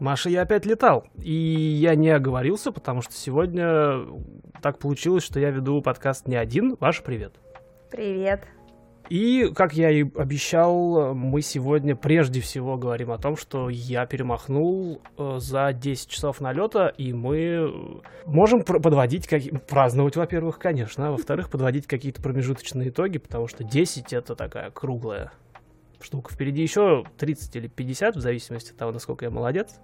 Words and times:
Маша, 0.00 0.30
я 0.30 0.42
опять 0.42 0.66
летал. 0.66 1.06
И 1.22 1.32
я 1.32 1.94
не 1.94 2.10
оговорился, 2.10 2.72
потому 2.72 3.02
что 3.02 3.14
сегодня 3.14 4.06
так 4.62 4.78
получилось, 4.78 5.24
что 5.24 5.40
я 5.40 5.50
веду 5.50 5.80
подкаст 5.82 6.26
не 6.28 6.36
один. 6.36 6.76
Маша, 6.80 7.02
привет. 7.02 7.34
Привет. 7.90 8.46
И, 9.08 9.50
как 9.54 9.72
я 9.72 9.90
и 9.90 10.04
обещал, 10.16 11.14
мы 11.14 11.40
сегодня 11.40 11.96
прежде 11.96 12.42
всего 12.42 12.76
говорим 12.76 13.10
о 13.10 13.18
том, 13.18 13.38
что 13.38 13.70
я 13.70 14.04
перемахнул 14.04 15.00
э, 15.16 15.38
за 15.38 15.72
10 15.72 16.10
часов 16.10 16.42
налета, 16.42 16.88
и 16.88 17.14
мы 17.14 17.72
можем 18.26 18.62
подводить, 18.64 19.26
как... 19.26 19.42
праздновать, 19.66 20.16
во-первых, 20.16 20.58
конечно, 20.58 21.08
а 21.08 21.10
во-вторых, 21.12 21.48
подводить 21.48 21.86
какие-то 21.86 22.20
промежуточные 22.20 22.90
итоги, 22.90 23.16
потому 23.16 23.48
что 23.48 23.64
10 23.64 24.12
это 24.12 24.34
такая 24.36 24.70
круглая 24.70 25.32
штука. 26.00 26.32
Впереди 26.32 26.62
еще 26.62 27.04
30 27.18 27.56
или 27.56 27.68
50, 27.68 28.16
в 28.16 28.20
зависимости 28.20 28.72
от 28.72 28.76
того, 28.76 28.92
насколько 28.92 29.24
я 29.24 29.30
молодец. 29.30 29.76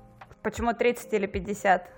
Почему 0.43 0.73
30 0.75 1.13
или 1.15 1.27
50? 1.27 1.91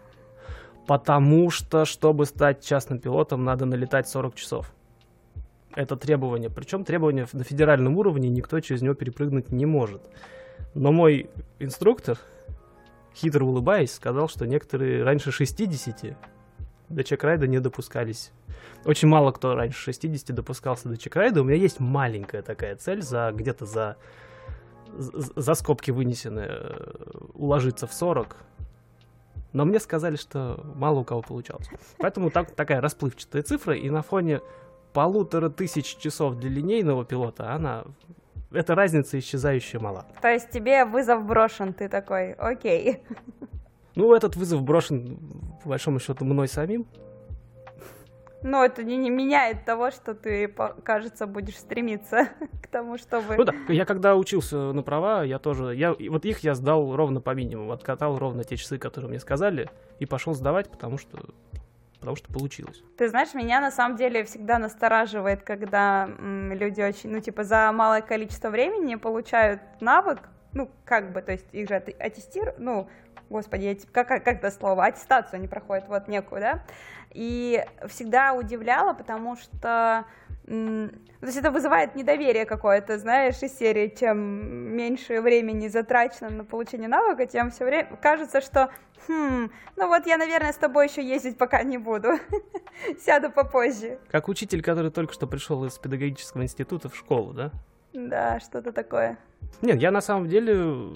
Потому 0.86 1.50
что, 1.50 1.84
чтобы 1.84 2.26
стать 2.26 2.64
частным 2.64 2.98
пилотом, 3.00 3.44
надо 3.44 3.64
налетать 3.64 4.08
40 4.08 4.34
часов 4.34 4.72
это 5.76 5.96
требование. 5.96 6.50
Причем 6.50 6.84
требование 6.84 7.26
на 7.32 7.44
федеральном 7.44 7.96
уровне 7.96 8.28
никто 8.28 8.58
через 8.60 8.82
него 8.82 8.94
перепрыгнуть 8.94 9.52
не 9.52 9.66
может. 9.66 10.02
Но 10.74 10.90
мой 10.90 11.30
инструктор, 11.58 12.18
хитро 13.14 13.44
улыбаясь, 13.44 13.92
сказал, 13.92 14.28
что 14.28 14.46
некоторые 14.46 15.04
раньше 15.04 15.30
60 15.30 16.16
до 16.88 17.04
чекрайда 17.04 17.46
не 17.46 17.60
допускались. 17.60 18.32
Очень 18.84 19.08
мало 19.08 19.32
кто 19.32 19.54
раньше 19.54 19.78
60 19.78 20.34
допускался 20.34 20.88
до 20.88 20.96
чекрайда. 20.96 21.40
У 21.40 21.44
меня 21.44 21.56
есть 21.56 21.80
маленькая 21.80 22.42
такая 22.42 22.76
цель 22.76 23.02
за 23.02 23.32
где-то 23.34 23.66
за 23.66 23.96
за 24.98 25.54
скобки 25.54 25.90
вынесены 25.90 26.46
э, 26.48 27.00
уложиться 27.34 27.86
в 27.86 27.92
40. 27.92 28.36
Но 29.52 29.64
мне 29.64 29.78
сказали, 29.78 30.16
что 30.16 30.60
мало 30.74 31.00
у 31.00 31.04
кого 31.04 31.22
получалось. 31.22 31.68
Поэтому 31.98 32.30
так, 32.30 32.50
такая 32.52 32.80
расплывчатая 32.80 33.42
цифра, 33.42 33.76
и 33.76 33.90
на 33.90 34.02
фоне 34.02 34.40
полутора 34.92 35.50
тысяч 35.50 35.96
часов 35.96 36.36
для 36.36 36.50
линейного 36.50 37.04
пилота, 37.04 37.52
она 37.52 37.84
эта 38.52 38.74
разница 38.74 39.18
исчезающая 39.18 39.80
мала. 39.80 40.06
То 40.22 40.28
есть 40.28 40.50
тебе 40.50 40.84
вызов 40.84 41.24
брошен, 41.24 41.72
ты 41.72 41.88
такой, 41.88 42.32
окей. 42.32 43.02
Ну, 43.96 44.14
этот 44.14 44.36
вызов 44.36 44.62
брошен, 44.62 45.18
по 45.62 45.70
большому 45.70 45.98
счету, 45.98 46.24
мной 46.24 46.48
самим. 46.48 46.86
Но 48.42 48.64
это 48.64 48.84
не, 48.84 48.96
не 48.96 49.10
меняет 49.10 49.64
того, 49.64 49.90
что 49.90 50.14
ты, 50.14 50.52
кажется, 50.84 51.26
будешь 51.26 51.56
стремиться 51.56 52.28
к 52.62 52.68
тому, 52.68 52.98
чтобы... 52.98 53.36
Ну 53.36 53.44
да, 53.44 53.54
я 53.68 53.84
когда 53.86 54.14
учился 54.14 54.72
на 54.72 54.82
права, 54.82 55.24
я 55.24 55.38
тоже... 55.38 55.74
Я, 55.74 55.94
вот 55.94 56.24
их 56.26 56.40
я 56.40 56.54
сдал 56.54 56.94
ровно 56.94 57.20
по 57.20 57.34
минимуму, 57.34 57.72
откатал 57.72 58.18
ровно 58.18 58.44
те 58.44 58.56
часы, 58.56 58.78
которые 58.78 59.08
мне 59.08 59.18
сказали, 59.18 59.70
и 59.98 60.06
пошел 60.06 60.34
сдавать, 60.34 60.70
потому 60.70 60.98
что 60.98 61.18
потому 61.98 62.14
что 62.14 62.32
получилось. 62.32 62.82
Ты 62.98 63.08
знаешь, 63.08 63.34
меня 63.34 63.60
на 63.60 63.72
самом 63.72 63.96
деле 63.96 64.22
всегда 64.22 64.58
настораживает, 64.58 65.42
когда 65.42 66.04
м, 66.18 66.52
люди 66.52 66.80
очень, 66.80 67.10
ну, 67.10 67.20
типа, 67.20 67.42
за 67.42 67.72
малое 67.72 68.02
количество 68.02 68.50
времени 68.50 68.94
получают 68.94 69.60
навык, 69.80 70.20
ну, 70.52 70.70
как 70.84 71.12
бы, 71.12 71.20
то 71.20 71.32
есть 71.32 71.46
их 71.52 71.68
же 71.68 71.74
аттестируют, 71.74 72.58
ну, 72.58 72.88
господи, 73.30 73.64
я, 73.64 73.76
как, 73.92 74.08
как 74.08 74.26
это 74.26 74.50
слово, 74.50 74.86
аттестацию 74.86 75.38
они 75.38 75.48
проходят, 75.48 75.88
вот 75.88 76.08
некую, 76.08 76.40
да, 76.40 76.62
и 77.12 77.64
всегда 77.88 78.34
удивляла, 78.34 78.92
потому 78.92 79.36
что 79.36 80.04
то 80.46 81.26
есть 81.26 81.38
это 81.38 81.50
вызывает 81.50 81.96
недоверие 81.96 82.46
какое-то, 82.46 82.98
знаешь, 82.98 83.42
из 83.42 83.58
серии, 83.58 83.92
чем 83.98 84.18
меньше 84.76 85.20
времени 85.20 85.66
затрачено 85.66 86.30
на 86.30 86.44
получение 86.44 86.88
навыка, 86.88 87.26
тем 87.26 87.50
все 87.50 87.64
время 87.64 87.98
кажется, 88.00 88.40
что, 88.40 88.70
хм, 89.08 89.50
ну 89.74 89.88
вот 89.88 90.06
я, 90.06 90.18
наверное, 90.18 90.52
с 90.52 90.56
тобой 90.56 90.86
еще 90.86 91.02
ездить 91.02 91.36
пока 91.36 91.64
не 91.64 91.78
буду, 91.78 92.10
сяду 93.04 93.32
попозже. 93.32 93.98
Как 94.08 94.28
учитель, 94.28 94.62
который 94.62 94.92
только 94.92 95.12
что 95.12 95.26
пришел 95.26 95.64
из 95.64 95.76
педагогического 95.78 96.42
института 96.42 96.88
в 96.88 96.96
школу, 96.96 97.32
да? 97.32 97.50
Да, 97.96 98.38
что-то 98.40 98.72
такое. 98.72 99.18
Нет, 99.62 99.80
я 99.80 99.90
на 99.90 100.02
самом 100.02 100.28
деле 100.28 100.92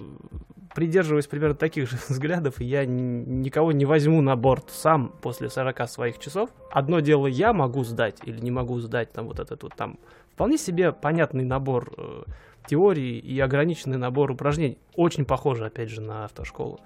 придерживаюсь 0.75 1.27
примерно 1.27 1.55
таких 1.55 1.89
же 1.89 1.97
взглядов, 2.09 2.61
и 2.61 2.65
я 2.65 2.85
никого 2.85 3.73
не 3.73 3.87
возьму 3.87 4.21
на 4.21 4.37
борт 4.37 4.71
сам 4.71 5.15
после 5.23 5.49
40 5.49 5.89
своих 5.89 6.19
часов. 6.19 6.51
Одно 6.71 7.01
дело 7.01 7.27
я 7.27 7.55
могу 7.55 7.85
сдать 7.85 8.19
или 8.25 8.39
не 8.39 8.51
могу 8.51 8.79
сдать 8.81 9.13
там 9.13 9.27
вот 9.27 9.41
этот 9.41 9.63
вот 9.63 9.75
там 9.75 9.99
вполне 10.33 10.59
себе 10.59 10.93
понятный 10.93 11.45
набор 11.45 11.93
э, 11.97 12.23
теории 12.67 13.19
и 13.19 13.41
ограниченный 13.41 13.97
набор 13.97 14.31
упражнений. 14.31 14.79
Очень 14.95 15.25
похоже, 15.25 15.67
опять 15.67 15.89
же, 15.89 16.03
на 16.03 16.27
автошколу. 16.27 16.81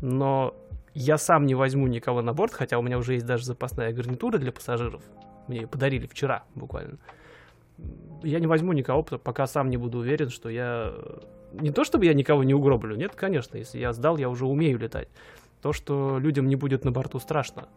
Но 0.00 0.54
я 0.94 1.18
сам 1.18 1.44
не 1.44 1.54
возьму 1.54 1.86
никого 1.86 2.22
на 2.22 2.32
борт, 2.32 2.54
хотя 2.54 2.78
у 2.78 2.82
меня 2.82 2.96
уже 2.96 3.14
есть 3.14 3.26
даже 3.26 3.44
запасная 3.44 3.92
гарнитура 3.92 4.38
для 4.38 4.52
пассажиров. 4.52 5.02
Мне 5.48 5.60
ее 5.60 5.66
подарили 5.66 6.06
вчера 6.06 6.44
буквально. 6.54 6.98
Я 8.22 8.40
не 8.40 8.46
возьму 8.46 8.72
никого, 8.72 9.02
пока 9.02 9.46
сам 9.46 9.68
не 9.68 9.76
буду 9.76 9.98
уверен, 9.98 10.30
что 10.30 10.48
я 10.48 10.94
не 11.60 11.70
то 11.70 11.84
чтобы 11.84 12.06
я 12.06 12.14
никого 12.14 12.44
не 12.44 12.54
угроблю, 12.54 12.96
нет, 12.96 13.14
конечно, 13.14 13.56
если 13.56 13.78
я 13.78 13.92
сдал, 13.92 14.16
я 14.16 14.28
уже 14.28 14.46
умею 14.46 14.78
летать. 14.78 15.08
То, 15.62 15.72
что 15.72 16.18
людям 16.18 16.48
не 16.48 16.56
будет 16.56 16.84
на 16.84 16.90
борту 16.90 17.18
страшно. 17.18 17.68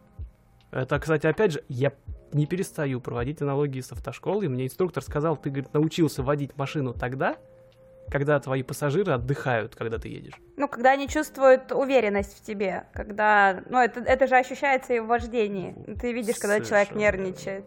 Это, 0.70 0.98
кстати, 0.98 1.26
опять 1.26 1.52
же, 1.52 1.64
я 1.68 1.92
не 2.32 2.46
перестаю 2.46 3.00
проводить 3.00 3.40
аналогии 3.40 3.80
с 3.80 3.90
автошколой. 3.92 4.48
Мне 4.48 4.66
инструктор 4.66 5.02
сказал, 5.02 5.36
ты, 5.36 5.48
говорит, 5.48 5.72
научился 5.72 6.22
водить 6.22 6.56
машину 6.58 6.92
тогда, 6.92 7.36
когда 8.10 8.38
твои 8.40 8.62
пассажиры 8.62 9.12
отдыхают, 9.12 9.74
когда 9.74 9.98
ты 9.98 10.08
едешь. 10.08 10.34
Ну, 10.56 10.68
когда 10.68 10.92
они 10.92 11.08
чувствуют 11.08 11.72
уверенность 11.72 12.38
в 12.38 12.44
тебе, 12.44 12.84
когда, 12.92 13.62
ну, 13.70 13.78
это, 13.78 14.00
это 14.00 14.26
же 14.26 14.36
ощущается 14.36 14.92
и 14.92 15.00
в 15.00 15.06
вождении. 15.06 15.74
Ты 15.98 16.12
видишь, 16.12 16.36
когда 16.36 16.56
Совершенно. 16.56 16.84
человек 16.84 16.94
нервничает. 16.94 17.64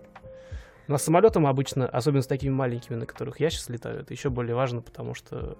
Но 0.91 0.97
с 0.97 1.03
самолетом 1.03 1.47
обычно, 1.47 1.87
особенно 1.87 2.21
с 2.21 2.27
такими 2.27 2.51
маленькими, 2.51 2.97
на 2.97 3.05
которых 3.05 3.39
я 3.39 3.49
сейчас 3.49 3.69
летаю, 3.69 4.01
это 4.01 4.13
еще 4.13 4.29
более 4.29 4.55
важно, 4.55 4.81
потому 4.81 5.13
что 5.13 5.57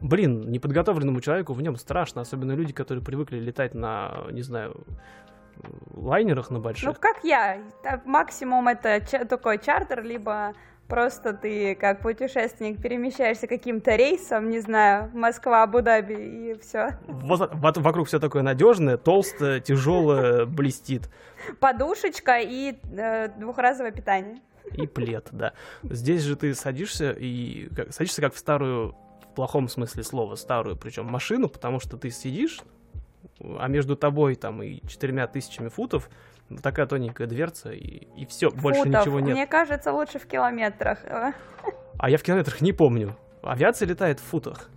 блин, 0.00 0.50
неподготовленному 0.50 1.20
человеку 1.20 1.52
в 1.52 1.60
нем 1.60 1.76
страшно, 1.76 2.22
особенно 2.22 2.52
люди, 2.52 2.72
которые 2.72 3.04
привыкли 3.04 3.38
летать 3.38 3.74
на, 3.74 4.24
не 4.30 4.40
знаю, 4.40 4.86
лайнерах 5.92 6.48
на 6.48 6.58
больших. 6.58 6.88
Ну, 6.88 6.94
как 6.98 7.22
я. 7.22 7.60
Максимум 8.06 8.68
это 8.68 9.02
такой 9.26 9.58
чартер, 9.58 10.02
либо 10.02 10.54
просто 10.90 11.32
ты 11.32 11.74
как 11.74 12.02
путешественник 12.02 12.82
перемещаешься 12.82 13.46
каким-то 13.46 13.94
рейсом, 13.96 14.50
не 14.50 14.58
знаю, 14.60 15.10
Москва, 15.14 15.62
Абу-Даби 15.62 16.14
и 16.14 16.58
все. 16.60 16.98
Вот, 17.06 17.76
вокруг 17.78 18.08
все 18.08 18.18
такое 18.18 18.42
надежное, 18.42 18.96
толстое, 18.96 19.60
тяжелое, 19.60 20.44
блестит. 20.44 21.08
Подушечка 21.60 22.38
и 22.40 22.76
э, 22.92 23.28
двухразовое 23.38 23.92
питание. 23.92 24.40
И 24.74 24.86
плед, 24.86 25.28
да. 25.32 25.52
Здесь 25.82 26.22
же 26.22 26.36
ты 26.36 26.54
садишься 26.54 27.12
и 27.12 27.68
как, 27.74 27.92
садишься 27.92 28.20
как 28.20 28.34
в 28.34 28.38
старую 28.38 28.94
в 29.22 29.34
плохом 29.34 29.68
смысле 29.68 30.02
слова, 30.02 30.34
старую, 30.34 30.76
причем 30.76 31.06
машину, 31.06 31.48
потому 31.48 31.78
что 31.78 31.96
ты 31.96 32.10
сидишь, 32.10 32.60
а 33.40 33.68
между 33.68 33.96
тобой 33.96 34.34
там 34.34 34.62
и 34.62 34.80
четырьмя 34.88 35.26
тысячами 35.28 35.68
футов 35.68 36.10
такая 36.62 36.86
тоненькая 36.86 37.26
дверца, 37.26 37.70
и, 37.70 38.08
и 38.16 38.26
все, 38.26 38.50
больше 38.50 38.88
ничего 38.88 39.20
нет. 39.20 39.34
Мне 39.34 39.46
кажется, 39.46 39.92
лучше 39.92 40.18
в 40.18 40.26
километрах. 40.26 40.98
А 41.98 42.10
я 42.10 42.18
в 42.18 42.22
километрах 42.22 42.60
не 42.60 42.72
помню. 42.72 43.16
Авиация 43.42 43.86
летает 43.86 44.20
в 44.20 44.24
футах. 44.24 44.70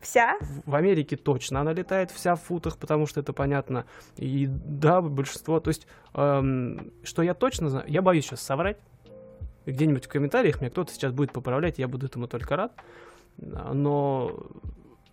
Вся? 0.00 0.38
В, 0.40 0.70
в 0.70 0.74
Америке 0.74 1.16
точно 1.16 1.60
она 1.60 1.72
летает 1.72 2.10
вся 2.10 2.34
в 2.34 2.42
футах, 2.42 2.78
потому 2.78 3.06
что 3.06 3.20
это 3.20 3.32
понятно. 3.32 3.84
И 4.16 4.46
да, 4.48 5.02
большинство. 5.02 5.60
То 5.60 5.68
есть, 5.68 5.86
эм, 6.14 6.92
что 7.02 7.22
я 7.22 7.34
точно 7.34 7.68
знаю, 7.68 7.84
я 7.88 8.00
боюсь 8.00 8.24
сейчас 8.24 8.40
соврать. 8.40 8.78
Где-нибудь 9.66 10.06
в 10.06 10.08
комментариях 10.08 10.60
меня 10.60 10.70
кто-то 10.70 10.92
сейчас 10.92 11.12
будет 11.12 11.32
поправлять, 11.32 11.78
я 11.78 11.86
буду 11.86 12.06
этому 12.06 12.28
только 12.28 12.56
рад. 12.56 12.72
Но 13.36 14.46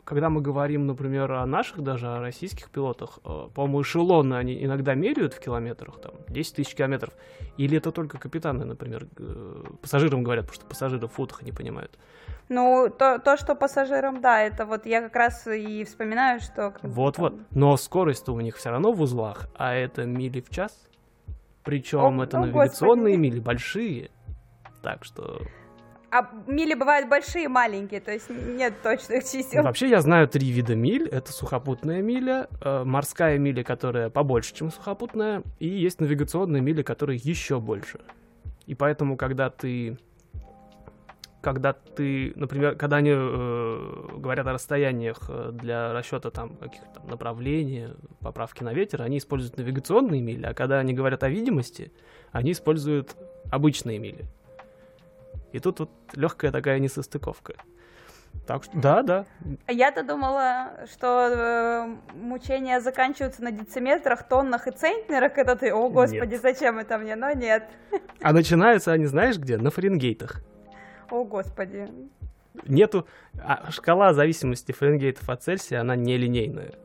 когда 0.07 0.29
мы 0.29 0.41
говорим, 0.41 0.87
например, 0.87 1.33
о 1.33 1.45
наших 1.45 1.81
даже, 1.83 2.07
о 2.07 2.19
российских 2.21 2.69
пилотах, 2.69 3.19
э, 3.25 3.49
по-моему, 3.53 3.81
эшелоны 3.81 4.35
они 4.35 4.63
иногда 4.63 4.95
меряют 4.95 5.33
в 5.33 5.39
километрах, 5.41 5.99
там, 5.99 6.13
10 6.29 6.55
тысяч 6.55 6.75
километров, 6.75 7.13
или 7.57 7.77
это 7.77 7.91
только 7.91 8.17
капитаны, 8.17 8.63
например, 8.63 9.05
пассажирам 9.81 10.23
говорят, 10.23 10.45
потому 10.45 10.55
что 10.55 10.65
пассажиры 10.65 11.07
в 11.07 11.11
футах 11.11 11.41
не 11.41 11.51
понимают. 11.51 11.91
Ну, 12.47 12.89
то, 12.89 13.19
то, 13.19 13.35
что 13.35 13.53
пассажирам, 13.55 14.21
да, 14.21 14.41
это 14.41 14.65
вот 14.65 14.85
я 14.85 15.01
как 15.01 15.15
раз 15.15 15.45
и 15.45 15.83
вспоминаю, 15.83 16.39
что... 16.39 16.73
Вот-вот, 16.83 17.35
но 17.51 17.75
скорость-то 17.75 18.31
у 18.33 18.39
них 18.39 18.55
все 18.55 18.69
равно 18.69 18.93
в 18.93 19.01
узлах, 19.01 19.49
а 19.57 19.73
это 19.73 20.05
мили 20.05 20.39
в 20.39 20.49
час, 20.49 20.71
причем 21.63 22.21
это 22.21 22.39
навигационные 22.39 23.15
господи. 23.15 23.21
мили, 23.21 23.39
большие, 23.41 24.11
так 24.81 25.03
что... 25.03 25.41
А 26.17 26.27
мили 26.47 26.73
бывают 26.73 27.07
большие 27.07 27.45
и 27.45 27.47
маленькие, 27.47 28.01
то 28.01 28.11
есть 28.11 28.27
нет 28.27 28.81
точных 28.81 29.23
чисел. 29.23 29.61
Вообще 29.61 29.87
я 29.87 30.01
знаю 30.01 30.27
три 30.27 30.49
вида 30.49 30.75
миль. 30.75 31.07
Это 31.07 31.31
сухопутная 31.31 32.01
миля, 32.01 32.47
э, 32.59 32.83
морская 32.83 33.37
миля, 33.37 33.63
которая 33.63 34.09
побольше, 34.09 34.55
чем 34.55 34.71
сухопутная, 34.71 35.43
и 35.59 35.67
есть 35.67 36.01
навигационная 36.01 36.59
миля, 36.59 36.81
которая 36.81 37.17
еще 37.17 37.59
больше. 37.59 37.99
И 38.65 38.73
поэтому, 38.73 39.15
когда 39.15 39.51
ты 39.51 39.99
когда 41.41 41.73
ты, 41.73 42.33
например, 42.35 42.75
когда 42.75 42.97
они 42.97 43.11
э, 43.13 44.07
говорят 44.17 44.47
о 44.47 44.53
расстояниях 44.53 45.19
э, 45.29 45.51
для 45.53 45.93
расчета 45.93 46.31
там 46.31 46.57
каких-то 46.57 46.99
направлений, 47.07 47.89
поправки 48.21 48.63
на 48.63 48.73
ветер, 48.73 49.03
они 49.03 49.19
используют 49.19 49.57
навигационные 49.57 50.23
мили, 50.23 50.47
а 50.47 50.55
когда 50.55 50.79
они 50.79 50.93
говорят 50.93 51.21
о 51.21 51.29
видимости, 51.29 51.91
они 52.31 52.53
используют 52.53 53.15
обычные 53.51 53.99
мили. 53.99 54.25
И 55.57 55.59
тут 55.59 55.79
вот 55.79 55.89
легкая 56.13 56.51
такая 56.51 56.77
несостыковка. 56.77 57.55
Так 58.45 58.63
что, 58.63 58.77
да, 58.77 59.01
да. 59.01 59.25
Я-то 59.67 60.03
думала, 60.03 60.85
что 60.91 61.07
э, 61.07 61.95
мучения 62.13 62.79
заканчиваются 62.79 63.43
на 63.43 63.51
дециметрах, 63.51 64.27
тоннах 64.27 64.67
и 64.67 64.71
центнерах. 64.71 65.35
Это 65.39 65.55
ты, 65.55 65.73
о 65.73 65.89
господи, 65.89 66.33
нет. 66.33 66.41
зачем 66.43 66.77
это 66.77 66.99
мне? 66.99 67.15
Но 67.15 67.31
нет. 67.31 67.67
А 68.21 68.33
начинаются 68.33 68.91
они, 68.91 69.07
знаешь 69.07 69.39
где? 69.39 69.57
На 69.57 69.71
Фаренгейтах. 69.71 70.43
О 71.09 71.23
господи. 71.23 71.89
Нету... 72.67 73.07
А 73.43 73.71
шкала 73.71 74.13
зависимости 74.13 74.71
Фаренгейтов 74.73 75.27
от 75.27 75.41
Цельсия, 75.41 75.81
она 75.81 75.95
нелинейная. 75.95 76.75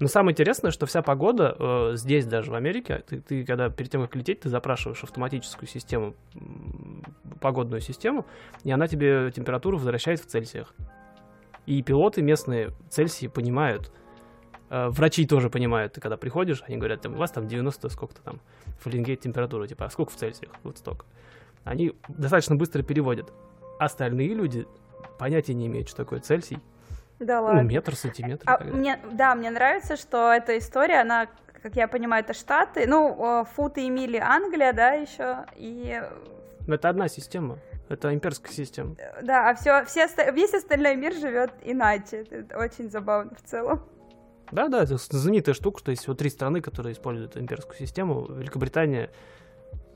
Но 0.00 0.08
самое 0.08 0.32
интересное, 0.32 0.70
что 0.70 0.86
вся 0.86 1.02
погода 1.02 1.56
э, 1.58 1.92
здесь 1.94 2.26
даже 2.26 2.50
в 2.50 2.54
Америке, 2.54 3.04
ты, 3.06 3.20
ты 3.20 3.44
когда 3.44 3.70
перед 3.70 3.90
тем 3.90 4.02
как 4.02 4.16
лететь, 4.16 4.40
ты 4.40 4.48
запрашиваешь 4.48 5.02
автоматическую 5.02 5.68
систему, 5.68 6.14
погодную 7.40 7.80
систему, 7.80 8.26
и 8.64 8.70
она 8.70 8.88
тебе 8.88 9.30
температуру 9.34 9.78
возвращает 9.78 10.20
в 10.20 10.26
Цельсиях. 10.26 10.74
И 11.66 11.82
пилоты 11.82 12.22
местные 12.22 12.72
Цельсии 12.90 13.26
понимают, 13.28 13.92
э, 14.70 14.88
врачи 14.88 15.26
тоже 15.26 15.50
понимают, 15.50 15.94
ты 15.94 16.00
когда 16.00 16.16
приходишь, 16.16 16.62
они 16.66 16.78
говорят, 16.78 17.06
у 17.06 17.12
вас 17.12 17.30
там 17.30 17.46
90 17.46 17.88
сколько-то 17.88 18.22
там 18.22 18.40
Фаренгейт 18.80 19.20
температура, 19.20 19.66
типа, 19.66 19.86
а 19.86 19.90
сколько 19.90 20.12
в 20.12 20.16
Цельсиях? 20.16 20.52
Вот 20.64 20.78
столько. 20.78 21.06
Они 21.64 21.92
достаточно 22.08 22.56
быстро 22.56 22.82
переводят. 22.82 23.32
Остальные 23.78 24.34
люди 24.34 24.66
понятия 25.18 25.54
не 25.54 25.66
имеют, 25.66 25.88
что 25.88 25.98
такое 25.98 26.18
Цельсий, 26.18 26.58
да 27.24 27.40
ну, 27.40 27.46
ладно. 27.46 27.62
Ну, 27.62 27.68
метр, 27.68 27.96
сантиметр. 27.96 28.44
А, 28.48 28.62
мне, 28.62 28.98
да, 29.12 29.34
мне 29.34 29.50
нравится, 29.50 29.96
что 29.96 30.32
эта 30.32 30.58
история, 30.58 31.00
она, 31.00 31.28
как 31.62 31.76
я 31.76 31.88
понимаю, 31.88 32.24
это 32.24 32.34
Штаты, 32.34 32.86
ну, 32.86 33.46
футы 33.54 33.86
и 33.86 33.90
мили 33.90 34.16
Англия, 34.16 34.72
да, 34.72 34.92
еще, 34.92 35.44
и... 35.56 36.02
Ну, 36.66 36.74
это 36.74 36.88
одна 36.88 37.08
система. 37.08 37.58
Это 37.88 38.14
имперская 38.14 38.52
система. 38.52 38.96
Да, 39.22 39.50
а 39.50 39.54
все, 39.54 39.84
все, 39.84 40.06
весь 40.32 40.54
остальной 40.54 40.96
мир 40.96 41.12
живет 41.12 41.52
иначе. 41.62 42.24
Это 42.30 42.56
очень 42.58 42.90
забавно 42.90 43.32
в 43.34 43.42
целом. 43.42 43.82
Да, 44.50 44.68
да, 44.68 44.84
это 44.84 44.96
знаменитая 44.96 45.54
штука, 45.54 45.78
что 45.78 45.90
есть 45.90 46.06
вот 46.08 46.18
три 46.18 46.30
страны, 46.30 46.60
которые 46.60 46.94
используют 46.94 47.36
имперскую 47.36 47.76
систему. 47.76 48.26
Великобритания, 48.30 49.10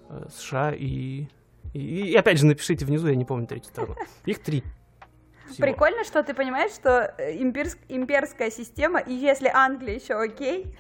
э, 0.09 0.27
США 0.35 0.73
и... 0.73 1.29
И, 1.73 2.11
и 2.11 2.15
опять 2.17 2.39
же 2.39 2.47
напишите 2.47 2.85
внизу, 2.85 3.09
я 3.09 3.17
не 3.17 3.25
помню 3.25 3.47
третью 3.47 3.71
страну. 3.71 3.97
Их 4.25 4.43
три. 4.43 4.63
Всего. 5.51 5.67
Прикольно, 5.67 6.05
что 6.05 6.23
ты 6.23 6.35
понимаешь, 6.35 6.73
что 6.73 7.15
э, 7.19 7.37
имперск, 7.37 7.79
имперская 7.89 8.51
система, 8.51 9.01
и 9.01 9.13
если 9.13 9.49
Англия 9.53 9.95
еще 9.95 10.15
окей, 10.15 10.77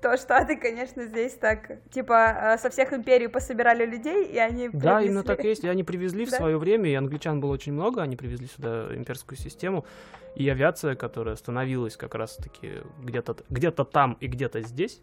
то 0.00 0.16
Штаты, 0.16 0.56
конечно, 0.56 1.04
здесь 1.04 1.34
так, 1.34 1.82
типа, 1.90 2.54
э, 2.54 2.58
со 2.58 2.70
всех 2.70 2.92
империй 2.92 3.28
пособирали 3.28 3.84
людей, 3.84 4.26
и 4.26 4.38
они 4.38 4.68
привезли... 4.68 4.88
Да, 4.88 5.02
именно 5.02 5.22
так 5.22 5.44
и 5.44 5.48
есть, 5.48 5.64
и 5.64 5.68
они 5.68 5.84
привезли 5.84 6.24
в 6.24 6.30
свое 6.30 6.56
время, 6.58 6.88
и 6.88 6.94
англичан 6.94 7.40
было 7.40 7.52
очень 7.52 7.72
много, 7.72 8.02
они 8.02 8.16
привезли 8.16 8.46
сюда 8.46 8.94
имперскую 8.94 9.38
систему, 9.38 9.84
и 10.34 10.48
авиация, 10.48 10.94
которая 10.94 11.36
становилась 11.36 11.96
как 11.96 12.14
раз-таки 12.14 12.82
где-то 13.02 13.38
где 13.50 13.70
там 13.70 14.16
и 14.20 14.26
где-то 14.26 14.60
здесь, 14.60 15.00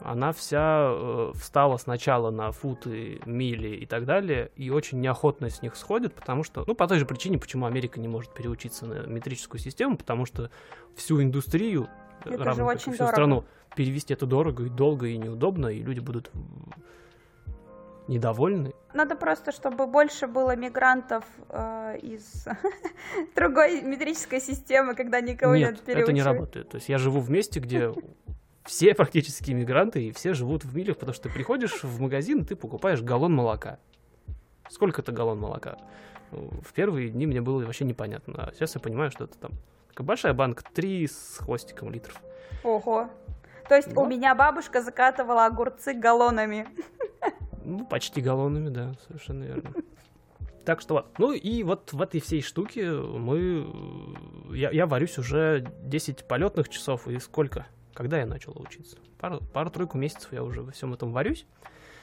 она 0.00 0.32
вся 0.32 0.90
э, 0.90 1.32
встала 1.34 1.76
сначала 1.78 2.30
на 2.30 2.52
футы, 2.52 3.20
мили 3.24 3.68
и 3.68 3.86
так 3.86 4.04
далее, 4.04 4.50
и 4.56 4.70
очень 4.70 5.00
неохотно 5.00 5.50
с 5.50 5.62
них 5.62 5.76
сходит, 5.76 6.14
потому 6.14 6.44
что, 6.44 6.64
ну, 6.66 6.74
по 6.74 6.86
той 6.86 6.98
же 6.98 7.06
причине, 7.06 7.38
почему 7.38 7.66
Америка 7.66 7.98
не 8.00 8.08
может 8.08 8.32
переучиться 8.34 8.86
на 8.86 9.06
метрическую 9.06 9.60
систему, 9.60 9.96
потому 9.96 10.26
что 10.26 10.50
всю 10.94 11.22
индустрию, 11.22 11.88
это 12.24 12.44
равно 12.44 12.68
как 12.68 12.80
всю 12.80 12.92
дорого. 12.92 13.12
страну, 13.12 13.44
перевести 13.74 14.14
это 14.14 14.26
дорого 14.26 14.64
и 14.64 14.68
долго 14.68 15.06
и 15.06 15.16
неудобно, 15.16 15.68
и 15.68 15.82
люди 15.82 16.00
будут 16.00 16.30
недовольны. 18.08 18.72
Надо 18.94 19.16
просто, 19.16 19.52
чтобы 19.52 19.86
больше 19.86 20.26
было 20.26 20.54
мигрантов 20.56 21.24
э, 21.48 21.98
из 22.02 22.46
другой 23.34 23.82
метрической 23.82 24.40
системы, 24.40 24.94
когда 24.94 25.20
никого 25.20 25.56
нет, 25.56 25.82
нет 25.86 25.98
это 25.98 26.12
не 26.12 26.22
работает. 26.22 26.68
То 26.68 26.76
есть 26.76 26.88
я 26.88 26.98
живу 26.98 27.20
в 27.20 27.30
месте, 27.30 27.60
где 27.60 27.92
все 28.66 28.94
практически 28.94 29.52
иммигранты, 29.52 30.08
и 30.08 30.12
все 30.12 30.34
живут 30.34 30.64
в 30.64 30.76
милях, 30.76 30.96
потому 30.96 31.14
что 31.14 31.24
ты 31.24 31.34
приходишь 31.34 31.82
в 31.82 32.00
магазин, 32.00 32.42
и 32.42 32.44
ты 32.44 32.56
покупаешь 32.56 33.00
галлон 33.00 33.34
молока. 33.34 33.78
Сколько 34.68 35.00
это 35.00 35.12
галлон 35.12 35.38
молока? 35.38 35.78
В 36.32 36.72
первые 36.74 37.08
дни 37.10 37.26
мне 37.26 37.40
было 37.40 37.64
вообще 37.64 37.84
непонятно, 37.84 38.48
а 38.48 38.52
сейчас 38.52 38.74
я 38.74 38.80
понимаю, 38.80 39.10
что 39.10 39.24
это 39.24 39.38
там 39.38 39.52
такая 39.88 40.06
большая 40.06 40.34
банка, 40.34 40.64
3 40.74 41.06
с 41.06 41.38
хвостиком 41.38 41.90
литров. 41.90 42.20
Ого. 42.64 43.08
То 43.68 43.76
есть 43.76 43.92
да. 43.94 44.00
у 44.00 44.06
меня 44.06 44.34
бабушка 44.34 44.82
закатывала 44.82 45.46
огурцы 45.46 45.94
галлонами. 45.94 46.66
Ну, 47.64 47.84
почти 47.84 48.20
галлонами, 48.20 48.68
да, 48.68 48.94
совершенно 49.06 49.44
верно. 49.44 49.72
Так 50.64 50.80
что, 50.80 51.06
ну 51.18 51.32
и 51.32 51.62
вот 51.62 51.92
в 51.92 52.02
этой 52.02 52.20
всей 52.20 52.42
штуке 52.42 52.90
мы... 52.90 53.66
Я, 54.52 54.70
я 54.70 54.86
варюсь 54.86 55.16
уже 55.16 55.64
10 55.82 56.26
полетных 56.26 56.68
часов, 56.68 57.06
и 57.06 57.18
сколько? 57.20 57.66
Когда 57.96 58.18
я 58.18 58.26
начал 58.26 58.52
учиться? 58.60 58.98
Пару, 59.18 59.40
пару-тройку 59.40 59.96
месяцев 59.96 60.30
я 60.32 60.44
уже 60.44 60.60
во 60.60 60.70
всем 60.70 60.92
этом 60.92 61.12
варюсь. 61.12 61.46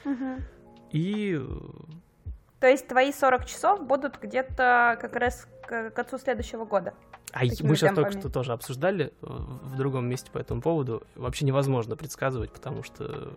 Угу. 0.04 0.40
И... 0.90 1.40
То 2.58 2.66
есть 2.66 2.88
твои 2.88 3.12
40 3.12 3.46
часов 3.46 3.86
будут 3.86 4.18
где-то 4.20 4.98
как 5.00 5.14
раз 5.14 5.46
к, 5.62 5.90
к 5.90 5.94
концу 5.94 6.18
следующего 6.18 6.64
года? 6.64 6.94
А 7.32 7.44
мы 7.44 7.76
сейчас 7.76 7.94
только 7.94 8.10
что 8.10 8.28
тоже 8.28 8.52
обсуждали 8.52 9.12
в 9.20 9.76
другом 9.76 10.06
месте 10.06 10.30
по 10.32 10.38
этому 10.38 10.60
поводу. 10.60 11.04
Вообще 11.14 11.44
невозможно 11.44 11.94
предсказывать, 11.94 12.50
потому 12.50 12.82
что 12.82 13.36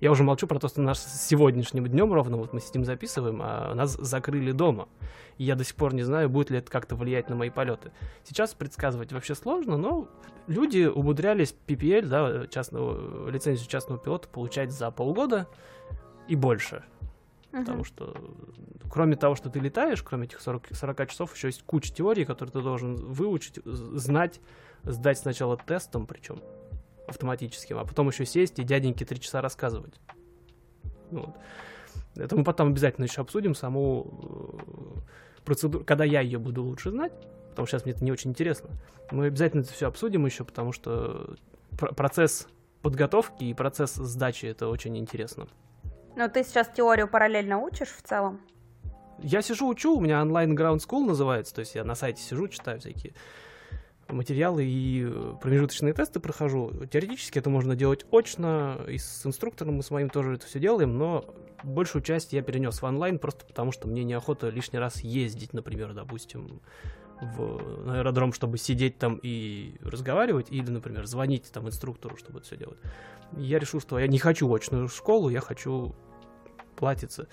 я 0.00 0.10
уже 0.10 0.22
молчу 0.22 0.46
про 0.46 0.58
то, 0.58 0.68
что 0.68 0.80
наш 0.80 0.98
сегодняшним 0.98 1.86
днем 1.86 2.12
ровно, 2.12 2.36
вот 2.36 2.52
мы 2.52 2.60
сидим 2.60 2.84
записываем, 2.84 3.40
а 3.42 3.74
нас 3.74 3.92
закрыли 3.92 4.52
дома. 4.52 4.88
И 5.38 5.44
я 5.44 5.54
до 5.54 5.64
сих 5.64 5.74
пор 5.74 5.94
не 5.94 6.02
знаю, 6.02 6.28
будет 6.28 6.50
ли 6.50 6.58
это 6.58 6.70
как-то 6.70 6.96
влиять 6.96 7.28
на 7.28 7.36
мои 7.36 7.50
полеты. 7.50 7.92
Сейчас 8.24 8.54
предсказывать 8.54 9.12
вообще 9.12 9.34
сложно, 9.34 9.76
но 9.76 10.08
люди 10.46 10.84
умудрялись 10.84 11.54
PPL, 11.66 12.06
да, 12.06 12.46
частного, 12.46 13.28
лицензию 13.30 13.68
частного 13.68 14.00
пилота 14.00 14.28
получать 14.28 14.70
за 14.70 14.90
полгода 14.90 15.46
и 16.28 16.36
больше. 16.36 16.84
Uh-huh. 17.52 17.60
Потому 17.60 17.84
что 17.84 18.14
кроме 18.90 19.16
того, 19.16 19.34
что 19.34 19.50
ты 19.50 19.60
летаешь, 19.60 20.02
кроме 20.02 20.26
этих 20.26 20.40
40, 20.40 20.68
40 20.72 21.10
часов, 21.10 21.34
еще 21.34 21.48
есть 21.48 21.62
куча 21.62 21.92
теорий, 21.92 22.24
которые 22.24 22.52
ты 22.52 22.60
должен 22.60 22.96
выучить, 22.96 23.60
знать, 23.64 24.40
сдать 24.84 25.18
сначала 25.18 25.56
тестом 25.56 26.06
причем 26.06 26.40
автоматическим, 27.06 27.78
а 27.78 27.84
потом 27.84 28.08
еще 28.08 28.26
сесть 28.26 28.58
и 28.58 28.64
дяденьке 28.64 29.04
три 29.04 29.20
часа 29.20 29.40
рассказывать. 29.40 29.94
Вот. 31.10 31.36
Это 32.16 32.36
мы 32.36 32.44
потом 32.44 32.68
обязательно 32.68 33.04
еще 33.04 33.20
обсудим 33.20 33.54
саму 33.54 35.00
э, 35.38 35.42
процедуру, 35.44 35.84
когда 35.84 36.04
я 36.04 36.20
ее 36.20 36.38
буду 36.38 36.62
лучше 36.62 36.90
знать, 36.90 37.12
потому 37.50 37.66
что 37.66 37.76
сейчас 37.76 37.84
мне 37.84 37.94
это 37.94 38.04
не 38.04 38.12
очень 38.12 38.30
интересно. 38.30 38.70
Мы 39.10 39.26
обязательно 39.26 39.60
это 39.60 39.72
все 39.72 39.86
обсудим 39.86 40.26
еще, 40.26 40.44
потому 40.44 40.72
что 40.72 41.36
процесс 41.76 42.48
подготовки 42.82 43.44
и 43.44 43.54
процесс 43.54 43.94
сдачи 43.94 44.46
это 44.46 44.68
очень 44.68 44.96
интересно. 44.98 45.46
Но 46.16 46.28
ты 46.28 46.44
сейчас 46.44 46.68
теорию 46.68 47.08
параллельно 47.08 47.58
учишь 47.58 47.88
в 47.88 48.02
целом? 48.02 48.40
Я 49.18 49.42
сижу, 49.42 49.68
учу, 49.68 49.96
у 49.96 50.00
меня 50.00 50.20
онлайн 50.22 50.56
Ground 50.56 50.78
School 50.78 51.06
называется, 51.06 51.54
то 51.54 51.60
есть 51.60 51.74
я 51.74 51.84
на 51.84 51.94
сайте 51.94 52.22
сижу, 52.22 52.48
читаю 52.48 52.80
всякие 52.80 53.14
материалы 54.08 54.64
и 54.64 55.04
э, 55.04 55.34
промежуточные 55.40 55.92
тесты 55.92 56.20
прохожу. 56.20 56.72
Теоретически 56.90 57.38
это 57.38 57.50
можно 57.50 57.74
делать 57.74 58.06
очно, 58.10 58.80
и 58.88 58.98
с 58.98 59.26
инструктором 59.26 59.74
мы 59.74 59.82
с 59.82 59.90
моим 59.90 60.10
тоже 60.10 60.34
это 60.34 60.46
все 60.46 60.58
делаем, 60.58 60.96
но 60.96 61.24
большую 61.62 62.02
часть 62.02 62.32
я 62.32 62.42
перенес 62.42 62.80
в 62.80 62.84
онлайн 62.84 63.18
просто 63.18 63.44
потому, 63.44 63.72
что 63.72 63.88
мне 63.88 64.04
неохота 64.04 64.48
лишний 64.48 64.78
раз 64.78 65.00
ездить, 65.00 65.52
например, 65.52 65.94
допустим, 65.94 66.60
в, 67.20 67.90
аэродром, 67.90 68.32
чтобы 68.32 68.58
сидеть 68.58 68.98
там 68.98 69.18
и 69.22 69.76
разговаривать, 69.82 70.48
или, 70.50 70.70
например, 70.70 71.06
звонить 71.06 71.50
там 71.50 71.66
инструктору, 71.66 72.16
чтобы 72.16 72.38
это 72.38 72.46
все 72.46 72.56
делать. 72.56 72.78
Я 73.36 73.58
решил, 73.58 73.80
что 73.80 73.98
я 73.98 74.06
не 74.06 74.18
хочу 74.18 74.52
очную 74.52 74.88
школу, 74.88 75.30
я 75.30 75.40
хочу 75.40 75.94
платиться 76.76 77.26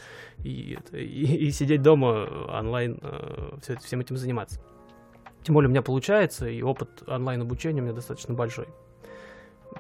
и, 0.43 0.79
и, 0.93 0.97
и 1.47 1.51
сидеть 1.51 1.81
дома 1.81 2.27
онлайн, 2.49 2.97
э, 3.01 3.57
все, 3.61 3.77
всем 3.77 3.99
этим 3.99 4.17
заниматься. 4.17 4.61
Тем 5.43 5.55
более 5.55 5.67
у 5.67 5.71
меня 5.71 5.81
получается, 5.81 6.47
и 6.47 6.62
опыт 6.62 7.03
онлайн-обучения 7.07 7.81
у 7.81 7.85
меня 7.85 7.93
достаточно 7.93 8.33
большой. 8.33 8.67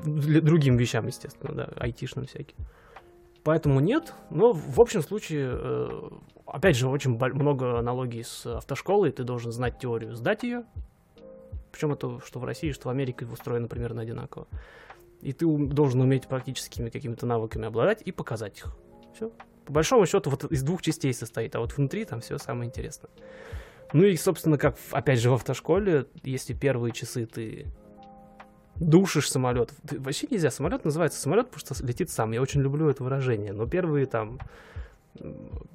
Для 0.03 0.41
другим 0.41 0.77
вещам, 0.77 1.07
естественно, 1.07 1.53
да, 1.53 1.69
айтишным 1.77 2.25
всяким. 2.25 2.57
Поэтому 3.43 3.79
нет, 3.79 4.13
но 4.29 4.53
в 4.53 4.79
общем 4.79 5.01
случае, 5.01 5.49
э, 5.51 6.09
опять 6.45 6.77
же, 6.77 6.87
очень 6.87 7.17
много 7.17 7.77
аналогий 7.77 8.23
с 8.23 8.45
автошколой, 8.45 9.11
ты 9.11 9.23
должен 9.23 9.51
знать 9.51 9.79
теорию, 9.79 10.15
сдать 10.15 10.43
ее, 10.43 10.63
причем 11.71 11.91
это 11.91 12.19
что 12.25 12.39
в 12.39 12.45
России, 12.45 12.71
что 12.71 12.87
в 12.87 12.91
Америке 12.91 13.25
устроено 13.25 13.67
примерно 13.67 14.01
одинаково. 14.03 14.47
И 15.21 15.33
ты 15.33 15.45
должен 15.45 16.01
уметь 16.01 16.27
практическими 16.27 16.89
какими-то 16.89 17.25
навыками 17.25 17.65
обладать 17.65 18.01
и 18.03 18.11
показать 18.11 18.59
их. 18.59 18.75
Все. 19.13 19.31
по 19.65 19.73
большому 19.73 20.05
счету 20.07 20.29
вот 20.29 20.45
из 20.45 20.63
двух 20.63 20.81
частей 20.81 21.13
состоит, 21.13 21.55
а 21.55 21.59
вот 21.59 21.77
внутри 21.77 22.03
там 22.05 22.19
все 22.21 22.37
самое 22.37 22.67
интересное. 22.67 23.11
Ну 23.91 24.03
и, 24.03 24.15
собственно, 24.15 24.57
как, 24.57 24.77
опять 24.91 25.19
же, 25.19 25.29
в 25.29 25.33
автошколе, 25.33 26.07
если 26.23 26.53
первые 26.53 26.91
часы 26.93 27.25
ты 27.25 27.67
душишь 28.75 29.29
самолет. 29.29 29.71
Вообще 29.83 30.27
нельзя. 30.29 30.49
Самолет 30.49 30.85
называется 30.85 31.19
самолет, 31.19 31.49
потому 31.49 31.75
что 31.75 31.85
летит 31.85 32.09
сам. 32.09 32.31
Я 32.31 32.41
очень 32.41 32.61
люблю 32.61 32.89
это 32.89 33.03
выражение. 33.03 33.53
Но 33.53 33.67
первые 33.67 34.05
там... 34.05 34.39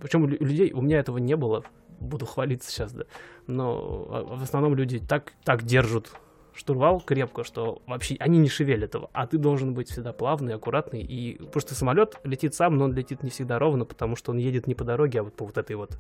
Причем 0.01 0.25
у 0.25 0.27
людей, 0.27 0.73
у 0.73 0.81
меня 0.81 0.99
этого 0.99 1.19
не 1.19 1.37
было. 1.37 1.65
Буду 2.01 2.27
хвалиться 2.27 2.71
сейчас, 2.71 2.93
да. 2.93 3.05
Но 3.47 4.07
а, 4.11 4.37
в 4.37 4.43
основном 4.43 4.75
люди 4.75 4.99
так, 4.99 5.33
так 5.45 5.63
держат 5.65 6.13
штурвал 6.59 7.01
крепко, 7.01 7.45
что 7.45 7.83
вообще 7.87 8.17
они 8.19 8.39
не 8.39 8.49
шевелят 8.49 8.95
его, 8.95 9.11
а 9.13 9.29
ты 9.29 9.39
должен 9.39 9.75
быть 9.75 9.91
всегда 9.91 10.13
плавный, 10.13 10.55
аккуратный, 10.55 11.03
и 11.03 11.41
что 11.57 11.75
самолет 11.77 12.17
летит 12.25 12.55
сам, 12.55 12.77
но 12.77 12.87
он 12.87 12.95
летит 12.95 13.23
не 13.23 13.31
всегда 13.31 13.61
ровно, 13.61 13.85
потому 13.85 14.17
что 14.17 14.33
он 14.33 14.39
едет 14.39 14.67
не 14.67 14.75
по 14.75 14.83
дороге, 14.83 15.21
а 15.21 15.23
вот 15.23 15.35
по 15.35 15.47
вот 15.47 15.57
этой 15.57 15.77
вот 15.77 15.99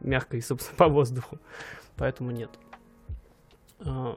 мягкой, 0.00 0.42
собственно, 0.42 0.76
по 0.76 0.88
воздуху, 0.88 1.38
поэтому 1.96 2.30
нет. 2.30 2.50
А, 3.80 4.16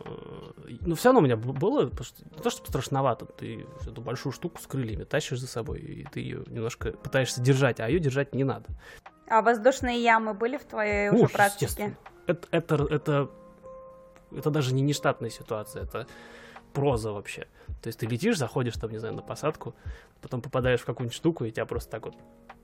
но 0.81 0.95
все 0.95 1.09
равно 1.09 1.19
у 1.19 1.23
меня 1.23 1.35
было, 1.35 1.91
что 2.01 2.23
не 2.23 2.41
то, 2.41 2.49
что 2.49 2.65
страшновато, 2.65 3.25
ты 3.25 3.65
эту 3.85 4.01
большую 4.01 4.31
штуку 4.31 4.61
с 4.61 4.67
крыльями 4.67 5.03
тащишь 5.03 5.39
за 5.39 5.47
собой, 5.47 5.79
и 5.79 6.05
ты 6.05 6.21
ее 6.21 6.43
немножко 6.47 6.91
пытаешься 6.91 7.41
держать, 7.41 7.79
а 7.79 7.89
ее 7.89 7.99
держать 7.99 8.33
не 8.33 8.43
надо. 8.43 8.65
А 9.27 9.41
воздушные 9.41 10.01
ямы 10.01 10.33
были 10.33 10.57
в 10.57 10.63
твоей 10.63 11.09
уже 11.09 11.27
практике? 11.27 11.95
Это, 12.25 12.47
это, 12.51 12.75
это 12.89 13.29
это 14.35 14.51
даже 14.51 14.73
не 14.73 14.81
нештатная 14.81 15.29
ситуация, 15.29 15.83
это 15.83 16.07
проза 16.73 17.11
вообще. 17.11 17.47
То 17.81 17.87
есть 17.87 17.99
ты 17.99 18.05
летишь, 18.05 18.37
заходишь 18.37 18.75
там, 18.75 18.91
не 18.91 18.97
знаю, 18.97 19.15
на 19.15 19.21
посадку, 19.21 19.75
потом 20.21 20.41
попадаешь 20.41 20.81
в 20.81 20.85
какую-нибудь 20.85 21.15
штуку, 21.15 21.45
и 21.45 21.51
тебя 21.51 21.65
просто 21.65 21.91
так 21.91 22.05
вот 22.05 22.15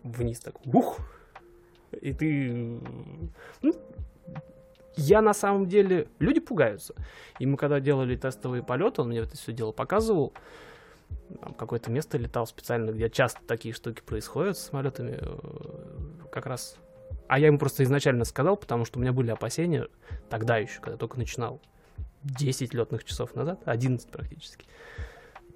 вниз 0.03 0.39
так 0.39 0.55
ух, 0.65 0.99
и 1.91 2.13
ты... 2.13 2.79
Ну, 3.61 3.73
я 4.95 5.21
на 5.21 5.33
самом 5.33 5.67
деле... 5.67 6.07
Люди 6.19 6.39
пугаются. 6.39 6.95
И 7.39 7.45
мы 7.45 7.57
когда 7.57 7.79
делали 7.79 8.15
тестовые 8.15 8.63
полеты, 8.63 9.01
он 9.01 9.09
мне 9.09 9.19
это 9.19 9.35
все 9.35 9.51
дело 9.51 9.71
показывал, 9.71 10.33
какое-то 11.57 11.91
место 11.91 12.17
летал 12.17 12.47
специально, 12.47 12.91
где 12.91 13.09
часто 13.09 13.41
такие 13.45 13.73
штуки 13.73 14.01
происходят 14.01 14.57
с 14.57 14.69
самолетами, 14.69 15.17
э, 15.19 16.27
как 16.31 16.45
раз 16.45 16.77
а 17.27 17.39
я 17.39 17.47
ему 17.47 17.57
просто 17.57 17.83
изначально 17.83 18.25
сказал, 18.25 18.55
потому 18.55 18.85
что 18.85 18.99
у 18.99 19.01
меня 19.01 19.11
были 19.11 19.31
опасения 19.31 19.87
тогда 20.29 20.57
еще, 20.57 20.79
когда 20.79 20.97
только 20.97 21.17
начинал. 21.17 21.59
10 22.23 22.73
летных 22.73 23.03
часов 23.03 23.35
назад, 23.35 23.61
11 23.65 24.09
практически. 24.09 24.65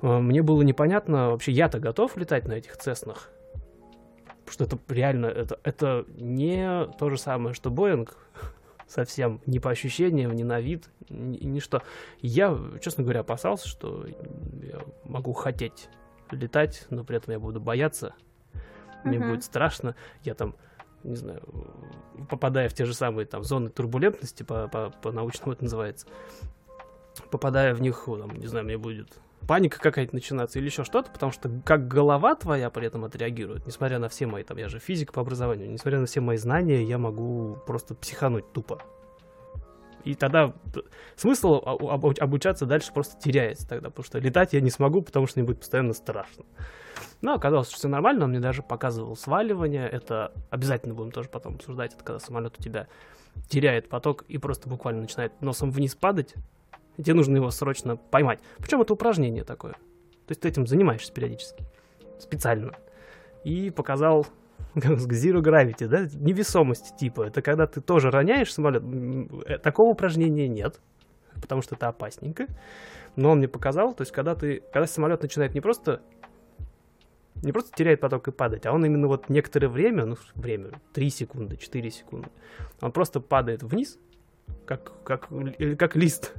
А, 0.02 0.20
мне 0.20 0.42
было 0.42 0.62
непонятно, 0.62 1.32
вообще 1.32 1.52
я-то 1.52 1.80
готов 1.80 2.16
летать 2.18 2.48
на 2.48 2.54
этих 2.54 2.78
цеснах. 2.78 3.30
Потому 4.50 4.68
что 4.68 4.76
это 4.76 4.94
реально, 4.94 5.28
это, 5.28 5.60
это 5.64 6.06
не 6.18 6.88
то 6.98 7.10
же 7.12 7.18
самое, 7.18 7.54
что 7.54 7.70
Боинг, 7.70 8.18
совсем 8.88 9.42
не 9.46 9.60
по 9.60 9.70
ощущениям, 9.70 10.32
не 10.32 10.44
на 10.44 10.60
вид, 10.60 10.90
ни, 11.10 11.38
ни 11.38 11.60
что. 11.60 11.84
Я, 12.20 12.58
честно 12.82 13.04
говоря, 13.04 13.20
опасался, 13.20 13.68
что 13.68 14.08
я 14.64 14.80
могу 15.04 15.34
хотеть 15.34 15.90
летать, 16.32 16.88
но 16.90 17.04
при 17.04 17.18
этом 17.18 17.32
я 17.34 17.40
буду 17.40 17.62
бояться, 17.62 18.16
мне 19.04 19.18
uh-huh. 19.18 19.30
будет 19.30 19.44
страшно, 19.44 19.96
я 20.24 20.34
там 20.34 20.56
не 21.04 21.16
знаю, 21.16 21.42
попадая 22.28 22.68
в 22.68 22.74
те 22.74 22.86
же 22.86 22.94
самые 22.94 23.26
там 23.26 23.44
зоны 23.44 23.70
турбулентности, 23.70 24.44
по, 24.44 24.68
по, 24.68 24.90
по 24.90 25.12
научному 25.12 25.54
это 25.54 25.64
называется, 25.64 26.08
попадая 27.32 27.74
в 27.74 27.82
них, 27.82 28.04
там, 28.06 28.36
не 28.36 28.48
знаю, 28.48 28.66
мне 28.66 28.78
будет 28.78 29.20
паника 29.48 29.80
какая-то 29.80 30.14
начинаться 30.14 30.60
или 30.60 30.66
еще 30.66 30.84
что-то, 30.84 31.12
потому 31.12 31.32
что 31.32 31.50
как 31.66 31.88
голова 31.88 32.36
твоя 32.36 32.70
при 32.70 32.88
этом 32.88 33.06
отреагирует, 33.06 33.66
несмотря 33.66 34.00
на 34.00 34.10
все 34.10 34.26
мои, 34.26 34.44
там, 34.44 34.58
я 34.58 34.70
же 34.70 34.80
физик 34.80 35.12
по 35.12 35.22
образованию, 35.22 35.70
несмотря 35.70 36.00
на 36.00 36.06
все 36.06 36.22
мои 36.22 36.38
знания, 36.38 36.84
я 36.84 36.98
могу 36.98 37.58
просто 37.66 37.96
психануть 37.96 38.52
тупо. 38.54 38.82
И 40.04 40.16
тогда 40.16 40.54
смысл 41.16 41.56
обучаться 41.56 42.66
дальше 42.66 42.94
просто 42.94 43.20
теряется 43.22 43.68
тогда, 43.68 43.90
потому 43.90 44.06
что 44.06 44.20
летать 44.20 44.54
я 44.54 44.62
не 44.62 44.70
смогу, 44.70 45.02
потому 45.02 45.28
что 45.28 45.40
мне 45.40 45.46
будет 45.46 45.60
постоянно 45.60 45.94
страшно. 45.94 46.46
Но 47.22 47.34
оказалось, 47.34 47.68
что 47.68 47.78
все 47.78 47.88
нормально, 47.90 48.26
он 48.26 48.32
мне 48.32 48.40
даже 48.40 48.64
показывал 48.64 49.16
сваливание, 49.18 49.88
это 49.88 50.32
обязательно 50.50 50.94
будем 50.94 51.12
тоже 51.12 51.28
потом 51.28 51.56
обсуждать, 51.56 51.94
это 51.94 52.04
когда 52.04 52.20
самолет 52.20 52.56
у 52.58 52.64
тебя 52.64 52.88
теряет 53.50 53.90
поток 53.90 54.24
и 54.28 54.38
просто 54.38 54.70
буквально 54.70 55.02
начинает 55.02 55.42
носом 55.42 55.70
вниз 55.70 55.96
падать, 55.96 56.34
и 57.00 57.04
тебе 57.04 57.14
нужно 57.14 57.38
его 57.38 57.50
срочно 57.50 57.96
поймать. 57.96 58.40
Причем 58.58 58.82
это 58.82 58.94
упражнение 58.94 59.46
такое. 59.46 59.72
То 59.72 60.32
есть 60.32 60.42
ты 60.42 60.50
этим 60.50 60.68
занимаешься 60.68 61.14
периодически, 61.14 61.64
специально. 62.20 62.74
И 63.46 63.70
показал 63.70 64.28
Zero 64.76 65.42
Gravity, 65.42 65.88
да, 65.88 66.02
невесомость 66.14 66.98
типа. 66.98 67.24
Это 67.24 67.42
когда 67.42 67.68
ты 67.68 67.80
тоже 67.80 68.12
роняешь 68.12 68.54
самолет. 68.54 68.84
Э, 69.46 69.60
такого 69.60 69.92
упражнения 69.92 70.50
нет, 70.50 70.82
потому 71.42 71.62
что 71.62 71.76
это 71.76 71.88
опасненько. 71.88 72.48
Но 73.16 73.32
он 73.32 73.38
мне 73.38 73.48
показал, 73.48 73.94
то 73.94 74.02
есть 74.02 74.12
когда 74.12 74.36
ты, 74.36 74.62
когда 74.74 74.86
самолет 74.86 75.22
начинает 75.22 75.54
не 75.54 75.62
просто 75.62 76.02
не 77.42 77.54
просто 77.54 77.74
теряет 77.74 78.02
поток 78.02 78.28
и 78.28 78.32
падать, 78.32 78.66
а 78.66 78.74
он 78.74 78.84
именно 78.84 79.08
вот 79.08 79.30
некоторое 79.30 79.70
время, 79.70 80.06
ну, 80.06 80.18
время, 80.36 80.82
3 80.92 81.10
секунды, 81.10 81.56
4 81.56 81.90
секунды, 81.90 82.28
он 82.82 82.92
просто 82.92 83.22
падает 83.22 83.64
вниз, 83.64 83.98
как, 84.66 84.92
как, 85.06 85.30
как 85.78 85.96
лист. 85.96 86.34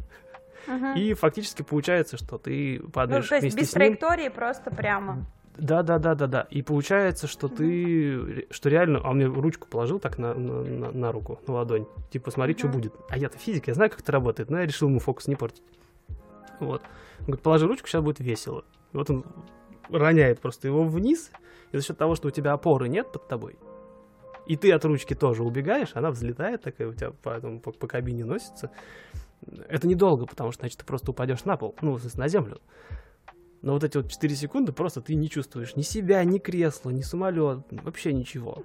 Угу. 0.67 0.99
И 0.99 1.15
фактически 1.15 1.63
получается, 1.63 2.17
что 2.17 2.39
ты 2.39 2.81
падаешь 2.93 3.25
ну, 3.25 3.29
то 3.29 3.35
есть 3.37 3.43
вместе 3.43 3.61
без 3.61 3.71
с 3.71 3.75
ним. 3.75 3.79
траектории 3.79 4.29
просто 4.29 4.71
прямо. 4.71 5.27
Да, 5.57 5.83
да, 5.83 5.99
да, 5.99 6.15
да, 6.15 6.27
да. 6.27 6.47
И 6.51 6.63
получается, 6.63 7.27
что 7.27 7.49
ты, 7.49 8.47
что 8.51 8.69
реально, 8.69 9.01
а 9.03 9.11
он 9.11 9.17
мне 9.17 9.27
ручку 9.27 9.69
положил 9.69 9.99
так 9.99 10.17
на, 10.17 10.33
на, 10.33 10.63
на, 10.63 10.91
на 10.91 11.13
руку, 11.13 11.39
на 11.47 11.55
ладонь. 11.55 11.87
Типа, 12.11 12.31
смотри, 12.31 12.55
uh-huh. 12.55 12.59
что 12.59 12.69
будет. 12.69 12.95
А 13.11 13.19
я-то 13.19 13.37
физик, 13.37 13.69
я 13.69 13.75
знаю, 13.75 13.91
как 13.91 14.01
это 14.01 14.13
работает, 14.13 14.49
но 14.49 14.59
я 14.59 14.67
решил 14.67 14.89
ему 14.89 15.01
фокус 15.01 15.27
не 15.27 15.37
портить. 15.37 15.63
Вот. 16.61 16.83
Он 17.21 17.27
говорит, 17.27 17.43
положи 17.43 17.67
ручку, 17.67 17.89
сейчас 17.89 18.03
будет 18.03 18.21
весело. 18.21 18.65
И 18.93 18.97
вот 18.97 19.11
он 19.11 19.25
роняет 19.91 20.41
просто 20.41 20.69
его 20.69 20.85
вниз, 20.85 21.31
и 21.73 21.77
за 21.77 21.83
счет 21.83 21.99
того, 21.99 22.15
что 22.15 22.29
у 22.29 22.31
тебя 22.31 22.53
опоры 22.53 22.89
нет 22.89 23.13
под 23.13 23.29
тобой, 23.29 23.57
и 24.47 24.57
ты 24.57 24.73
от 24.73 24.85
ручки 24.85 25.15
тоже 25.15 25.43
убегаешь, 25.43 25.91
она 25.95 26.11
взлетает 26.11 26.63
такая, 26.63 26.89
у 26.89 26.95
тебя 26.95 27.11
по, 27.11 27.41
по, 27.41 27.73
по 27.73 27.87
кабине 27.87 28.25
носится. 28.25 28.71
Это 29.69 29.87
недолго, 29.87 30.27
потому 30.27 30.53
что, 30.53 30.63
значит, 30.63 30.79
ты 30.79 30.85
просто 30.85 31.11
упадешь 31.11 31.45
на 31.45 31.57
пол, 31.57 31.75
ну, 31.81 31.99
на 32.15 32.29
землю. 32.29 32.61
Но 33.63 33.75
вот 33.75 33.85
эти 33.85 33.97
вот 33.97 34.11
4 34.11 34.35
секунды 34.35 34.73
просто 34.73 35.01
ты 35.01 35.15
не 35.15 35.29
чувствуешь 35.29 35.77
ни 35.77 35.83
себя, 35.83 36.25
ни 36.25 36.39
кресло, 36.39 36.91
ни 36.91 37.03
самолет, 37.03 37.61
вообще 37.71 38.13
ничего. 38.13 38.65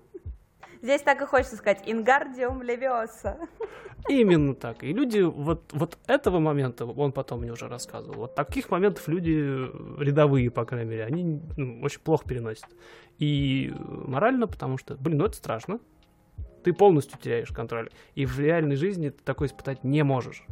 Здесь 0.81 1.01
так 1.01 1.21
и 1.21 1.25
хочется 1.25 1.57
сказать 1.57 1.81
«Ингардиум 1.85 2.61
левиоса». 2.61 3.37
Именно 4.07 4.53
так. 4.53 4.83
И 4.83 4.93
люди 4.93 5.19
вот, 5.21 5.71
вот 5.73 5.97
этого 6.05 6.39
момента, 6.39 6.85
он 6.85 7.11
потом 7.11 7.41
мне 7.41 7.51
уже 7.51 7.67
рассказывал, 7.67 8.15
вот 8.15 8.35
таких 8.35 8.69
моментов 8.69 9.07
люди 9.07 9.31
рядовые, 9.99 10.51
по 10.51 10.63
крайней 10.63 10.91
мере, 10.91 11.05
они 11.05 11.41
ну, 11.57 11.81
очень 11.81 12.01
плохо 12.01 12.27
переносят. 12.27 12.67
И 13.17 13.73
морально, 13.79 14.47
потому 14.47 14.77
что, 14.77 14.95
блин, 14.95 15.17
ну 15.17 15.25
это 15.25 15.35
страшно. 15.35 15.79
Ты 16.63 16.71
полностью 16.73 17.17
теряешь 17.19 17.49
контроль. 17.49 17.89
И 18.13 18.25
в 18.25 18.39
реальной 18.39 18.75
жизни 18.75 19.09
ты 19.09 19.23
такое 19.23 19.47
испытать 19.47 19.83
не 19.83 20.03
можешь 20.03 20.45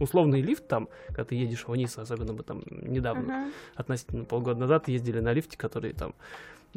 условный 0.00 0.40
лифт 0.40 0.66
там, 0.68 0.88
когда 1.08 1.24
ты 1.24 1.34
едешь 1.34 1.66
вниз, 1.66 1.96
особенно 1.98 2.32
мы 2.32 2.42
там 2.42 2.62
недавно, 2.66 3.30
uh-huh. 3.30 3.52
относительно 3.74 4.24
полгода 4.24 4.60
назад 4.60 4.88
ездили 4.88 5.20
на 5.20 5.32
лифте, 5.32 5.56
который 5.56 5.92
там 5.92 6.14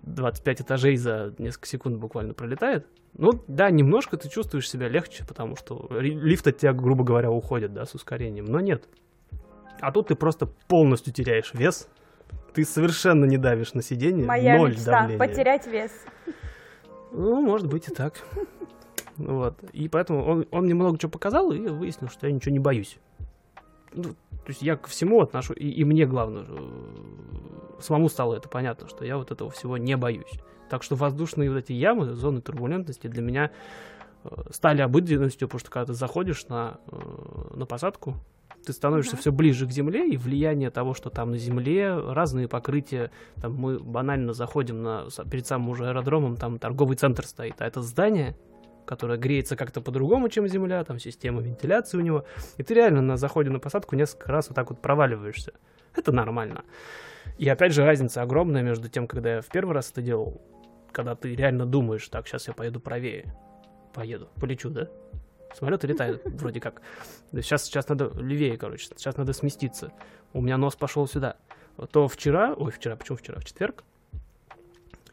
25 0.03 0.61
этажей 0.61 0.97
за 0.97 1.33
несколько 1.37 1.67
секунд 1.67 1.97
буквально 1.97 2.33
пролетает. 2.33 2.87
Ну, 3.13 3.31
да, 3.47 3.69
немножко 3.69 4.17
ты 4.17 4.29
чувствуешь 4.29 4.69
себя 4.69 4.87
легче, 4.87 5.25
потому 5.27 5.55
что 5.55 5.87
лифт 5.91 6.47
от 6.47 6.57
тебя, 6.57 6.73
грубо 6.73 7.03
говоря, 7.03 7.31
уходит, 7.31 7.73
да, 7.73 7.85
с 7.85 7.95
ускорением, 7.95 8.45
но 8.45 8.59
нет. 8.59 8.83
А 9.81 9.91
тут 9.91 10.07
ты 10.07 10.15
просто 10.15 10.45
полностью 10.45 11.13
теряешь 11.13 11.53
вес, 11.53 11.89
ты 12.53 12.65
совершенно 12.65 13.25
не 13.25 13.37
давишь 13.37 13.73
на 13.73 13.81
сиденье, 13.81 14.25
Моя 14.25 14.57
ноль 14.57 14.71
мечта 14.71 15.01
давления. 15.01 15.19
потерять 15.19 15.67
вес. 15.67 15.91
Ну, 17.11 17.41
может 17.41 17.67
быть 17.67 17.87
и 17.87 17.93
так. 17.93 18.13
Вот. 19.17 19.61
И 19.73 19.89
поэтому 19.89 20.23
он, 20.23 20.45
он 20.49 20.63
мне 20.63 20.73
много 20.73 20.97
чего 20.97 21.11
показал, 21.11 21.51
и 21.51 21.59
выяснил, 21.59 22.07
что 22.07 22.25
я 22.25 22.31
ничего 22.31 22.53
не 22.53 22.59
боюсь 22.59 22.97
ну, 23.93 24.03
то 24.03 24.47
есть 24.47 24.61
я 24.61 24.77
ко 24.77 24.89
всему 24.89 25.21
отношу, 25.21 25.53
и, 25.53 25.67
и 25.67 25.83
мне 25.83 26.05
главное, 26.05 26.45
э, 26.47 27.81
самому 27.81 28.09
стало 28.09 28.35
это 28.35 28.49
понятно, 28.49 28.87
что 28.87 29.05
я 29.05 29.17
вот 29.17 29.31
этого 29.31 29.49
всего 29.49 29.77
не 29.77 29.95
боюсь. 29.97 30.39
Так 30.69 30.83
что 30.83 30.95
воздушные 30.95 31.49
вот 31.49 31.57
эти 31.57 31.73
ямы, 31.73 32.13
зоны 32.13 32.41
турбулентности 32.41 33.07
для 33.07 33.21
меня 33.21 33.51
э, 34.23 34.29
стали 34.51 34.81
обыденностью, 34.81 35.47
потому 35.47 35.59
что 35.59 35.71
когда 35.71 35.85
ты 35.87 35.93
заходишь 35.93 36.47
на, 36.47 36.79
э, 36.87 37.55
на 37.55 37.65
посадку, 37.65 38.15
ты 38.65 38.73
становишься 38.73 39.15
uh-huh. 39.15 39.19
все 39.19 39.31
ближе 39.31 39.67
к 39.67 39.71
земле, 39.71 40.07
и 40.07 40.17
влияние 40.17 40.69
того, 40.69 40.93
что 40.93 41.09
там 41.09 41.31
на 41.31 41.37
земле, 41.37 41.97
разные 41.97 42.47
покрытия, 42.47 43.11
там 43.41 43.55
мы 43.55 43.79
банально 43.79 44.33
заходим 44.33 44.83
на, 44.83 45.07
перед 45.31 45.47
самым 45.47 45.69
уже 45.69 45.87
аэродромом, 45.87 46.35
там 46.35 46.59
торговый 46.59 46.97
центр 46.97 47.25
стоит, 47.25 47.55
а 47.59 47.65
это 47.65 47.81
здание, 47.81 48.35
которая 48.89 49.19
греется 49.19 49.55
как-то 49.55 49.81
по-другому, 49.81 50.29
чем 50.29 50.47
Земля, 50.47 50.83
там 50.83 50.97
система 50.97 51.43
вентиляции 51.43 51.95
у 51.95 52.01
него, 52.01 52.25
и 52.57 52.63
ты 52.63 52.73
реально 52.73 53.03
на 53.03 53.17
заходе 53.17 53.51
на 53.51 53.59
посадку 53.59 53.95
несколько 53.95 54.31
раз 54.31 54.49
вот 54.49 54.55
так 54.55 54.71
вот 54.71 54.81
проваливаешься. 54.81 55.53
Это 55.95 56.11
нормально. 56.11 56.63
И 57.37 57.47
опять 57.47 57.71
же 57.71 57.85
разница 57.85 58.23
огромная 58.23 58.63
между 58.63 58.89
тем, 58.89 59.05
когда 59.05 59.35
я 59.35 59.41
в 59.41 59.45
первый 59.45 59.75
раз 59.75 59.91
это 59.91 60.01
делал, 60.01 60.41
когда 60.91 61.13
ты 61.13 61.35
реально 61.35 61.67
думаешь, 61.67 62.07
так, 62.09 62.27
сейчас 62.27 62.47
я 62.47 62.55
поеду 62.55 62.79
правее, 62.79 63.35
поеду, 63.93 64.29
полечу, 64.39 64.71
да? 64.71 64.89
Самолеты 65.53 65.85
летают 65.85 66.23
вроде 66.25 66.59
как. 66.59 66.81
Сейчас, 67.31 67.65
сейчас 67.65 67.87
надо 67.89 68.09
левее, 68.19 68.57
короче, 68.57 68.87
сейчас 68.97 69.17
надо 69.17 69.33
сместиться. 69.33 69.93
У 70.33 70.41
меня 70.41 70.57
нос 70.57 70.75
пошел 70.75 71.05
сюда. 71.07 71.35
То 71.91 72.07
вчера, 72.07 72.55
ой, 72.55 72.71
вчера, 72.71 72.95
почему 72.95 73.17
вчера, 73.17 73.39
в 73.39 73.45
четверг, 73.45 73.83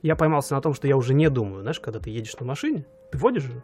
я 0.01 0.17
поймался 0.17 0.55
на 0.55 0.63
том, 0.63 0.73
что 0.73 0.89
я 0.89 0.97
уже 0.97 1.13
не 1.13 1.29
думаю, 1.29 1.61
знаешь, 1.61 1.79
когда 1.79 2.01
ты 2.01 2.09
едешь 2.09 2.39
на 2.39 2.47
машине, 2.47 2.87
ты 3.17 3.23
водишь 3.23 3.45
же? 3.45 3.63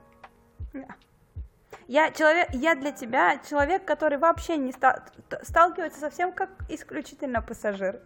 Я 1.88 2.10
человек, 2.10 2.48
я 2.54 2.74
для 2.74 2.92
тебя 2.92 3.38
человек, 3.48 3.84
который 3.84 4.16
вообще 4.16 4.56
не 4.56 4.72
ста- 4.72 5.04
сталкивается 5.42 6.00
совсем 6.00 6.32
как 6.32 6.48
исключительно 6.70 7.42
пассажир. 7.42 8.00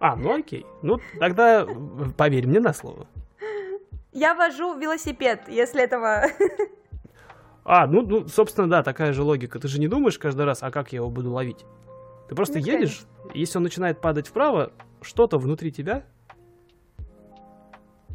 А, 0.00 0.16
ну 0.16 0.38
окей. 0.38 0.64
Ну, 0.82 1.00
тогда 1.18 1.66
поверь 2.16 2.46
мне 2.46 2.60
на 2.60 2.72
слово. 2.72 3.06
Я 4.12 4.34
вожу 4.34 4.78
велосипед, 4.78 5.48
если 5.48 5.82
этого... 5.82 6.24
А, 7.64 7.86
ну, 7.86 8.00
ну, 8.00 8.26
собственно, 8.28 8.66
да, 8.66 8.82
такая 8.82 9.12
же 9.12 9.22
логика. 9.22 9.58
Ты 9.58 9.68
же 9.68 9.78
не 9.78 9.88
думаешь 9.88 10.18
каждый 10.18 10.46
раз, 10.46 10.62
а 10.62 10.70
как 10.70 10.92
я 10.92 10.98
его 10.98 11.10
буду 11.10 11.30
ловить? 11.30 11.66
Ты 12.26 12.34
просто 12.34 12.58
ну, 12.60 12.64
едешь, 12.64 13.04
конечно. 13.18 13.38
если 13.38 13.58
он 13.58 13.64
начинает 13.64 14.00
падать 14.00 14.28
вправо, 14.28 14.72
что-то 15.02 15.36
внутри 15.36 15.70
тебя, 15.70 16.04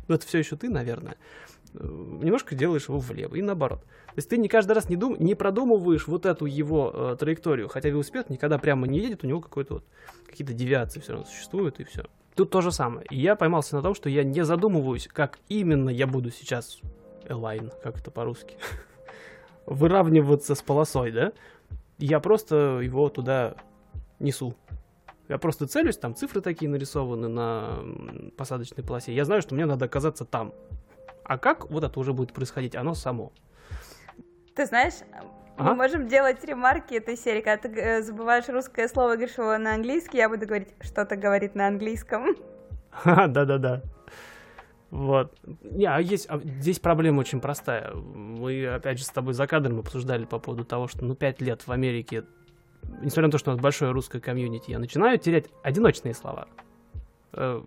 ну 0.07 0.15
это 0.15 0.25
все 0.25 0.39
еще 0.39 0.55
ты, 0.55 0.69
наверное, 0.69 1.13
э, 1.13 1.52
немножко 1.73 2.55
делаешь 2.55 2.87
его 2.87 2.99
влево 2.99 3.35
и 3.35 3.41
наоборот. 3.41 3.81
То 3.81 4.17
есть 4.17 4.29
ты 4.29 4.37
не 4.37 4.47
каждый 4.47 4.73
раз 4.73 4.89
не, 4.89 4.95
дум, 4.95 5.15
не 5.19 5.35
продумываешь 5.35 6.07
вот 6.07 6.25
эту 6.25 6.45
его 6.45 6.91
э, 6.93 7.15
траекторию, 7.19 7.67
хотя 7.67 7.89
велосипед 7.89 8.29
никогда 8.29 8.57
прямо 8.57 8.87
не 8.87 8.99
едет, 8.99 9.23
у 9.23 9.27
него 9.27 9.41
какой-то 9.41 9.75
вот, 9.75 9.83
какие-то 10.27 10.53
девиации 10.53 10.99
все 10.99 11.13
равно 11.13 11.27
существуют 11.27 11.79
и 11.79 11.83
все. 11.83 12.05
Тут 12.35 12.49
то 12.49 12.61
же 12.61 12.71
самое. 12.71 13.05
И 13.09 13.19
я 13.19 13.35
поймался 13.35 13.75
на 13.75 13.81
том, 13.81 13.95
что 13.95 14.09
я 14.09 14.23
не 14.23 14.43
задумываюсь, 14.43 15.07
как 15.07 15.39
именно 15.49 15.89
я 15.89 16.07
буду 16.07 16.31
сейчас 16.31 16.79
элайн, 17.27 17.71
как 17.81 17.99
это 17.99 18.11
по-русски, 18.11 18.55
выравниваться 19.65 20.55
с 20.55 20.61
полосой, 20.61 21.11
да? 21.11 21.31
Я 21.97 22.19
просто 22.19 22.79
его 22.81 23.09
туда 23.09 23.55
несу. 24.19 24.55
Я 25.29 25.37
просто 25.37 25.67
целюсь, 25.67 25.97
там 25.97 26.15
цифры 26.15 26.41
такие 26.41 26.69
нарисованы 26.69 27.27
на 27.27 27.79
посадочной 28.35 28.83
полосе. 28.83 29.13
Я 29.13 29.25
знаю, 29.25 29.41
что 29.41 29.55
мне 29.55 29.65
надо 29.65 29.85
оказаться 29.85 30.25
там. 30.25 30.53
А 31.25 31.37
как 31.37 31.69
вот 31.69 31.83
это 31.83 31.99
уже 31.99 32.13
будет 32.13 32.33
происходить, 32.33 32.75
оно 32.75 32.93
само. 32.93 33.31
Ты 34.55 34.65
знаешь, 34.65 34.95
ага. 35.57 35.69
мы 35.69 35.75
можем 35.75 36.07
делать 36.07 36.43
ремарки 36.43 36.95
этой 36.95 37.17
серии, 37.17 37.41
когда 37.41 37.57
ты 37.57 37.69
э, 37.79 38.01
забываешь 38.01 38.47
русское 38.49 38.87
слово, 38.87 39.15
говоришь 39.15 39.37
его 39.37 39.57
на 39.57 39.73
английский, 39.73 40.17
я 40.17 40.29
буду 40.29 40.45
говорить, 40.45 40.69
что-то 40.81 41.15
говорит 41.15 41.55
на 41.55 41.67
английском. 41.67 42.35
Да-да-да. 43.05 43.81
Вот. 44.91 45.35
Не, 45.63 45.85
а 45.85 45.99
есть, 45.99 46.27
а 46.29 46.37
здесь 46.37 46.79
проблема 46.79 47.21
очень 47.21 47.41
простая. 47.41 47.91
Мы, 47.95 48.67
опять 48.67 48.99
же, 48.99 49.05
с 49.05 49.09
тобой 49.09 49.33
за 49.33 49.47
кадром 49.47 49.79
обсуждали 49.79 50.25
по 50.25 50.37
поводу 50.37 50.65
того, 50.65 50.87
что, 50.87 51.03
ну, 51.03 51.15
пять 51.15 51.41
лет 51.41 51.65
в 51.65 51.71
Америке, 51.71 52.25
несмотря 53.01 53.23
на 53.23 53.31
то, 53.31 53.37
что 53.39 53.49
у 53.49 53.53
нас 53.55 53.61
большое 53.61 53.91
русское 53.91 54.19
комьюнити, 54.19 54.69
я 54.69 54.77
начинаю 54.77 55.17
терять 55.17 55.45
одиночные 55.63 56.13
слова. 56.13 56.47
Э, 57.31 57.63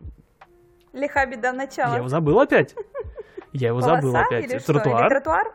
Лиха 0.93 1.27
беда 1.27 1.53
начала. 1.53 1.91
Я 1.91 1.99
его 1.99 2.09
забыл 2.09 2.39
опять. 2.39 2.77
Я 3.57 3.69
его 3.69 3.81
забыл 3.81 4.15
опять. 4.15 4.65
Тротуар. 4.65 5.09
тротуар? 5.09 5.55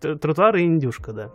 Тротуар 0.00 0.56
и 0.56 0.64
индюшка, 0.64 1.12
да. 1.12 1.30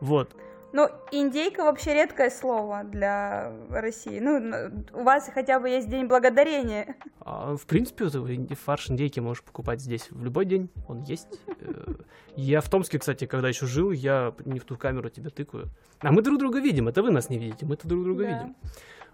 Вот. 0.00 0.34
Ну, 0.72 0.88
индейка 1.10 1.64
вообще 1.64 1.92
редкое 1.92 2.30
слово 2.30 2.82
для 2.84 3.52
России. 3.68 4.18
Ну, 4.18 4.84
у 4.94 5.02
вас 5.02 5.30
хотя 5.32 5.60
бы 5.60 5.68
есть 5.68 5.88
День 5.88 6.06
Благодарения. 6.06 6.96
А, 7.20 7.56
в 7.56 7.66
принципе, 7.66 8.06
фарш 8.54 8.90
индейки 8.90 9.20
можешь 9.20 9.44
покупать 9.44 9.80
здесь 9.80 10.10
в 10.10 10.24
любой 10.24 10.46
день. 10.46 10.70
Он 10.88 11.02
есть. 11.02 11.28
Э, 11.60 11.94
я 12.36 12.62
в 12.62 12.70
Томске, 12.70 12.98
кстати, 12.98 13.26
когда 13.26 13.48
еще 13.48 13.66
жил, 13.66 13.90
я 13.90 14.34
не 14.46 14.58
в 14.58 14.64
ту 14.64 14.78
камеру 14.78 15.10
тебя 15.10 15.28
тыкаю. 15.28 15.68
А 16.00 16.10
мы 16.10 16.22
друг 16.22 16.38
друга 16.38 16.58
видим, 16.58 16.88
это 16.88 17.02
вы 17.02 17.10
нас 17.10 17.28
не 17.28 17.38
видите, 17.38 17.66
мы-то 17.66 17.86
друг 17.86 18.04
друга 18.04 18.24
да. 18.24 18.30
видим. 18.30 18.56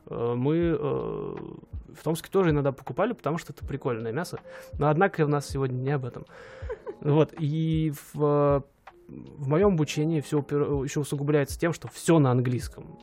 Э, 0.07 0.35
мы 0.37 0.79
э, 0.79 1.37
в 1.99 2.03
Томске 2.03 2.31
тоже 2.31 2.51
иногда 2.51 2.73
покупали, 2.73 3.13
потому 3.13 3.39
что 3.39 3.53
это 3.53 3.67
прикольное 3.67 4.13
мясо. 4.13 4.41
Но 4.79 4.89
однако 4.89 5.25
у 5.25 5.29
нас 5.29 5.49
сегодня 5.49 5.77
не 5.77 5.91
об 5.91 6.05
этом. 6.05 6.25
Вот, 7.01 7.33
и 7.39 7.93
в 8.13 8.65
в 9.09 9.49
моем 9.49 9.69
обучении 9.69 10.21
все 10.21 10.39
еще 10.39 11.01
усугубляется 11.01 11.59
тем, 11.59 11.73
что 11.73 11.89
все 11.89 12.19
на 12.19 12.31
английском. 12.31 12.99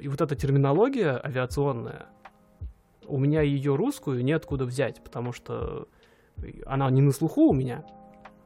И 0.00 0.08
вот 0.08 0.20
эта 0.20 0.34
терминология 0.34 1.20
авиационная, 1.22 2.06
у 3.06 3.18
меня 3.18 3.42
ее 3.42 3.76
русскую 3.76 4.24
неоткуда 4.24 4.64
взять, 4.64 5.02
потому 5.02 5.32
что 5.32 5.88
она 6.64 6.90
не 6.90 7.02
на 7.02 7.12
слуху 7.12 7.48
у 7.50 7.52
меня, 7.52 7.84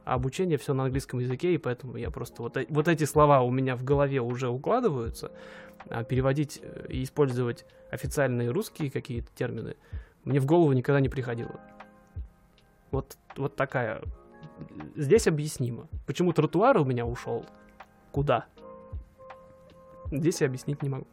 обучение 0.05 0.57
все 0.57 0.73
на 0.73 0.83
английском 0.83 1.19
языке, 1.19 1.53
и 1.53 1.57
поэтому 1.57 1.95
я 1.95 2.09
просто 2.09 2.41
вот, 2.41 2.57
вот 2.69 2.87
эти 2.87 3.03
слова 3.03 3.41
у 3.41 3.51
меня 3.51 3.75
в 3.75 3.83
голове 3.83 4.21
уже 4.21 4.49
укладываются, 4.49 5.31
а 5.89 6.03
переводить 6.03 6.59
э, 6.61 6.87
и 6.89 7.03
использовать 7.03 7.65
официальные 7.91 8.51
русские 8.51 8.89
какие-то 8.89 9.29
термины 9.35 9.75
мне 10.23 10.39
в 10.39 10.45
голову 10.45 10.71
никогда 10.73 10.99
не 10.99 11.09
приходило. 11.09 11.59
Вот, 12.91 13.17
вот 13.37 13.55
такая 13.55 14.01
здесь 14.95 15.27
объяснимо. 15.27 15.87
Почему 16.05 16.33
тротуар 16.33 16.77
у 16.77 16.85
меня 16.85 17.05
ушел? 17.05 17.45
Куда? 18.11 18.45
Здесь 20.11 20.41
я 20.41 20.47
объяснить 20.47 20.83
не 20.83 20.89
могу. 20.89 21.07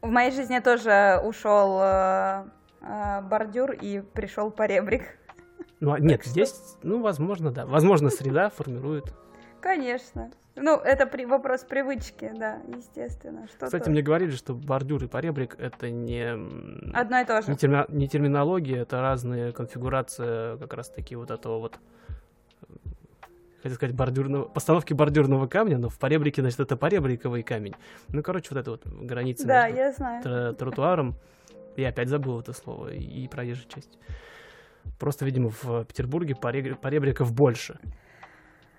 В 0.00 0.08
моей 0.08 0.30
жизни 0.30 0.58
тоже 0.60 1.20
ушел 1.22 1.80
э, 1.82 2.44
э, 2.80 3.20
бордюр 3.22 3.72
и 3.72 4.00
пришел 4.00 4.50
поребрик. 4.50 5.18
Ну, 5.80 5.92
а, 5.92 5.98
нет, 5.98 6.24
здесь, 6.24 6.76
ну, 6.82 7.00
возможно, 7.00 7.50
да. 7.50 7.66
Возможно, 7.66 8.10
среда 8.10 8.50
формирует. 8.50 9.14
Конечно. 9.60 10.30
Ну, 10.56 10.76
это 10.76 11.06
при, 11.06 11.24
вопрос 11.24 11.62
привычки, 11.62 12.30
да, 12.36 12.60
естественно. 12.68 13.46
Что 13.48 13.66
Кстати, 13.66 13.88
мне 13.88 14.02
говорили, 14.02 14.32
что 14.32 14.54
бордюр 14.54 15.04
и 15.04 15.06
поребрик 15.06 15.56
это 15.58 15.90
не... 15.90 16.32
Одно 16.92 17.20
и 17.20 17.24
то 17.24 17.40
же. 17.40 17.50
Не, 17.50 17.56
терми... 17.56 17.84
не 17.88 18.08
терминология, 18.08 18.78
это 18.78 19.00
разные 19.00 19.52
конфигурации 19.52 20.58
как 20.58 20.74
раз-таки 20.74 21.16
вот 21.16 21.30
этого 21.30 21.58
вот 21.58 21.78
хотел 23.62 23.76
сказать, 23.76 23.94
бордюрного, 23.94 24.44
постановки 24.44 24.92
бордюрного 24.92 25.46
камня, 25.46 25.78
но 25.78 25.88
в 25.88 25.98
поребрике, 25.98 26.40
значит, 26.42 26.60
это 26.60 26.76
поребриковый 26.76 27.42
камень. 27.42 27.74
Ну, 28.08 28.22
короче, 28.22 28.48
вот 28.50 28.60
это 28.60 28.70
вот 28.72 28.86
граница 28.86 29.46
да, 29.46 29.66
между 29.66 29.80
я 29.80 29.92
знаю. 29.92 30.24
Тр- 30.24 30.54
тротуаром. 30.54 31.14
Я 31.76 31.90
опять 31.90 32.08
забыл 32.08 32.40
это 32.40 32.52
слово. 32.52 32.92
И, 32.92 33.24
и 33.24 33.28
проезжей 33.28 33.66
часть. 33.68 33.98
Просто, 34.98 35.24
видимо, 35.24 35.50
в 35.50 35.84
Петербурге 35.84 36.34
поребриков 36.34 37.32
больше. 37.32 37.78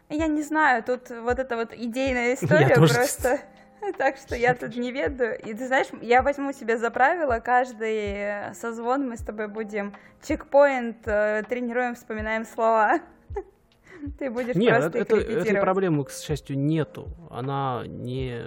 Я 0.10 0.28
не 0.28 0.42
знаю, 0.42 0.84
тут 0.84 1.10
вот 1.10 1.40
эта 1.40 1.56
вот 1.56 1.74
идейная 1.74 2.34
история 2.36 2.76
просто. 2.76 3.40
Так 3.98 4.18
что 4.18 4.36
я 4.36 4.54
тут 4.54 4.76
не 4.76 4.92
ведаю. 4.92 5.40
И 5.40 5.56
ты 5.56 5.66
знаешь, 5.66 5.88
я 6.04 6.22
возьму 6.22 6.54
себе 6.54 6.78
за 6.78 6.92
правило, 6.92 7.40
каждый 7.40 8.54
созвон 8.54 9.10
мы 9.10 9.18
с 9.18 9.22
тобой 9.22 9.48
будем 9.48 9.96
чекпоинт, 10.24 11.08
э, 11.08 11.42
тренируем, 11.50 11.96
вспоминаем 11.96 12.46
слова. 12.46 13.00
Ты 14.20 14.30
будешь 14.30 14.56
Нет, 14.56 14.82
просто 14.82 15.00
это, 15.00 15.16
этой 15.18 15.60
проблемы, 15.60 16.06
к 16.06 16.12
счастью, 16.12 16.60
нету. 16.60 17.08
Она 17.32 17.84
не, 17.88 18.44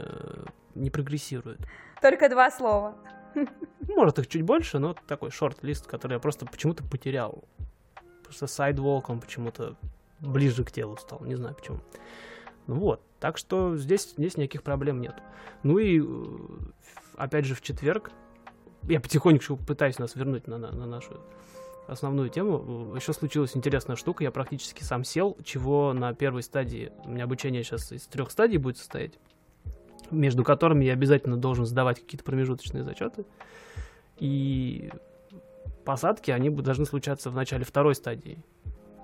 не 0.77 0.91
прогрессирует. 0.91 1.59
Только 2.01 2.29
два 2.29 2.51
слова. 2.53 2.97
Может, 3.95 4.19
их 4.19 4.27
чуть 4.27 4.43
больше, 4.43 4.79
но 4.79 4.95
такой 5.07 5.31
шорт-лист, 5.31 5.87
который 5.87 6.15
я 6.15 6.19
просто 6.19 6.47
почему-то 6.47 6.83
потерял. 6.85 7.45
Просто 8.25 8.47
сайдволк 8.47 9.09
он 9.09 9.21
почему-то 9.21 9.77
ближе 10.21 10.65
к 10.65 10.73
телу 10.73 10.97
стал, 10.97 11.25
не 11.25 11.37
знаю 11.37 11.55
почему. 11.55 11.79
Ну 12.67 12.77
вот, 12.77 13.01
так 13.21 13.37
что 13.39 13.77
здесь, 13.77 14.15
здесь 14.17 14.37
никаких 14.37 14.63
проблем 14.63 15.01
нет. 15.01 15.15
Ну 15.63 15.79
и, 15.79 16.01
э, 16.01 16.05
опять 17.17 17.45
же, 17.45 17.55
в 17.55 17.63
четверг, 17.63 18.11
я 18.89 19.01
потихоньку 19.01 19.57
пытаюсь 19.57 19.99
нас 19.99 20.15
вернуть 20.15 20.47
на, 20.47 20.59
на, 20.59 20.73
на 20.73 20.87
нашу 20.87 21.21
основную 21.87 22.31
тему. 22.31 22.95
Еще 22.97 23.13
случилась 23.13 23.57
интересная 23.57 23.97
штука, 23.97 24.25
я 24.25 24.31
практически 24.31 24.83
сам 24.83 25.05
сел, 25.05 25.37
чего 25.45 25.93
на 25.93 26.15
первой 26.15 26.43
стадии, 26.43 26.93
у 27.05 27.11
меня 27.11 27.25
обучение 27.25 27.63
сейчас 27.63 27.93
из 27.93 28.07
трех 28.07 28.31
стадий 28.31 28.57
будет 28.57 28.79
состоять, 28.79 29.19
между 30.11 30.43
которыми 30.43 30.85
я 30.85 30.95
обязательно 30.95 31.37
должен 31.37 31.67
сдавать 31.67 32.01
какие-то 32.01 32.25
промежуточные 32.25 32.83
зачеты. 32.83 33.25
И 34.19 34.91
посадки, 35.85 36.31
они 36.31 36.51
должны 36.51 36.87
случаться 36.87 37.31
в 37.31 37.35
начале 37.35 37.65
второй 37.65 37.95
стадии. 37.95 38.39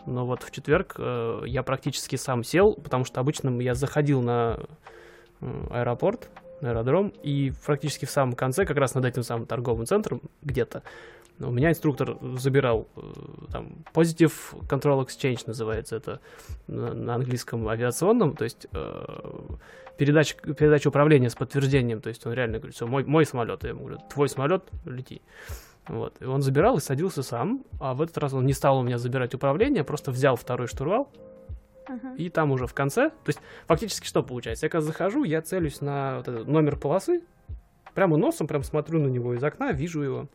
Но 0.06 0.26
вот 0.26 0.42
в 0.42 0.50
четверг 0.50 0.94
э, 0.98 1.42
я 1.46 1.62
практически 1.62 2.16
сам 2.16 2.42
сел, 2.42 2.74
потому 2.74 3.04
что 3.04 3.20
обычно 3.20 3.60
я 3.60 3.74
заходил 3.74 4.22
на 4.22 4.58
э, 5.40 5.66
аэропорт, 5.70 6.30
на 6.60 6.70
аэродром, 6.70 7.08
и 7.22 7.52
практически 7.64 8.06
в 8.06 8.10
самом 8.10 8.34
конце, 8.34 8.64
как 8.64 8.76
раз 8.78 8.94
над 8.94 9.04
этим 9.04 9.22
самым 9.22 9.46
торговым 9.46 9.86
центром, 9.86 10.22
где-то, 10.42 10.82
у 11.40 11.50
меня 11.50 11.70
инструктор 11.70 12.18
забирал 12.36 12.86
э, 12.96 13.00
там 13.50 13.84
Positive 13.94 14.32
Control 14.68 15.04
Exchange 15.06 15.44
называется 15.46 15.96
это 15.96 16.20
на, 16.66 16.92
на 16.92 17.14
английском 17.14 17.66
авиационном, 17.68 18.36
то 18.36 18.44
есть 18.44 18.66
э, 18.72 19.04
передача, 19.96 20.36
передача 20.36 20.88
управления 20.88 21.30
с 21.30 21.34
подтверждением, 21.34 22.00
то 22.00 22.08
есть 22.08 22.26
он 22.26 22.32
реально 22.32 22.58
говорит, 22.58 22.74
все, 22.74 22.86
мой, 22.86 23.04
мой 23.04 23.24
самолет, 23.24 23.62
я 23.64 23.70
ему 23.70 23.80
говорю, 23.80 23.98
твой 24.10 24.28
самолет, 24.28 24.64
лети. 24.84 25.22
Вот. 25.88 26.14
И 26.20 26.24
он 26.24 26.42
забирал 26.42 26.76
и 26.76 26.80
садился 26.80 27.22
сам, 27.22 27.64
а 27.80 27.94
в 27.94 28.02
этот 28.02 28.18
раз 28.18 28.32
он 28.32 28.46
не 28.46 28.52
стал 28.52 28.78
у 28.78 28.82
меня 28.82 28.98
забирать 28.98 29.34
управление, 29.34 29.82
просто 29.82 30.10
взял 30.10 30.36
второй 30.36 30.68
штурвал, 30.68 31.10
uh-huh. 31.86 32.16
и 32.16 32.28
там 32.28 32.52
уже 32.52 32.66
в 32.66 32.74
конце, 32.74 33.10
то 33.10 33.28
есть 33.28 33.40
фактически 33.66 34.06
что 34.06 34.22
получается? 34.22 34.66
Я 34.66 34.70
когда 34.70 34.86
захожу, 34.86 35.24
я 35.24 35.42
целюсь 35.42 35.80
на 35.80 36.18
вот 36.18 36.28
этот 36.28 36.46
номер 36.46 36.76
полосы, 36.76 37.22
прямо 37.94 38.16
носом, 38.16 38.46
прям 38.46 38.62
смотрю 38.62 39.00
на 39.00 39.08
него 39.08 39.34
из 39.34 39.42
окна, 39.42 39.72
вижу 39.72 40.02
его. 40.02 40.28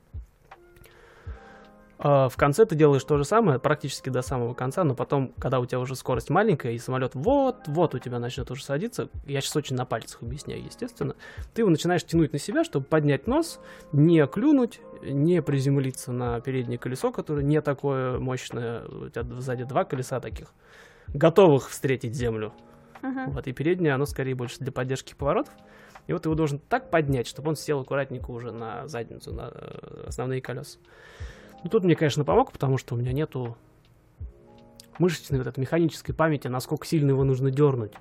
А 1.97 2.27
в 2.27 2.36
конце 2.36 2.65
ты 2.65 2.75
делаешь 2.75 3.03
то 3.03 3.17
же 3.17 3.23
самое, 3.23 3.58
практически 3.58 4.10
до 4.10 4.21
самого 4.21 4.53
конца, 4.53 4.84
но 4.84 4.95
потом, 4.95 5.34
когда 5.39 5.60
у 5.60 5.65
тебя 5.65 5.79
уже 5.79 5.95
скорость 5.95 6.29
маленькая, 6.29 6.73
и 6.73 6.77
самолет 6.77 7.12
вот-вот 7.15 7.95
у 7.95 7.99
тебя 7.99 8.19
начнет 8.19 8.51
уже 8.51 8.63
садиться, 8.63 9.10
я 9.25 9.39
сейчас 9.39 9.55
очень 9.55 9.77
на 9.77 9.86
пальцах 9.86 10.21
объясняю, 10.21 10.63
естественно, 10.63 11.15
ты 11.53 11.62
его 11.62 11.69
начинаешь 11.69 12.03
тянуть 12.03 12.34
на 12.34 12.39
себя, 12.39 12.65
чтобы 12.65 12.86
поднять 12.86 13.27
нос, 13.27 13.62
не 13.93 14.25
клюнуть, 14.27 14.81
не 15.03 15.41
приземлиться 15.41 16.12
на 16.12 16.41
переднее 16.41 16.77
колесо, 16.77 17.12
которое 17.12 17.43
не 17.43 17.62
такое 17.62 18.19
мощное, 18.19 18.84
у 18.86 19.10
тебя 19.10 19.23
сзади 19.39 19.63
два 19.63 19.86
колеса 19.86 20.19
таких, 20.19 20.53
готовых 21.08 21.69
встретить 21.69 22.13
землю. 22.13 22.53
Uh-huh. 23.01 23.31
Вот, 23.31 23.47
и 23.47 23.53
переднее, 23.53 23.93
оно 23.93 24.05
скорее 24.05 24.36
больше 24.36 24.58
для 24.60 24.71
поддержки 24.71 25.13
поворотов. 25.13 25.53
И 26.08 26.13
вот 26.13 26.25
его 26.25 26.36
должен 26.36 26.60
так 26.60 26.89
поднять, 26.89 27.27
чтобы 27.27 27.49
он 27.49 27.55
сел 27.55 27.79
аккуратненько 27.79 28.29
уже 28.31 28.51
на 28.51 28.88
задницу, 28.88 29.34
на 29.34 29.51
э, 29.53 30.05
основные 30.08 30.41
колеса. 30.41 30.77
Ну, 31.65 31.71
тут 31.71 31.84
мне, 31.84 31.95
конечно, 31.95 32.23
помог, 32.23 32.51
потому 32.51 32.78
что 32.78 32.93
у 32.93 32.97
меня 32.99 33.12
нету 33.12 33.58
мышечной 34.99 35.39
вот 35.39 35.47
этой 35.47 35.60
механической 35.62 36.13
памяти, 36.13 36.47
насколько 36.47 36.86
сильно 36.86 37.10
его 37.10 37.23
нужно 37.23 37.49
дернуть, 37.49 37.93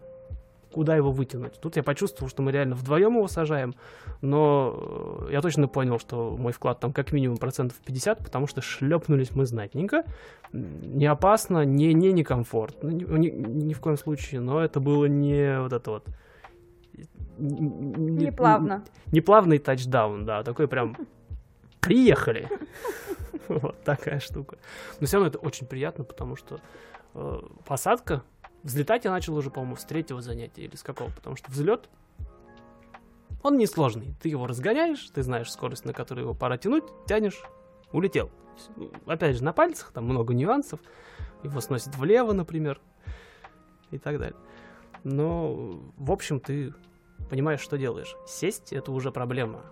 куда 0.71 0.95
его 0.95 1.11
вытянуть. 1.11 1.59
Тут 1.63 1.77
я 1.77 1.83
почувствовал, 1.83 2.29
что 2.29 2.43
мы 2.43 2.53
реально 2.53 2.75
вдвоем 2.75 3.17
его 3.17 3.27
сажаем, 3.27 3.75
но 4.21 5.25
э, 5.29 5.33
я 5.33 5.41
точно 5.41 5.67
понял, 5.67 5.99
что 5.99 6.37
мой 6.37 6.53
вклад 6.53 6.79
там 6.79 6.93
как 6.93 7.13
минимум 7.13 7.39
процентов 7.39 7.79
50, 7.87 8.19
потому 8.19 8.47
что 8.47 8.61
шлепнулись 8.61 9.35
мы 9.35 9.47
знатненько. 9.47 10.05
Не 10.53 11.07
опасно, 11.07 11.65
не, 11.65 11.95
не 11.95 12.13
некомфортно, 12.13 12.91
ни, 12.91 13.05
ни, 13.05 13.29
ни 13.31 13.73
в 13.73 13.81
коем 13.81 13.97
случае, 13.97 14.43
но 14.43 14.63
это 14.63 14.79
было 14.79 15.07
не 15.07 15.59
вот 15.59 15.73
это 15.73 15.91
вот... 15.91 16.07
Не, 17.39 18.31
плавно. 18.31 18.85
Не, 19.07 19.13
не 19.13 19.21
плавный 19.23 19.59
тачдаун, 19.59 20.27
да, 20.27 20.43
такой 20.43 20.69
прям 20.69 20.99
приехали. 21.85 22.49
Вот 23.49 23.83
такая 23.85 24.21
штука. 24.21 24.57
Но 25.01 25.07
все 25.07 25.17
равно 25.17 25.29
это 25.29 25.39
очень 25.39 25.67
приятно, 25.67 26.03
потому 26.03 26.35
что 26.35 26.61
э, 27.13 27.41
посадка, 27.67 28.23
взлетать 28.63 29.05
я 29.05 29.11
начал 29.11 29.37
уже, 29.37 29.51
по-моему, 29.51 29.77
с 29.77 29.85
третьего 29.85 30.23
занятия 30.23 30.63
или 30.63 30.77
с 30.77 30.83
какого, 30.83 31.11
потому 31.11 31.37
что 31.37 31.51
взлет, 31.51 31.91
он 33.43 33.59
несложный. 33.59 34.15
Ты 34.23 34.31
его 34.31 34.47
разгоняешь, 34.47 35.11
ты 35.11 35.23
знаешь 35.23 35.53
скорость, 35.53 35.85
на 35.85 35.93
которую 35.93 36.25
его 36.25 36.35
пора 36.35 36.57
тянуть, 36.57 36.85
тянешь, 37.07 37.43
улетел. 37.93 38.31
Опять 39.05 39.37
же, 39.37 39.45
на 39.45 39.53
пальцах, 39.53 39.93
там 39.93 40.05
много 40.05 40.33
нюансов. 40.33 40.81
Его 41.43 41.61
сносит 41.61 41.95
влево, 41.97 42.33
например, 42.33 42.81
и 43.91 43.99
так 43.99 44.19
далее. 44.19 44.39
Но, 45.03 45.83
в 45.99 46.11
общем, 46.11 46.41
ты 46.41 46.73
понимаешь, 47.29 47.61
что 47.61 47.77
делаешь. 47.77 48.17
Сесть— 48.27 48.73
это 48.73 48.91
уже 48.91 49.11
проблема 49.13 49.63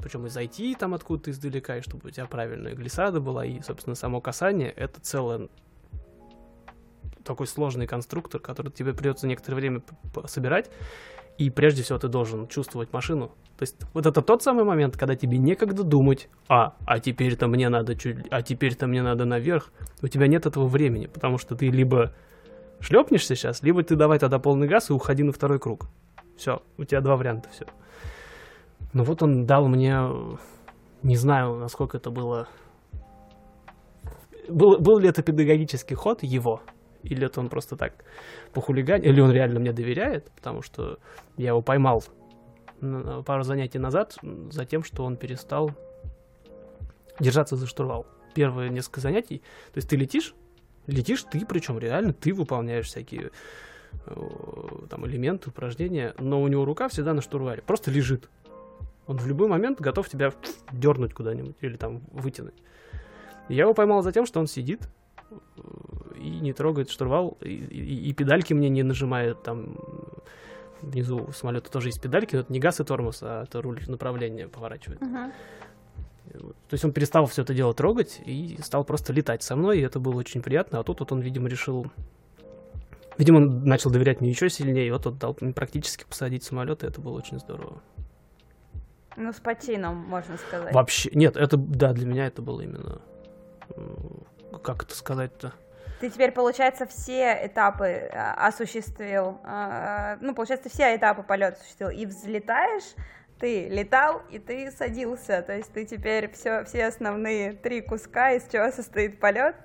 причем 0.00 0.26
и 0.26 0.28
зайти 0.28 0.74
там 0.74 0.94
откуда-то 0.94 1.30
издалека, 1.30 1.78
и 1.78 1.80
чтобы 1.80 2.08
у 2.08 2.10
тебя 2.10 2.26
правильная 2.26 2.74
глиссада 2.74 3.20
была, 3.20 3.44
и, 3.44 3.60
собственно, 3.62 3.94
само 3.94 4.20
касание, 4.20 4.70
это 4.70 5.00
целое 5.00 5.48
такой 7.24 7.46
сложный 7.46 7.86
конструктор, 7.86 8.40
который 8.40 8.70
тебе 8.70 8.92
придется 8.92 9.26
некоторое 9.26 9.56
время 9.56 9.82
собирать, 10.26 10.70
и 11.38 11.50
прежде 11.50 11.82
всего 11.82 11.98
ты 11.98 12.08
должен 12.08 12.46
чувствовать 12.48 12.92
машину. 12.92 13.28
То 13.56 13.62
есть 13.62 13.76
вот 13.92 14.06
это 14.06 14.22
тот 14.22 14.42
самый 14.42 14.64
момент, 14.64 14.96
когда 14.96 15.16
тебе 15.16 15.38
некогда 15.38 15.82
думать, 15.82 16.28
а, 16.48 16.76
а 16.86 17.00
теперь-то 17.00 17.46
мне 17.46 17.68
надо 17.68 17.96
чуть, 17.96 18.18
а 18.30 18.42
теперь-то 18.42 18.86
мне 18.86 19.02
надо 19.02 19.24
наверх. 19.24 19.72
У 20.02 20.08
тебя 20.08 20.26
нет 20.26 20.46
этого 20.46 20.66
времени, 20.66 21.06
потому 21.06 21.38
что 21.38 21.56
ты 21.56 21.70
либо 21.70 22.12
шлепнешься 22.80 23.34
сейчас, 23.34 23.62
либо 23.62 23.82
ты 23.82 23.96
давай 23.96 24.18
тогда 24.18 24.38
полный 24.38 24.68
газ 24.68 24.90
и 24.90 24.92
уходи 24.92 25.22
на 25.22 25.32
второй 25.32 25.58
круг. 25.58 25.86
Все, 26.36 26.62
у 26.78 26.84
тебя 26.84 27.00
два 27.00 27.16
варианта, 27.16 27.48
все. 27.50 27.66
Но 28.94 29.02
вот 29.02 29.22
он 29.22 29.44
дал 29.44 29.66
мне, 29.66 29.98
не 31.02 31.16
знаю, 31.16 31.56
насколько 31.56 31.98
это 31.98 32.10
было... 32.10 32.48
Был, 34.48 34.78
был 34.78 34.98
ли 34.98 35.08
это 35.08 35.22
педагогический 35.22 35.94
ход 35.94 36.22
его, 36.22 36.60
или 37.02 37.26
это 37.26 37.40
он 37.40 37.48
просто 37.48 37.76
так 37.76 38.04
похулиганил, 38.52 39.10
или 39.10 39.20
он 39.20 39.32
реально 39.32 39.58
мне 39.58 39.72
доверяет, 39.72 40.30
потому 40.36 40.62
что 40.62 40.98
я 41.36 41.48
его 41.48 41.60
поймал 41.60 42.04
пару 43.26 43.42
занятий 43.42 43.78
назад 43.78 44.16
за 44.50 44.64
тем, 44.64 44.84
что 44.84 45.04
он 45.04 45.16
перестал 45.16 45.70
держаться 47.18 47.56
за 47.56 47.66
штурвал. 47.66 48.06
Первые 48.34 48.70
несколько 48.70 49.00
занятий, 49.00 49.38
то 49.72 49.78
есть 49.78 49.88
ты 49.88 49.96
летишь, 49.96 50.34
летишь 50.86 51.24
ты, 51.24 51.44
причем 51.46 51.78
реально 51.78 52.12
ты 52.12 52.34
выполняешь 52.34 52.86
всякие 52.86 53.30
э, 54.06 54.14
там 54.90 55.06
элементы, 55.06 55.50
упражнения, 55.50 56.14
но 56.18 56.42
у 56.42 56.48
него 56.48 56.64
рука 56.64 56.88
всегда 56.88 57.14
на 57.14 57.22
штурвале, 57.22 57.62
просто 57.62 57.90
лежит. 57.90 58.28
Он 59.06 59.18
в 59.18 59.26
любой 59.26 59.48
момент 59.48 59.80
готов 59.80 60.08
тебя 60.08 60.32
дернуть 60.72 61.14
куда-нибудь 61.14 61.56
или 61.60 61.76
там 61.76 62.02
вытянуть. 62.12 62.54
я 63.48 63.62
его 63.62 63.74
поймал 63.74 64.02
за 64.02 64.12
тем, 64.12 64.26
что 64.26 64.40
он 64.40 64.46
сидит 64.46 64.88
э, 65.30 65.34
и 66.16 66.40
не 66.40 66.52
трогает 66.52 66.90
штурвал, 66.90 67.36
и, 67.40 67.48
и, 67.48 68.10
и 68.10 68.12
педальки 68.14 68.54
мне 68.54 68.68
не 68.68 68.82
нажимает 68.82 69.42
там 69.42 69.76
внизу 70.84 71.30
самолета 71.32 71.70
тоже 71.70 71.88
есть 71.88 72.00
педальки, 72.00 72.34
но 72.34 72.42
это 72.42 72.52
не 72.52 72.60
газ 72.60 72.80
и 72.80 72.84
тормоз, 72.84 73.20
а 73.22 73.44
это 73.44 73.62
руль 73.62 73.82
направления 73.86 74.48
поворачивает. 74.48 75.00
Uh-huh. 75.00 75.32
То 76.32 76.72
есть 76.72 76.84
он 76.84 76.92
перестал 76.92 77.26
все 77.26 77.42
это 77.42 77.54
дело 77.54 77.74
трогать 77.74 78.20
и 78.24 78.58
стал 78.62 78.84
просто 78.84 79.12
летать 79.12 79.42
со 79.42 79.56
мной, 79.56 79.78
и 79.78 79.82
это 79.82 80.00
было 80.00 80.16
очень 80.16 80.42
приятно. 80.42 80.80
А 80.80 80.82
тут 80.82 81.00
вот 81.00 81.12
он, 81.12 81.20
видимо, 81.20 81.48
решил... 81.48 81.86
Видимо, 83.18 83.36
он 83.36 83.64
начал 83.64 83.90
доверять 83.90 84.20
мне 84.20 84.30
еще 84.30 84.50
сильнее, 84.50 84.88
и 84.88 84.90
вот 84.90 85.06
он 85.06 85.16
дал 85.18 85.34
практически 85.34 86.04
посадить 86.04 86.42
самолет, 86.42 86.82
и 86.82 86.86
это 86.86 87.00
было 87.00 87.18
очень 87.18 87.38
здорово. 87.38 87.80
Ну, 89.16 89.32
с 89.32 89.40
патином, 89.40 89.96
можно 89.96 90.36
сказать. 90.36 90.74
Вообще, 90.74 91.10
нет, 91.14 91.36
это, 91.36 91.56
да, 91.56 91.92
для 91.92 92.06
меня 92.06 92.26
это 92.26 92.42
было 92.42 92.62
именно, 92.62 93.00
как 94.62 94.82
это 94.82 94.94
сказать-то? 94.94 95.52
Ты 96.00 96.10
теперь, 96.10 96.32
получается, 96.32 96.86
все 96.86 97.46
этапы 97.46 98.10
а, 98.12 98.48
осуществил, 98.48 99.40
а, 99.44 100.16
ну, 100.20 100.34
получается, 100.34 100.68
все 100.68 100.96
этапы 100.96 101.22
полета 101.22 101.56
осуществил, 101.56 101.90
и 101.90 102.04
взлетаешь, 102.04 102.94
ты 103.38 103.68
летал, 103.68 104.22
и 104.30 104.38
ты 104.38 104.70
садился, 104.70 105.42
то 105.42 105.54
есть 105.54 105.72
ты 105.72 105.84
теперь 105.86 106.30
все, 106.32 106.64
все 106.64 106.86
основные 106.86 107.52
три 107.52 107.80
куска, 107.80 108.32
из 108.32 108.48
чего 108.48 108.70
состоит 108.70 109.20
полет, 109.20 109.56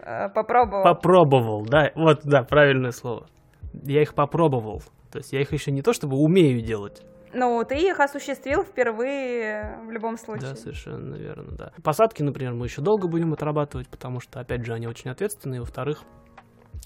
а, 0.00 0.28
попробовал. 0.28 0.82
Попробовал, 0.82 1.64
да, 1.64 1.92
вот, 1.94 2.20
да, 2.24 2.42
правильное 2.42 2.90
слово. 2.90 3.28
Я 3.72 4.02
их 4.02 4.14
попробовал, 4.14 4.82
то 5.12 5.18
есть 5.18 5.32
я 5.32 5.40
их 5.40 5.52
еще 5.52 5.70
не 5.70 5.82
то 5.82 5.92
чтобы 5.92 6.16
умею 6.16 6.60
делать, 6.60 7.02
ну, 7.32 7.64
ты 7.64 7.76
их 7.76 8.00
осуществил 8.00 8.62
впервые 8.62 9.78
в 9.86 9.90
любом 9.90 10.16
случае. 10.16 10.50
Да, 10.50 10.56
совершенно 10.56 11.14
верно, 11.14 11.56
да. 11.56 11.72
Посадки, 11.82 12.22
например, 12.22 12.54
мы 12.54 12.66
еще 12.66 12.82
долго 12.82 13.08
будем 13.08 13.32
отрабатывать, 13.32 13.88
потому 13.88 14.20
что, 14.20 14.40
опять 14.40 14.64
же, 14.64 14.72
они 14.72 14.86
очень 14.86 15.10
ответственные. 15.10 15.60
Во-вторых, 15.60 16.02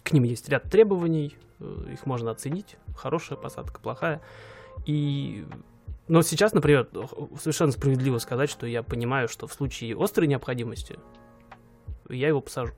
к 0.02 0.12
ним 0.12 0.24
есть 0.24 0.48
ряд 0.48 0.64
требований, 0.64 1.36
э, 1.60 1.92
их 1.92 2.06
можно 2.06 2.30
оценить, 2.30 2.76
хорошая 2.96 3.38
посадка, 3.38 3.80
плохая. 3.80 4.20
И 4.86 5.46
но 6.06 6.20
сейчас, 6.20 6.52
например, 6.52 6.88
совершенно 7.38 7.72
справедливо 7.72 8.18
сказать, 8.18 8.50
что 8.50 8.66
я 8.66 8.82
понимаю, 8.82 9.28
что 9.28 9.46
в 9.46 9.54
случае 9.54 9.96
острой 9.98 10.26
необходимости 10.26 10.98
я 12.10 12.28
его 12.28 12.42
посажу. 12.42 12.74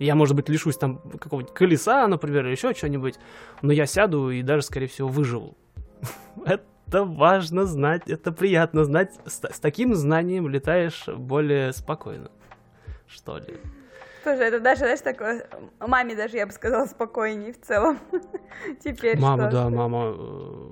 Я, 0.00 0.14
может 0.14 0.34
быть, 0.34 0.48
лишусь 0.48 0.76
там 0.76 0.98
какого-нибудь 0.98 1.54
колеса, 1.54 2.06
например, 2.08 2.46
или 2.46 2.52
еще 2.52 2.74
что-нибудь, 2.74 3.16
но 3.62 3.72
я 3.72 3.86
сяду 3.86 4.30
и 4.30 4.42
даже, 4.42 4.62
скорее 4.62 4.86
всего, 4.86 5.08
выживу. 5.08 5.56
Это 6.44 7.04
важно 7.04 7.66
знать, 7.66 8.08
это 8.08 8.32
приятно 8.32 8.84
знать. 8.84 9.12
С, 9.26 9.40
с 9.42 9.60
таким 9.60 9.94
знанием 9.94 10.48
летаешь 10.48 11.06
более 11.06 11.72
спокойно, 11.72 12.30
что 13.06 13.38
ли. 13.38 13.58
Слушай, 14.22 14.48
это 14.48 14.60
даже, 14.60 14.80
знаешь, 14.80 15.00
такое... 15.00 15.46
Маме 15.78 16.14
даже, 16.14 16.36
я 16.36 16.46
бы 16.46 16.52
сказала, 16.52 16.86
спокойнее 16.86 17.52
в 17.52 17.60
целом. 17.60 17.98
Теперь 18.84 19.18
Мама, 19.18 19.44
что? 19.44 19.50
да, 19.50 19.70
мама 19.70 20.14
э, 20.14 20.70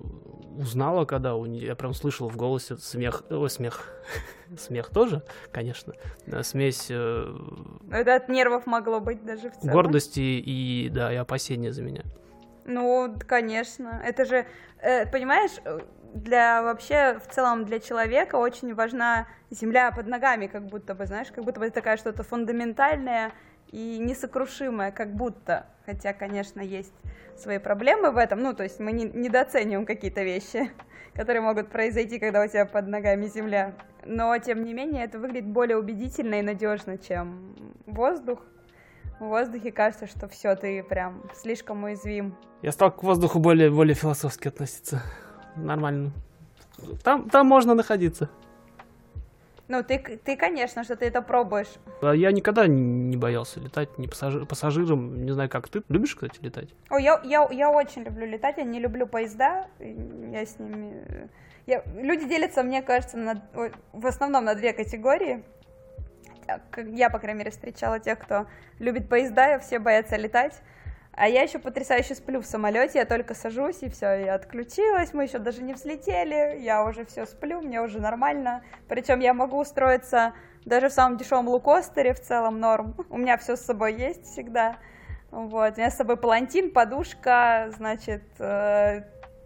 узнала, 0.58 1.06
когда 1.06 1.34
у 1.34 1.46
нее... 1.46 1.66
Я 1.66 1.74
прям 1.74 1.94
слышал 1.94 2.28
в 2.28 2.36
голосе 2.36 2.76
смех... 2.76 3.24
Ой, 3.30 3.48
смех. 3.48 3.86
смех 4.58 4.90
тоже, 4.90 5.22
конечно. 5.50 5.94
Смесь... 6.42 6.88
Э, 6.90 7.34
это 7.90 8.16
от 8.16 8.28
нервов 8.28 8.66
могло 8.66 9.00
быть 9.00 9.24
даже 9.24 9.50
в 9.50 9.56
целом. 9.56 9.72
Гордости 9.74 10.20
и, 10.20 10.90
да, 10.90 11.12
и 11.12 11.16
опасения 11.16 11.72
за 11.72 11.82
меня. 11.82 12.02
Ну, 12.68 13.16
конечно. 13.26 14.00
Это 14.04 14.26
же, 14.26 14.46
э, 14.82 15.06
понимаешь, 15.06 15.52
для 16.12 16.62
вообще 16.62 17.18
в 17.18 17.32
целом 17.32 17.64
для 17.64 17.80
человека 17.80 18.36
очень 18.36 18.74
важна 18.74 19.26
земля 19.50 19.90
под 19.90 20.06
ногами, 20.06 20.48
как 20.48 20.66
будто 20.66 20.94
бы, 20.94 21.06
знаешь, 21.06 21.28
как 21.34 21.44
будто 21.44 21.60
бы 21.60 21.66
это 21.66 21.76
такая 21.76 21.96
что-то 21.96 22.22
фундаментальное 22.22 23.32
и 23.72 23.98
несокрушимое, 23.98 24.92
как 24.92 25.14
будто. 25.14 25.66
Хотя, 25.86 26.12
конечно, 26.12 26.60
есть 26.60 26.92
свои 27.38 27.56
проблемы 27.56 28.10
в 28.10 28.18
этом. 28.18 28.40
Ну, 28.40 28.52
то 28.52 28.64
есть 28.64 28.80
мы 28.80 28.92
не, 28.92 29.04
недооцениваем 29.04 29.86
какие-то 29.86 30.22
вещи, 30.22 30.70
которые 31.14 31.40
могут 31.40 31.70
произойти, 31.70 32.18
когда 32.18 32.42
у 32.42 32.48
тебя 32.48 32.66
под 32.66 32.86
ногами 32.86 33.28
земля. 33.28 33.72
но 34.04 34.36
тем 34.36 34.62
не 34.62 34.74
менее 34.74 35.04
это 35.04 35.18
выглядит 35.18 35.48
более 35.48 35.78
убедительно 35.78 36.34
и 36.34 36.42
надежно, 36.42 36.98
чем 36.98 37.56
воздух. 37.86 38.40
В 39.20 39.24
воздухе 39.24 39.72
кажется, 39.72 40.06
что 40.06 40.28
все, 40.28 40.54
ты 40.54 40.82
прям 40.82 41.22
слишком 41.34 41.82
уязвим. 41.84 42.36
Я 42.62 42.72
стал 42.72 42.92
к 42.92 43.02
воздуху 43.02 43.40
более, 43.40 43.70
более 43.70 43.94
философски 43.94 44.48
относиться. 44.48 45.02
Нормально. 45.56 46.12
Там, 47.02 47.28
там 47.28 47.46
можно 47.46 47.74
находиться. 47.74 48.30
Ну, 49.66 49.82
ты, 49.82 49.98
ты, 49.98 50.36
конечно, 50.36 50.82
что 50.82 50.96
ты 50.96 51.06
это 51.06 51.20
пробуешь. 51.20 51.68
А 52.00 52.12
Я 52.12 52.32
никогда 52.32 52.66
не 52.66 53.16
боялся 53.16 53.60
летать, 53.60 53.98
ни 53.98 54.06
пассажир, 54.06 54.46
пассажиром. 54.46 55.26
Не 55.26 55.32
знаю, 55.32 55.50
как 55.50 55.68
ты. 55.68 55.82
Любишь, 55.88 56.14
кстати, 56.14 56.38
летать? 56.40 56.70
О, 56.88 56.98
я, 56.98 57.20
я, 57.22 57.46
я 57.50 57.70
очень 57.70 58.02
люблю 58.02 58.26
летать, 58.26 58.56
я 58.56 58.64
не 58.64 58.80
люблю 58.80 59.06
поезда. 59.06 59.66
Я 59.78 60.46
с 60.46 60.58
ними... 60.58 61.28
Я... 61.66 61.82
Люди 61.96 62.26
делятся, 62.26 62.62
мне 62.62 62.80
кажется, 62.80 63.18
на... 63.18 63.42
в 63.92 64.06
основном 64.06 64.44
на 64.44 64.54
две 64.54 64.72
категории. 64.72 65.44
Я, 66.76 67.10
по 67.10 67.18
крайней 67.18 67.38
мере, 67.40 67.50
встречала 67.50 67.98
тех, 67.98 68.18
кто 68.18 68.46
любит 68.78 69.08
поезда, 69.08 69.56
и 69.56 69.58
все 69.60 69.78
боятся 69.78 70.16
летать. 70.16 70.54
А 71.12 71.26
я 71.26 71.42
еще 71.42 71.58
потрясающе 71.58 72.14
сплю 72.14 72.40
в 72.40 72.46
самолете, 72.46 73.00
я 73.00 73.04
только 73.04 73.34
сажусь, 73.34 73.82
и 73.82 73.88
все, 73.88 74.24
я 74.24 74.34
отключилась, 74.34 75.12
мы 75.12 75.24
еще 75.24 75.38
даже 75.38 75.62
не 75.64 75.74
взлетели, 75.74 76.60
я 76.60 76.84
уже 76.84 77.04
все 77.04 77.26
сплю, 77.26 77.60
мне 77.60 77.82
уже 77.82 77.98
нормально. 77.98 78.62
Причем 78.88 79.18
я 79.18 79.34
могу 79.34 79.58
устроиться 79.58 80.32
даже 80.64 80.88
в 80.88 80.92
самом 80.92 81.16
дешевом 81.16 81.48
лукостере, 81.48 82.14
в 82.14 82.20
целом 82.20 82.60
норм. 82.60 82.94
У 83.10 83.18
меня 83.18 83.36
все 83.36 83.56
с 83.56 83.62
собой 83.62 83.94
есть 83.94 84.26
всегда. 84.26 84.76
Вот, 85.32 85.74
у 85.76 85.80
меня 85.80 85.90
с 85.90 85.96
собой 85.96 86.16
палантин, 86.16 86.70
подушка, 86.70 87.68
значит, 87.76 88.22
э, 88.38 89.02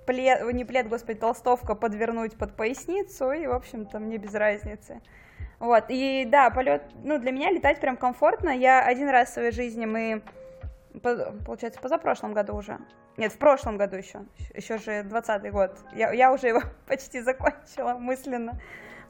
плед, 0.06 0.52
не 0.52 0.66
плед, 0.66 0.88
господи, 0.88 1.18
толстовка 1.18 1.74
подвернуть 1.74 2.36
под 2.36 2.54
поясницу, 2.54 3.32
и, 3.32 3.46
в 3.46 3.52
общем-то, 3.52 3.98
мне 3.98 4.18
без 4.18 4.34
разницы. 4.34 5.00
Вот, 5.62 5.84
и 5.90 6.24
да, 6.28 6.50
полет, 6.50 6.82
ну, 7.04 7.20
для 7.20 7.30
меня 7.30 7.52
летать 7.52 7.78
прям 7.78 7.96
комфортно. 7.96 8.50
Я 8.50 8.84
один 8.84 9.08
раз 9.08 9.28
в 9.30 9.34
своей 9.34 9.52
жизни 9.52 9.86
мы 9.86 10.20
получается, 11.46 11.80
позапрошлом 11.80 12.34
году 12.34 12.56
уже. 12.56 12.80
Нет, 13.16 13.32
в 13.32 13.38
прошлом 13.38 13.76
году 13.76 13.94
еще. 13.94 14.22
Еще 14.54 14.78
же 14.78 15.04
20 15.04 15.52
год. 15.52 15.78
Я, 15.94 16.10
я 16.10 16.32
уже 16.32 16.48
его 16.48 16.62
почти 16.88 17.20
закончила 17.20 17.94
мысленно. 17.94 18.60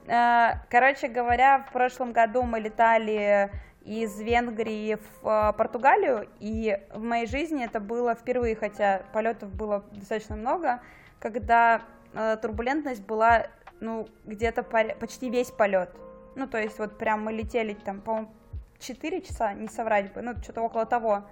Э, 0.06 0.58
короче 0.68 1.08
говоря, 1.08 1.64
в 1.70 1.72
прошлом 1.72 2.12
году 2.12 2.42
мы 2.42 2.60
летали 2.60 3.50
из 3.80 4.20
Венгрии 4.20 4.98
в 5.22 5.26
э, 5.26 5.52
Португалию, 5.54 6.28
и 6.38 6.78
в 6.92 7.02
моей 7.02 7.26
жизни 7.26 7.64
это 7.64 7.80
было 7.80 8.14
впервые, 8.14 8.56
хотя 8.56 9.04
полетов 9.14 9.54
было 9.54 9.86
достаточно 9.92 10.36
много, 10.36 10.82
когда 11.18 11.80
э, 12.12 12.36
турбулентность 12.42 13.06
была, 13.06 13.46
ну, 13.80 14.06
где-то 14.26 14.62
почти 14.62 15.30
весь 15.30 15.50
полет. 15.50 15.88
Ну, 16.34 16.46
то 16.46 16.58
есть 16.58 16.78
вот 16.78 16.98
прям 16.98 17.24
мы 17.24 17.32
летели 17.32 17.74
там, 17.74 18.00
по-моему, 18.00 18.30
4 18.78 19.22
часа, 19.22 19.52
не 19.54 19.68
соврать 19.68 20.12
бы, 20.12 20.22
ну, 20.22 20.34
что-то 20.42 20.62
около 20.62 20.86
того. 20.86 21.24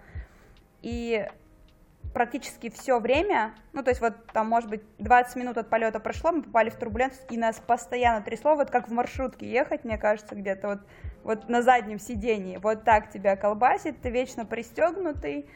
И 0.82 1.26
практически 2.12 2.70
все 2.70 2.98
время, 2.98 3.54
ну, 3.72 3.82
то 3.82 3.90
есть 3.90 4.00
вот 4.00 4.14
там, 4.32 4.48
может 4.48 4.68
быть, 4.68 4.82
20 4.98 5.36
минут 5.36 5.58
от 5.58 5.68
полета 5.68 6.00
прошло, 6.00 6.32
мы 6.32 6.42
попали 6.42 6.70
в 6.70 6.76
турбулентность, 6.76 7.30
и 7.30 7.36
нас 7.36 7.60
постоянно 7.64 8.22
трясло, 8.22 8.54
вот 8.56 8.70
как 8.70 8.88
в 8.88 8.92
маршрутке 8.92 9.50
ехать, 9.50 9.84
мне 9.84 9.98
кажется, 9.98 10.34
где-то 10.34 10.68
вот, 10.68 10.80
вот 11.22 11.48
на 11.48 11.62
заднем 11.62 11.98
сидении, 11.98 12.56
вот 12.56 12.84
так 12.84 13.10
тебя 13.10 13.36
колбасит, 13.36 14.00
ты 14.00 14.10
вечно 14.10 14.44
пристегнутый, 14.44 15.48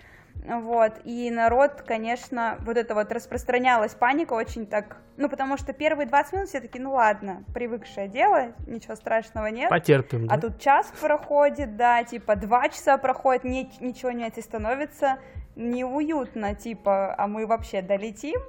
вот, 0.47 0.94
и 1.05 1.31
народ, 1.31 1.83
конечно, 1.87 2.59
вот 2.61 2.77
это 2.77 2.94
вот 2.94 3.11
распространялась 3.12 3.94
паника 3.94 4.35
очень 4.35 4.66
так, 4.66 4.99
ну, 5.16 5.29
потому 5.29 5.57
что 5.57 5.73
первые 5.73 6.07
20 6.07 6.33
минут 6.35 6.49
все 6.49 6.61
таки 6.61 6.79
ну 6.79 6.92
ладно, 6.92 7.44
привыкшее 7.55 8.09
дело, 8.09 8.53
ничего 8.66 8.94
страшного 8.94 9.47
нет. 9.47 9.70
Потерпим, 9.70 10.27
да? 10.27 10.35
А 10.35 10.40
тут 10.40 10.61
час 10.61 10.92
проходит, 11.01 11.77
да, 11.77 12.05
типа 12.05 12.37
два 12.37 12.68
часа 12.68 12.99
проходит, 12.99 13.44
не, 13.44 13.70
ничего 13.81 14.11
нет, 14.11 14.37
и 14.37 14.42
становится 14.42 15.18
неуютно, 15.57 16.55
типа, 16.55 17.14
а 17.16 17.27
мы 17.27 17.47
вообще 17.47 17.81
долетим? 17.81 18.40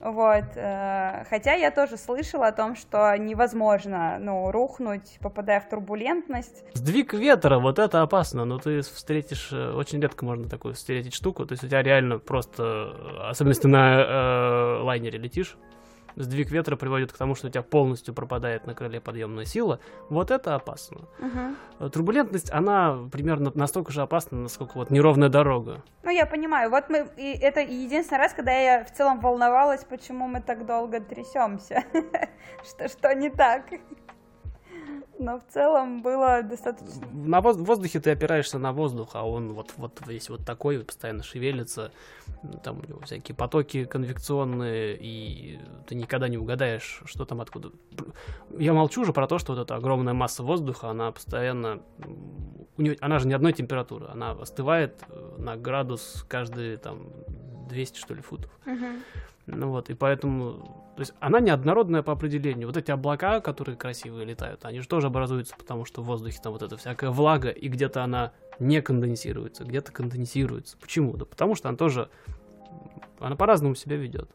Вот, 0.00 0.44
э, 0.56 1.24
хотя 1.28 1.52
я 1.52 1.70
тоже 1.70 1.98
слышала 1.98 2.46
о 2.46 2.52
том, 2.52 2.74
что 2.74 3.14
невозможно, 3.18 4.16
ну, 4.18 4.50
рухнуть, 4.50 5.18
попадая 5.20 5.60
в 5.60 5.68
турбулентность. 5.68 6.64
Сдвиг 6.72 7.12
ветра, 7.12 7.58
вот 7.58 7.78
это 7.78 8.00
опасно, 8.00 8.46
но 8.46 8.58
ты 8.58 8.80
встретишь, 8.80 9.50
э, 9.52 9.72
очень 9.72 10.00
редко 10.00 10.24
можно 10.24 10.48
такую 10.48 10.72
встретить 10.72 11.14
штуку, 11.14 11.44
то 11.44 11.52
есть 11.52 11.64
у 11.64 11.66
тебя 11.66 11.82
реально 11.82 12.18
просто, 12.18 13.28
особенно 13.28 13.50
если 13.50 13.68
на 13.68 14.00
э, 14.00 14.82
лайнере 14.82 15.18
летишь, 15.18 15.58
сдвиг 16.16 16.50
ветра 16.50 16.76
приводит 16.76 17.12
к 17.12 17.16
тому, 17.16 17.34
что 17.34 17.48
у 17.48 17.50
тебя 17.50 17.62
полностью 17.62 18.14
пропадает 18.14 18.66
на 18.66 18.74
крыле 18.74 19.00
подъемная 19.00 19.44
сила, 19.44 19.80
вот 20.08 20.30
это 20.30 20.54
опасно. 20.54 21.02
Угу. 21.18 21.90
Турбулентность, 21.90 22.50
она 22.52 22.98
примерно 23.10 23.52
настолько 23.54 23.92
же 23.92 24.02
опасна, 24.02 24.38
насколько 24.38 24.72
вот 24.74 24.90
неровная 24.90 25.28
дорога. 25.28 25.82
Ну, 26.02 26.10
я 26.10 26.26
понимаю. 26.26 26.70
Вот 26.70 26.88
мы, 26.88 27.08
и 27.16 27.38
это 27.38 27.60
единственный 27.60 28.18
раз, 28.18 28.32
когда 28.32 28.52
я 28.52 28.84
в 28.84 28.92
целом 28.92 29.20
волновалась, 29.20 29.84
почему 29.84 30.26
мы 30.28 30.40
так 30.40 30.66
долго 30.66 31.00
трясемся. 31.00 31.84
что, 32.64 32.88
что 32.88 33.14
не 33.14 33.30
так 33.30 33.64
но 35.20 35.38
в 35.38 35.52
целом 35.52 36.02
было 36.02 36.42
достаточно... 36.42 37.06
На 37.12 37.40
воздухе 37.40 38.00
ты 38.00 38.10
опираешься 38.10 38.58
на 38.58 38.72
воздух, 38.72 39.10
а 39.12 39.28
он 39.28 39.52
вот, 39.52 39.72
вот 39.76 40.00
весь 40.06 40.30
вот 40.30 40.44
такой, 40.44 40.80
постоянно 40.80 41.22
шевелится, 41.22 41.92
там 42.64 42.80
у 42.80 42.88
него 42.88 43.00
всякие 43.00 43.36
потоки 43.36 43.84
конвекционные, 43.84 44.96
и 44.98 45.60
ты 45.86 45.94
никогда 45.94 46.28
не 46.28 46.38
угадаешь, 46.38 47.02
что 47.04 47.24
там 47.24 47.40
откуда. 47.40 47.70
Я 48.58 48.72
молчу 48.72 49.02
уже 49.02 49.12
про 49.12 49.26
то, 49.26 49.38
что 49.38 49.54
вот 49.54 49.62
эта 49.62 49.76
огромная 49.76 50.14
масса 50.14 50.42
воздуха, 50.42 50.88
она 50.88 51.12
постоянно... 51.12 51.82
У 52.76 52.82
нее, 52.82 52.96
она 53.00 53.18
же 53.18 53.28
не 53.28 53.34
одной 53.34 53.52
температуры, 53.52 54.08
она 54.08 54.30
остывает 54.30 55.04
э, 55.08 55.34
на 55.36 55.56
градус 55.56 56.24
каждые 56.28 56.78
там 56.78 57.08
200, 57.68 57.98
что 57.98 58.14
ли, 58.14 58.22
футов. 58.22 58.50
Uh-huh. 58.64 59.00
Ну 59.52 59.70
вот, 59.70 59.90
и 59.90 59.94
поэтому, 59.94 60.92
то 60.96 61.00
есть 61.00 61.12
она 61.20 61.40
неоднородная 61.40 62.02
по 62.02 62.12
определению. 62.12 62.68
Вот 62.68 62.76
эти 62.76 62.90
облака, 62.90 63.40
которые 63.40 63.76
красивые 63.76 64.24
летают, 64.24 64.64
они 64.64 64.80
же 64.80 64.88
тоже 64.88 65.08
образуются, 65.08 65.56
потому 65.56 65.84
что 65.84 66.02
в 66.02 66.06
воздухе 66.06 66.38
там 66.42 66.52
вот 66.52 66.62
эта 66.62 66.76
всякая 66.76 67.10
влага, 67.10 67.48
и 67.50 67.68
где-то 67.68 68.04
она 68.04 68.32
не 68.58 68.80
конденсируется, 68.80 69.64
где-то 69.64 69.92
конденсируется. 69.92 70.76
Почему? 70.78 71.16
Да 71.16 71.24
потому 71.24 71.54
что 71.54 71.68
она 71.68 71.76
тоже, 71.76 72.10
она 73.18 73.36
по-разному 73.36 73.74
себя 73.74 73.96
ведет. 73.96 74.30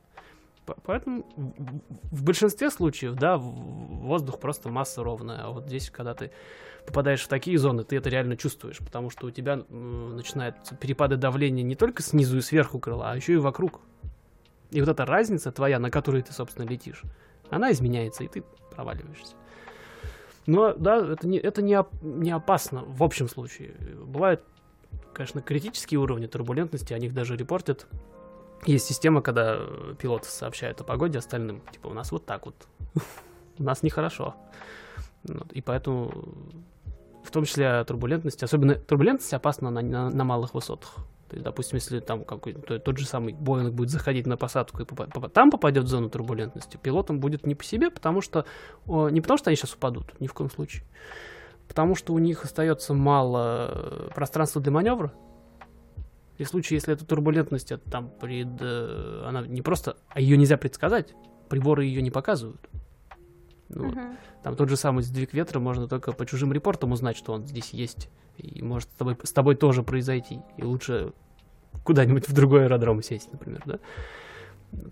Поэтому 0.83 1.25
в 1.35 2.23
большинстве 2.23 2.71
случаев, 2.71 3.13
да, 3.13 3.37
воздух 3.37 4.39
просто 4.39 4.69
масса 4.69 5.03
ровная. 5.03 5.43
А 5.43 5.51
вот 5.51 5.67
здесь, 5.67 5.91
когда 5.91 6.15
ты 6.15 6.31
попадаешь 6.87 7.21
в 7.21 7.27
такие 7.27 7.57
зоны, 7.59 7.83
ты 7.83 7.97
это 7.97 8.09
реально 8.09 8.35
чувствуешь, 8.35 8.79
потому 8.79 9.11
что 9.11 9.27
у 9.27 9.31
тебя 9.31 9.57
начинают 9.69 10.55
перепады 10.79 11.17
давления 11.17 11.63
не 11.63 11.75
только 11.75 12.01
снизу 12.01 12.39
и 12.39 12.41
сверху 12.41 12.79
крыла, 12.79 13.11
а 13.11 13.15
еще 13.15 13.33
и 13.33 13.37
вокруг. 13.37 13.81
И 14.75 14.81
вот 14.81 14.89
эта 14.89 15.05
разница 15.05 15.53
твоя, 15.53 15.79
на 15.79 15.89
которой 15.89 16.21
ты, 16.21 16.33
собственно, 16.33 16.67
летишь, 16.67 17.01
она 17.49 17.71
изменяется, 17.71 18.25
и 18.25 18.27
ты 18.27 18.43
проваливаешься. 18.75 19.35
Но 20.47 20.73
да, 20.73 20.97
это 20.97 21.25
не, 21.25 21.37
это 21.37 21.61
не, 21.61 21.81
не 22.01 22.31
опасно 22.31 22.83
в 22.85 23.01
общем 23.01 23.29
случае. 23.29 23.71
Бывают, 24.05 24.43
конечно, 25.13 25.41
критические 25.41 26.01
уровни 26.01 26.27
турбулентности, 26.27 26.91
о 26.91 26.99
них 26.99 27.13
даже 27.13 27.37
репортят. 27.37 27.87
Есть 28.65 28.85
система, 28.85 29.21
когда 29.21 29.61
пилот 29.97 30.25
сообщает 30.25 30.81
о 30.81 30.83
погоде 30.83 31.19
остальным, 31.19 31.61
типа, 31.71 31.87
у 31.87 31.93
нас 31.93 32.11
вот 32.11 32.25
так 32.25 32.45
вот, 32.45 32.67
у 33.57 33.63
нас 33.63 33.81
нехорошо. 33.81 34.35
И 35.53 35.61
поэтому, 35.61 36.11
в 37.23 37.31
том 37.31 37.45
числе 37.45 37.81
турбулентность, 37.85 38.43
особенно 38.43 38.75
турбулентность 38.75 39.33
опасна 39.33 39.69
на, 39.69 39.81
на, 39.81 40.09
на 40.09 40.23
малых 40.25 40.53
высотах. 40.53 40.97
То 41.35 41.37
есть, 41.37 41.43
допустим, 41.43 41.75
если 41.75 41.99
там 41.99 42.23
какой-то 42.23 42.79
тот 42.79 42.97
же 42.97 43.05
самый 43.05 43.33
Боинг 43.33 43.73
будет 43.73 43.89
заходить 43.89 44.25
на 44.25 44.37
посадку 44.37 44.83
и 44.83 44.85
поп- 44.85 45.29
там 45.33 45.51
попадет 45.51 45.83
в 45.83 45.87
зону 45.87 46.09
турбулентности, 46.09 46.77
пилотам 46.81 47.19
будет 47.19 47.45
не 47.45 47.55
по 47.55 47.63
себе, 47.65 47.91
потому 47.91 48.21
что 48.21 48.45
не 48.85 49.19
потому 49.19 49.37
что 49.37 49.49
они 49.49 49.57
сейчас 49.57 49.73
упадут, 49.73 50.17
ни 50.21 50.27
в 50.27 50.33
коем 50.33 50.49
случае, 50.49 50.83
потому 51.67 51.95
что 51.95 52.13
у 52.13 52.19
них 52.19 52.45
остается 52.45 52.93
мало 52.93 53.69
э, 53.73 54.09
пространства 54.15 54.61
для 54.61 54.71
маневра. 54.71 55.11
И 56.37 56.45
в 56.45 56.47
случае, 56.47 56.77
если 56.77 56.93
эта 56.93 57.05
турбулентность, 57.05 57.73
это 57.73 57.83
там 57.91 58.09
пред, 58.09 58.47
э, 58.61 59.23
она 59.27 59.41
не 59.41 59.61
просто, 59.61 59.97
а 60.07 60.21
ее 60.21 60.37
нельзя 60.37 60.55
предсказать, 60.55 61.15
приборы 61.49 61.83
ее 61.83 62.01
не 62.01 62.11
показывают. 62.11 62.61
Ну, 63.67 63.89
uh-huh. 63.89 64.15
Там 64.41 64.55
тот 64.55 64.69
же 64.69 64.77
самый 64.77 65.03
сдвиг 65.03 65.33
ветра 65.33 65.59
можно 65.59 65.89
только 65.89 66.13
по 66.13 66.25
чужим 66.25 66.53
репортам 66.53 66.93
узнать, 66.93 67.17
что 67.17 67.33
он 67.33 67.45
здесь 67.45 67.71
есть. 67.71 68.09
И 68.37 68.61
может 68.61 68.89
с 68.89 68.93
тобой, 68.93 69.17
с 69.23 69.31
тобой 69.31 69.55
тоже 69.55 69.81
произойти. 69.81 70.41
И 70.57 70.63
лучше 70.63 71.13
куда-нибудь 71.85 72.27
в 72.27 72.33
другой 72.33 72.65
аэродром 72.65 73.01
сесть, 73.01 73.31
например, 73.31 73.61
да. 73.65 73.79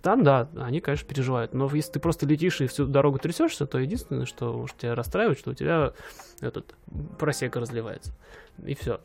Там, 0.01 0.23
да, 0.23 0.47
они, 0.61 0.79
конечно, 0.79 1.05
переживают. 1.07 1.53
Но 1.53 1.69
если 1.73 1.93
ты 1.93 1.99
просто 1.99 2.25
летишь 2.25 2.61
и 2.61 2.67
всю 2.67 2.85
дорогу 2.85 3.19
трясешься, 3.19 3.65
то 3.65 3.79
единственное, 3.79 4.25
что 4.25 4.57
уж 4.57 4.73
тебя 4.73 4.95
расстраивает, 4.95 5.37
что 5.37 5.51
у 5.51 5.53
тебя 5.53 5.91
этот 6.39 6.73
просека 7.19 7.59
разливается. 7.59 8.13
И 8.65 8.75
все. 8.75 9.01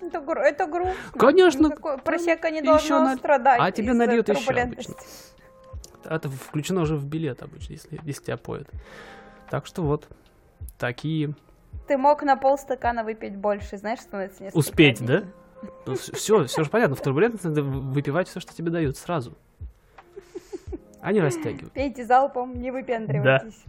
Это, 0.00 0.18
это 0.18 0.66
грустно. 0.66 0.94
Конечно. 1.16 1.66
Никакой 1.66 1.98
просека 1.98 2.50
не 2.50 2.62
должно 2.62 3.00
на... 3.00 3.16
страдать. 3.16 3.60
А 3.60 3.70
тебе 3.70 3.92
нальют 3.92 4.28
еще 4.28 4.50
обычно. 4.50 4.94
Это 6.04 6.28
включено 6.28 6.80
уже 6.80 6.96
в 6.96 7.06
билет 7.06 7.42
обычно, 7.42 7.74
если, 7.74 8.00
если 8.02 8.24
тебя 8.24 8.36
поют. 8.36 8.68
Так 9.48 9.66
что 9.66 9.82
вот, 9.82 10.08
такие... 10.76 11.34
Ты 11.86 11.96
мог 11.96 12.22
на 12.22 12.36
полстакана 12.36 13.04
выпить 13.04 13.36
больше, 13.36 13.76
знаешь, 13.76 14.00
становится 14.00 14.42
несколько 14.42 14.58
Успеть, 14.58 15.04
да? 15.04 15.24
Ну, 15.86 15.94
все, 15.96 16.44
все 16.46 16.64
же 16.64 16.70
понятно, 16.70 16.96
в 16.96 17.00
турбулентности 17.02 17.46
надо 17.46 17.62
выпивать 17.62 18.28
все, 18.28 18.40
что 18.40 18.54
тебе 18.54 18.70
дают 18.70 18.96
сразу. 18.96 19.34
А 21.00 21.12
не 21.12 21.20
растягивать. 21.20 21.72
Пейте 21.72 22.04
залпом, 22.06 22.60
не 22.60 22.70
выпендривайтесь. 22.70 23.64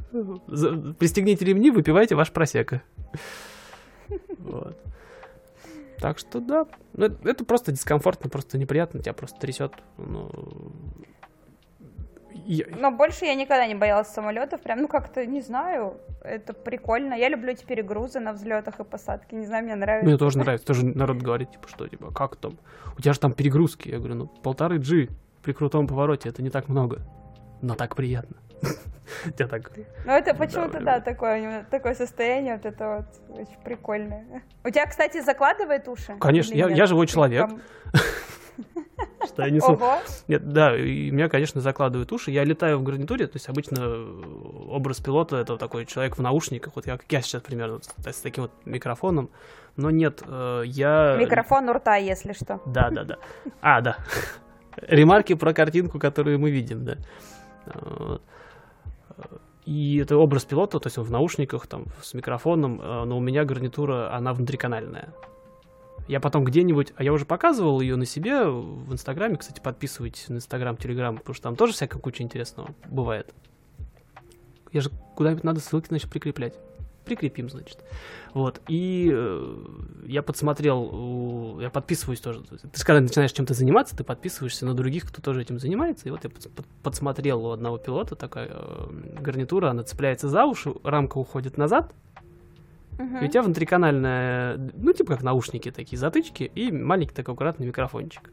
За- 0.47 0.93
Пристегните 0.93 1.45
ремни, 1.45 1.71
выпивайте 1.71 2.13
ваш 2.15 2.31
просека. 2.31 2.83
Вот. 4.37 4.77
Так 5.99 6.19
что 6.19 6.39
да, 6.39 6.67
Ну, 6.93 7.05
это, 7.05 7.29
это 7.29 7.45
просто 7.45 7.71
дискомфортно, 7.71 8.29
просто 8.29 8.57
неприятно, 8.57 8.99
тебя 9.01 9.13
просто 9.13 9.39
трясет. 9.39 9.71
Ну, 9.97 10.29
я- 12.33 12.65
Но 12.77 12.91
больше 12.91 13.25
я 13.25 13.35
никогда 13.35 13.67
не 13.67 13.75
боялась 13.75 14.07
самолетов, 14.07 14.61
прям, 14.61 14.81
ну 14.81 14.87
как-то, 14.87 15.25
не 15.25 15.41
знаю, 15.41 15.97
это 16.23 16.53
прикольно. 16.53 17.13
Я 17.13 17.29
люблю 17.29 17.51
эти 17.51 17.65
перегрузы 17.65 18.19
на 18.19 18.33
взлетах 18.33 18.79
и 18.79 18.83
посадке, 18.83 19.35
не 19.35 19.45
знаю, 19.45 19.63
мне 19.65 19.75
нравится. 19.75 20.07
Мне 20.09 20.17
тоже 20.17 20.37
нравится, 20.39 20.65
тоже 20.67 20.85
народ 20.85 21.17
говорит, 21.17 21.51
типа, 21.51 21.67
что, 21.67 21.87
типа, 21.87 22.11
как 22.11 22.35
там? 22.35 22.57
У 22.97 23.01
тебя 23.01 23.13
же 23.13 23.19
там 23.19 23.33
перегрузки. 23.33 23.89
Я 23.89 23.97
говорю, 23.99 24.15
ну, 24.15 24.27
полторы 24.27 24.77
G 24.79 25.07
при 25.43 25.53
крутом 25.53 25.87
повороте, 25.87 26.29
это 26.29 26.41
не 26.41 26.49
так 26.49 26.69
много. 26.69 27.01
Но 27.61 27.75
так 27.75 27.95
приятно. 27.95 28.37
Тебя 29.37 29.47
так... 29.47 29.71
Ну 30.05 30.11
это 30.13 30.33
почему-то, 30.33 30.79
да, 30.79 30.99
такое, 31.01 31.65
такое 31.69 31.93
состояние, 31.95 32.53
вот 32.55 32.65
это 32.65 33.05
вот 33.29 33.37
очень 33.39 33.57
прикольное. 33.63 34.41
У 34.63 34.69
тебя, 34.69 34.85
кстати, 34.85 35.21
закладывает 35.21 35.87
уши? 35.89 36.15
Конечно, 36.19 36.53
я- 36.55 36.69
я 36.69 36.85
живой 36.85 37.07
человек. 37.07 37.49
Что 39.25 39.43
я 39.43 39.49
несу. 39.49 39.73
Ого, 39.73 39.97
Нет, 40.27 40.47
да, 40.51 40.77
и 40.77 41.09
меня, 41.09 41.29
конечно, 41.29 41.61
закладывают 41.61 42.11
уши. 42.11 42.31
Я 42.31 42.43
летаю 42.43 42.79
в 42.79 42.83
гарнитуре, 42.83 43.27
то 43.27 43.35
есть 43.35 43.49
обычно 43.49 43.79
э, 43.79 44.21
образ 44.69 44.99
пилота 44.99 45.37
это 45.37 45.57
такой 45.57 45.85
человек 45.85 46.17
в 46.17 46.21
наушниках, 46.21 46.75
вот 46.75 46.85
я, 46.87 46.97
как 46.97 47.11
я 47.11 47.21
сейчас 47.21 47.41
примерно, 47.41 47.79
с, 47.81 48.21
таким 48.21 48.43
вот 48.43 48.51
микрофоном. 48.65 49.29
Но 49.75 49.89
нет, 49.89 50.21
э, 50.25 50.63
я... 50.65 51.17
микрофон 51.19 51.69
у 51.69 51.73
рта, 51.73 51.95
если 51.95 52.33
что. 52.33 52.61
Да, 52.65 52.89
да, 52.91 53.03
да. 53.03 53.17
А, 53.61 53.81
да. 53.81 53.97
Ремарки 54.77 55.33
про 55.33 55.53
картинку, 55.53 55.99
которую 55.99 56.39
мы 56.39 56.51
видим, 56.51 56.85
да. 56.85 56.97
Вот. 57.65 58.21
И 59.65 59.97
это 59.97 60.17
образ 60.17 60.43
пилота, 60.43 60.79
то 60.79 60.87
есть 60.87 60.97
он 60.97 61.05
в 61.05 61.11
наушниках, 61.11 61.67
там, 61.67 61.85
с 62.01 62.13
микрофоном, 62.13 62.81
э, 62.81 63.05
но 63.05 63.17
у 63.17 63.21
меня 63.21 63.45
гарнитура, 63.45 64.13
она 64.13 64.33
внутриканальная. 64.33 65.13
Я 66.07 66.19
потом 66.19 66.43
где-нибудь, 66.43 66.93
а 66.97 67.03
я 67.03 67.13
уже 67.13 67.25
показывал 67.25 67.79
ее 67.79 67.95
на 67.95 68.05
себе 68.05 68.45
в 68.45 68.91
Инстаграме, 68.91 69.37
кстати, 69.37 69.61
подписывайтесь 69.61 70.27
на 70.27 70.35
Инстаграм, 70.35 70.75
Телеграм, 70.75 71.17
потому 71.17 71.33
что 71.33 71.43
там 71.43 71.55
тоже 71.55 71.73
всякая 71.73 71.99
куча 71.99 72.23
интересного 72.23 72.75
бывает. 72.89 73.33
Я 74.71 74.81
же 74.81 74.89
куда-нибудь 75.15 75.43
надо 75.43 75.59
ссылки, 75.59 75.87
значит, 75.87 76.09
прикреплять. 76.09 76.55
Прикрепим, 77.05 77.49
значит. 77.49 77.83
Вот. 78.33 78.61
И 78.67 79.11
э, 79.13 79.57
я 80.05 80.23
подсмотрел, 80.23 81.59
я 81.59 81.69
подписываюсь 81.69 82.21
тоже. 82.21 82.41
Ты 82.41 82.57
же 82.57 82.85
когда 82.85 83.01
начинаешь 83.01 83.33
чем-то 83.33 83.53
заниматься, 83.53 83.95
ты 83.95 84.05
подписываешься 84.05 84.65
на 84.65 84.73
других, 84.73 85.09
кто 85.09 85.21
тоже 85.21 85.41
этим 85.41 85.59
занимается. 85.59 86.07
И 86.07 86.11
вот 86.11 86.23
я 86.23 86.29
подс- 86.29 86.49
под- 86.49 86.65
подсмотрел 86.81 87.45
у 87.45 87.51
одного 87.51 87.77
пилота 87.77 88.15
такая 88.15 88.49
э, 88.51 88.87
гарнитура, 89.19 89.69
она 89.69 89.83
цепляется 89.83 90.29
за 90.29 90.45
уши, 90.45 90.73
рамка 90.83 91.17
уходит 91.17 91.57
назад, 91.57 91.93
Мгм. 92.97 93.17
и 93.17 93.25
у 93.25 93.27
тебя 93.27 93.41
внутриканальная, 93.43 94.57
ну, 94.75 94.93
типа 94.93 95.13
как 95.13 95.23
наушники 95.23 95.71
такие, 95.71 95.97
затычки, 95.97 96.43
и 96.43 96.71
маленький 96.71 97.13
такой 97.13 97.33
аккуратный 97.33 97.67
микрофончик. 97.67 98.31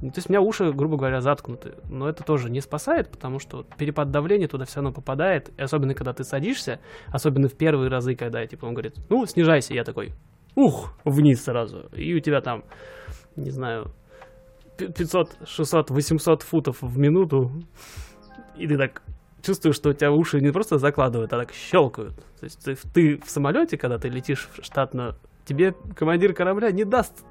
Ну, 0.00 0.10
То 0.10 0.18
есть 0.18 0.30
у 0.30 0.32
меня 0.32 0.40
уши, 0.40 0.70
грубо 0.72 0.96
говоря, 0.96 1.20
заткнуты. 1.20 1.74
Но 1.88 2.08
это 2.08 2.22
тоже 2.22 2.50
не 2.50 2.60
спасает, 2.60 3.10
потому 3.10 3.40
что 3.40 3.64
перепад 3.78 4.10
давления 4.12 4.46
туда 4.46 4.64
все 4.64 4.76
равно 4.76 4.92
попадает. 4.92 5.50
И 5.58 5.62
особенно, 5.62 5.94
когда 5.94 6.12
ты 6.12 6.22
садишься, 6.22 6.78
особенно 7.08 7.48
в 7.48 7.54
первые 7.54 7.90
разы, 7.90 8.14
когда, 8.14 8.46
типа, 8.46 8.66
он 8.66 8.74
говорит, 8.74 8.94
ну, 9.08 9.26
снижайся, 9.26 9.74
я 9.74 9.82
такой, 9.82 10.12
ух, 10.54 10.94
вниз 11.04 11.42
сразу. 11.42 11.88
И 11.96 12.14
у 12.14 12.20
тебя 12.20 12.40
там, 12.40 12.62
не 13.34 13.50
знаю, 13.50 13.90
пи- 14.76 14.86
500, 14.92 15.36
600, 15.46 15.90
800 15.90 16.42
футов 16.42 16.80
в 16.80 16.96
минуту. 16.96 17.50
И 18.56 18.68
ты 18.68 18.78
так 18.78 19.02
чувствуешь, 19.42 19.76
что 19.76 19.90
у 19.90 19.92
тебя 19.92 20.12
уши 20.12 20.40
не 20.40 20.50
просто 20.50 20.78
закладывают, 20.78 21.32
а 21.32 21.38
так 21.38 21.52
щелкают. 21.52 22.14
То 22.40 22.44
есть 22.44 22.64
ты, 22.64 22.76
ты 22.76 23.20
в 23.24 23.30
самолете, 23.30 23.76
когда 23.76 23.98
ты 23.98 24.08
летишь 24.08 24.48
штатно, 24.60 25.16
тебе 25.44 25.74
командир 25.96 26.34
корабля 26.34 26.70
не 26.70 26.84
даст 26.84 27.24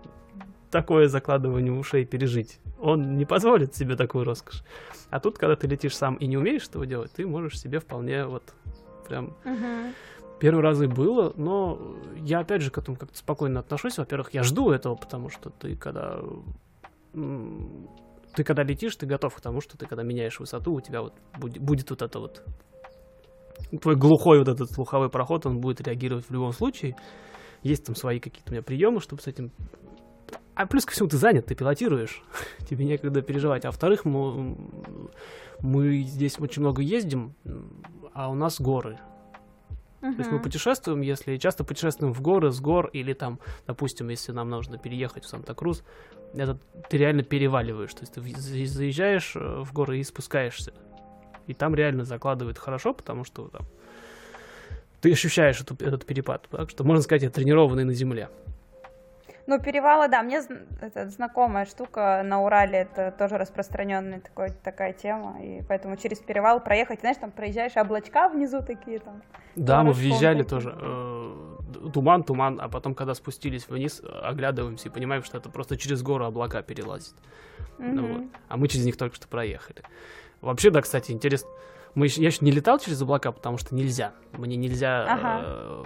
такое 0.71 1.07
закладывание 1.07 1.71
ушей 1.71 2.05
пережить. 2.05 2.59
Он 2.79 3.17
не 3.17 3.25
позволит 3.25 3.75
себе 3.75 3.95
такую 3.95 4.25
роскошь. 4.25 4.63
А 5.09 5.19
тут, 5.19 5.37
когда 5.37 5.55
ты 5.55 5.67
летишь 5.67 5.95
сам 5.95 6.15
и 6.15 6.27
не 6.27 6.37
умеешь 6.37 6.67
этого 6.67 6.85
делать, 6.85 7.11
ты 7.11 7.25
можешь 7.25 7.59
себе 7.59 7.79
вполне 7.79 8.25
вот 8.25 8.43
прям 9.07 9.35
Мгм. 9.45 9.93
Первый 10.39 10.61
раз 10.61 10.79
и 10.81 10.85
было, 10.85 11.33
но 11.35 11.95
я 12.15 12.39
опять 12.39 12.61
же 12.61 12.69
к 12.69 12.77
этому 12.77 12.95
как-то 12.95 13.17
спокойно 13.17 13.59
отношусь. 13.59 13.97
Во-первых, 13.97 14.35
я 14.35 14.43
жду 14.43 14.69
этого, 14.69 14.93
потому 14.95 15.29
что 15.29 15.49
ты 15.49 15.75
когда 15.75 16.19
ты 18.37 18.43
когда 18.43 18.61
летишь, 18.61 18.95
ты 18.95 19.07
готов 19.07 19.35
к 19.35 19.41
тому, 19.41 19.61
что 19.61 19.79
ты 19.79 19.87
когда 19.87 20.03
меняешь 20.03 20.39
высоту, 20.39 20.73
у 20.73 20.79
тебя 20.79 21.01
вот 21.01 21.13
будет, 21.39 21.59
будет 21.59 21.89
вот 21.89 22.03
это 22.03 22.19
вот 22.19 22.43
твой 23.81 23.95
глухой 23.95 24.37
вот 24.37 24.47
этот 24.47 24.71
слуховой 24.71 25.09
проход, 25.09 25.47
он 25.47 25.59
будет 25.59 25.81
реагировать 25.81 26.25
в 26.29 26.31
любом 26.31 26.53
случае. 26.53 26.95
Есть 27.63 27.85
там 27.85 27.95
свои 27.95 28.19
какие-то 28.19 28.51
у 28.51 28.53
меня 28.53 28.61
приемы, 28.61 29.01
чтобы 29.01 29.23
с 29.23 29.27
этим 29.27 29.51
а 30.53 30.67
плюс 30.67 30.85
ко 30.85 30.91
всему 30.91 31.09
ты 31.09 31.17
занят, 31.17 31.47
ты 31.47 31.55
пилотируешь, 31.55 32.23
тебе 32.69 32.85
некогда 32.85 33.23
переживать. 33.23 33.65
А 33.65 33.69
во-вторых, 33.69 34.05
мы, 34.05 34.55
мы 35.59 36.03
здесь 36.03 36.39
очень 36.39 36.61
много 36.61 36.83
ездим, 36.83 37.33
а 38.13 38.29
у 38.29 38.35
нас 38.35 38.61
горы. 38.61 38.99
То 39.99 40.15
есть 40.19 40.31
мы 40.31 40.39
путешествуем, 40.39 41.01
если 41.01 41.37
часто 41.37 41.63
путешествуем 41.63 42.13
в 42.13 42.21
горы, 42.21 42.51
с 42.51 42.59
гор, 42.59 42.87
или 42.87 43.13
там, 43.13 43.39
допустим, 43.65 44.09
если 44.09 44.31
нам 44.31 44.49
нужно 44.49 44.77
переехать 44.77 45.25
в 45.25 45.27
Санта-Крус, 45.27 45.83
это 46.33 46.57
ты 46.89 46.97
реально 46.97 47.23
переваливаешь. 47.23 47.93
То 47.93 48.01
есть 48.01 48.13
ты 48.13 48.21
заезжаешь 48.67 49.33
э, 49.35 49.63
в 49.63 49.73
горы 49.73 49.99
и 49.99 50.03
спускаешься. 50.03 50.73
И 51.47 51.53
там 51.53 51.75
реально 51.75 52.03
закладывает 52.03 52.57
хорошо, 52.57 52.93
потому 52.93 53.23
что 53.23 53.47
там 53.47 53.61
ты 55.01 55.11
ощущаешь 55.11 55.61
эту- 55.61 55.75
этот 55.83 56.05
перепад. 56.05 56.47
Так 56.49 56.69
что, 56.69 56.83
можно 56.83 57.01
сказать, 57.01 57.23
я 57.23 57.29
тренированный 57.29 57.83
на 57.83 57.93
земле. 57.93 58.29
Ну, 59.47 59.59
перевалы, 59.61 60.09
да, 60.09 60.23
мне 60.23 60.41
это 60.81 61.09
знакомая 61.09 61.65
штука 61.65 62.21
на 62.23 62.43
Урале, 62.43 62.79
это 62.79 63.11
тоже 63.17 63.37
распространенная 63.37 64.19
такой, 64.19 64.49
такая 64.51 64.91
тема, 64.91 65.41
и 65.41 65.61
поэтому 65.63 65.95
через 65.95 66.19
перевал 66.19 66.59
проехать, 66.59 66.99
знаешь, 66.99 67.15
там 67.17 67.31
проезжаешь, 67.31 67.77
облачка 67.77 68.27
внизу 68.27 68.61
такие 68.61 68.99
там. 68.99 69.21
Да, 69.55 69.83
мы 69.83 69.93
въезжали 69.93 70.43
да. 70.43 70.49
тоже. 70.49 70.75
э, 70.77 71.89
Туман, 71.93 72.23
туман, 72.23 72.59
а 72.61 72.67
потом, 72.67 72.93
когда 72.93 73.13
спустились 73.13 73.67
вниз, 73.69 74.01
оглядываемся 74.21 74.89
и 74.89 74.91
понимаем, 74.91 75.23
что 75.23 75.37
это 75.37 75.49
просто 75.49 75.77
через 75.77 76.01
гору 76.03 76.25
облака 76.25 76.61
перелазит. 76.61 77.15
Ну 77.77 78.01
Мгм. 78.03 78.13
вот. 78.13 78.23
А 78.49 78.57
мы 78.57 78.67
через 78.67 78.85
них 78.85 78.97
только 78.97 79.15
что 79.15 79.27
проехали. 79.27 79.81
Вообще, 80.41 80.71
да, 80.71 80.81
кстати, 80.81 81.11
интересно. 81.11 81.49
Мы 81.97 82.05
я 82.09 82.27
еще 82.27 82.45
не 82.45 82.51
летал 82.51 82.77
через 82.77 83.01
облака, 83.01 83.31
потому 83.31 83.57
что 83.57 83.73
нельзя. 83.73 84.13
Мне 84.33 84.55
нельзя... 84.55 85.03
Ага. 85.09 85.41
э, 85.43 85.83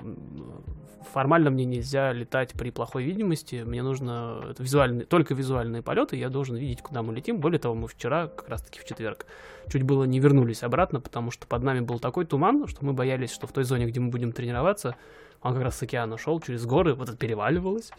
формально 1.14 1.52
мне 1.52 1.64
нельзя 1.64 2.12
летать 2.12 2.52
при 2.52 2.70
плохой 2.70 3.06
видимости. 3.06 3.64
Мне 3.66 3.82
нужно... 3.82 4.44
Это 4.50 4.62
визуальные, 4.62 5.06
только 5.06 5.34
визуальные 5.34 5.82
полеты. 5.82 6.18
Я 6.18 6.28
должен 6.28 6.58
видеть, 6.58 6.82
куда 6.82 7.02
мы 7.02 7.16
летим. 7.16 7.40
Более 7.40 7.60
того, 7.60 7.76
мы 7.76 7.88
вчера, 7.88 8.28
как 8.28 8.50
раз-таки 8.50 8.82
в 8.82 8.84
четверг, 8.84 9.26
чуть 9.72 9.84
было 9.84 10.04
не 10.04 10.20
вернулись 10.20 10.64
обратно, 10.64 11.00
потому 11.00 11.32
что 11.32 11.48
под 11.48 11.64
нами 11.64 11.80
был 11.80 11.98
такой 11.98 12.26
туман, 12.26 12.68
что 12.68 12.84
мы 12.84 12.92
боялись, 12.92 13.32
что 13.32 13.48
в 13.48 13.54
той 13.54 13.64
зоне, 13.64 13.86
где 13.86 14.02
мы 14.02 14.10
будем 14.10 14.34
тренироваться, 14.34 14.98
он 15.42 15.54
как 15.54 15.64
раз 15.64 15.78
с 15.78 15.82
океана 15.82 16.18
шел 16.18 16.42
через 16.42 16.66
горы, 16.66 16.94
вот 16.94 17.08
это 17.08 17.18
переваливалось. 17.18 17.90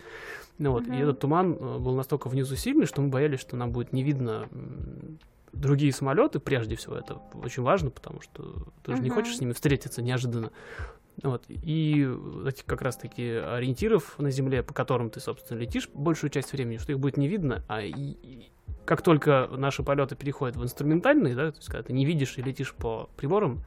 Ну 0.59 0.73
вот, 0.73 0.87
и 0.87 0.91
Мгм. 0.91 1.03
этот 1.03 1.21
туман 1.21 1.57
э, 1.59 1.79
был 1.79 1.95
настолько 1.95 2.29
внизу 2.29 2.57
сильный, 2.57 2.85
что 2.85 3.01
мы 3.01 3.09
боялись, 3.09 3.41
что 3.41 3.57
нам 3.57 3.73
будет 3.73 3.95
не 3.95 4.03
видно 4.03 4.51
другие 5.53 5.93
самолеты, 5.93 6.39
прежде 6.41 6.77
всего, 6.77 6.97
это 6.97 7.21
очень 7.35 7.63
важно, 7.63 7.91
потому 7.91 8.21
что 8.21 8.67
ты 8.83 8.97
же 8.97 9.03
не 9.03 9.11
хочешь 9.11 9.37
с 9.37 9.41
ними 9.41 9.53
встретиться 9.53 10.03
неожиданно. 10.03 10.51
Вот. 11.23 11.45
И 11.49 12.09
этих 12.47 12.65
как 12.65 12.81
раз-таки 12.81 13.23
ориентиров 13.33 14.19
на 14.19 14.31
Земле, 14.31 14.63
по 14.63 14.73
которым 14.73 15.11
ты, 15.11 15.21
собственно, 15.21 15.59
летишь 15.59 15.91
большую 15.93 16.31
часть 16.31 16.53
времени, 16.53 16.79
что 16.79 16.93
их 16.93 16.99
будет 16.99 17.19
не 17.19 17.29
видно, 17.29 17.63
а 17.69 17.83
и- 17.83 17.93
и 17.93 18.51
как 18.87 19.03
только 19.03 19.49
наши 19.53 19.83
полеты 19.83 20.17
переходят 20.17 20.57
в 20.57 20.63
инструментальные, 20.63 21.35
да, 21.37 21.51
то 21.53 21.57
есть 21.59 21.69
когда 21.69 21.83
ты 21.83 21.93
не 21.93 22.07
видишь 22.07 22.39
и 22.39 22.43
летишь 22.43 22.73
по 22.75 23.11
приборам, 23.17 23.63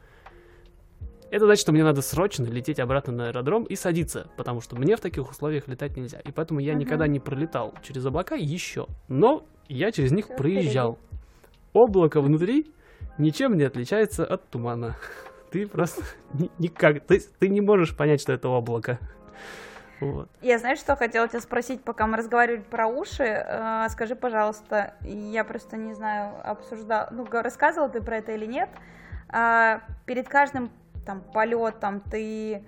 это 1.32 1.46
значит, 1.46 1.62
что 1.62 1.72
мне 1.72 1.84
надо 1.84 2.02
срочно 2.02 2.46
лететь 2.46 2.80
обратно 2.80 3.14
на 3.14 3.28
аэродром 3.28 3.64
и 3.64 3.76
садиться, 3.76 4.28
потому 4.38 4.62
что 4.62 4.76
мне 4.76 4.96
в 4.96 5.00
таких 5.02 5.30
условиях 5.30 5.68
летать 5.68 5.98
нельзя. 5.98 6.20
И 6.20 6.32
поэтому 6.32 6.60
я 6.60 6.72
Мгм. 6.74 6.82
никогда 6.82 7.08
не 7.08 7.20
пролетал 7.20 7.74
через 7.84 8.06
облака 8.06 8.36
еще. 8.36 8.88
Но 9.08 9.46
я 9.68 9.92
через 9.92 10.12
них 10.12 10.28
проезжал. 10.36 10.98
Облако 11.76 12.22
внутри 12.22 12.74
ничем 13.18 13.58
не 13.58 13.66
отличается 13.66 14.26
от 14.26 14.50
тумана. 14.50 14.96
Ты 15.52 15.68
просто 15.68 16.04
ни- 16.34 16.50
никак, 16.58 17.06
ты, 17.06 17.20
ты 17.20 17.50
не 17.50 17.60
можешь 17.62 17.96
понять, 17.96 18.22
что 18.22 18.32
это 18.32 18.48
облако. 18.48 18.98
Вот. 20.00 20.30
Я, 20.42 20.58
знаешь, 20.58 20.80
что 20.80 20.96
хотела 20.96 21.28
тебя 21.28 21.42
спросить, 21.42 21.82
пока 21.84 22.08
мы 22.08 22.18
разговаривали 22.18 22.62
про 22.62 22.88
уши? 22.88 23.24
Э, 23.24 23.88
скажи, 23.90 24.16
пожалуйста, 24.16 24.96
я 25.02 25.44
просто 25.44 25.78
не 25.78 25.94
знаю, 25.94 26.36
обсуждал, 26.44 27.08
ну, 27.12 27.26
га- 27.26 27.42
рассказывал 27.42 27.90
ты 27.90 28.02
про 28.02 28.18
это 28.18 28.34
или 28.34 28.46
нет? 28.46 28.70
А, 29.30 29.82
перед 30.06 30.28
каждым 30.30 30.72
там 31.06 31.22
полетом, 31.22 32.02
ты 32.02 32.66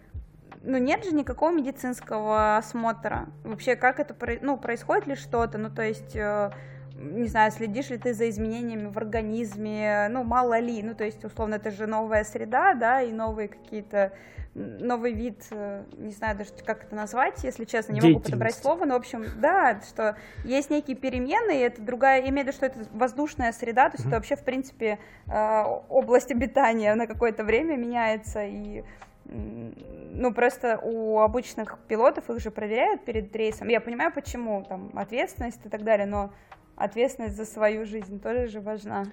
ну 0.64 0.78
нет 0.78 1.06
же 1.06 1.14
никакого 1.14 1.52
медицинского 1.52 2.58
осмотра. 2.58 3.28
Вообще, 3.46 3.76
как 3.76 4.00
это 4.00 4.16
ну, 4.42 4.58
происходит 4.58 5.08
ли 5.08 5.16
что-то? 5.16 5.58
Ну, 5.58 5.70
то 5.70 5.82
есть, 5.82 6.16
э, 6.16 6.52
не 7.00 7.28
знаю, 7.28 7.52
следишь 7.52 7.90
ли 7.90 7.98
ты 7.98 8.14
за 8.14 8.30
изменениями 8.30 8.88
в 8.88 8.98
организме, 8.98 10.08
ну, 10.10 10.24
мало 10.24 10.60
ли, 10.60 10.82
ну, 10.82 10.96
то 10.96 11.04
есть, 11.04 11.24
условно, 11.24 11.56
это 11.56 11.72
же 11.72 11.88
новая 11.88 12.24
среда, 12.24 12.74
да, 12.74 13.02
и 13.02 13.12
новые 13.12 13.50
какие-то, 13.50 14.14
новый 14.56 15.14
вид, 15.14 15.44
э, 15.52 15.84
не 15.98 16.12
знаю 16.12 16.38
даже, 16.38 16.50
как 16.66 16.86
это 16.86 16.96
назвать, 16.96 17.44
если 17.44 17.66
честно, 17.66 17.94
не 17.94 18.02
могу 18.02 18.20
подобрать 18.20 18.56
слово, 18.56 18.86
но, 18.86 18.96
в 18.96 18.98
общем, 18.98 19.26
да, 19.38 19.80
что 19.88 20.18
есть 20.44 20.70
некие 20.70 20.98
перемены, 20.98 21.58
и 21.58 21.62
это 21.62 21.82
другая, 21.82 22.22
имею 22.22 22.46
в 22.46 22.48
виду, 22.48 22.52
что 22.54 22.66
это 22.66 22.80
воздушная 22.92 23.52
среда, 23.52 23.90
то 23.90 23.98
есть, 23.98 24.06
mm-hmm. 24.06 24.10
это 24.10 24.16
вообще, 24.16 24.36
в 24.36 24.44
принципе, 24.44 25.00
э, 25.28 25.64
область 25.90 26.32
обитания 26.32 26.96
на 26.96 27.06
какое-то 27.06 27.44
время 27.44 27.78
меняется, 27.78 28.44
и 28.44 28.84
ну, 29.30 30.34
просто 30.34 30.80
у 30.82 31.20
обычных 31.20 31.78
пилотов 31.88 32.30
их 32.30 32.40
же 32.40 32.50
проверяют 32.50 33.04
перед 33.04 33.36
рейсом. 33.36 33.68
Я 33.68 33.82
понимаю, 33.82 34.14
почему, 34.14 34.64
там, 34.64 34.90
ответственность 34.96 35.66
и 35.66 35.70
так 35.70 35.84
далее, 35.84 36.06
но 36.06 36.32
ответственность 36.78 37.36
за 37.36 37.46
свою 37.46 37.86
жизнь 37.86 38.22
тоже 38.22 38.48
же 38.48 38.62
важна. 38.62 39.06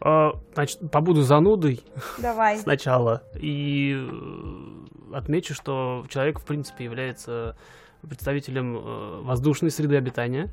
А, 0.00 0.32
значит, 0.54 0.90
побуду 0.90 1.22
занудой 1.22 1.82
Давай. 2.18 2.58
сначала 2.58 3.22
и 3.34 3.96
э, 3.96 5.16
отмечу, 5.16 5.54
что 5.54 6.04
человек, 6.08 6.40
в 6.40 6.44
принципе, 6.44 6.84
является 6.84 7.56
представителем 8.02 8.76
э, 8.76 9.20
воздушной 9.22 9.70
среды 9.70 9.96
обитания, 9.96 10.50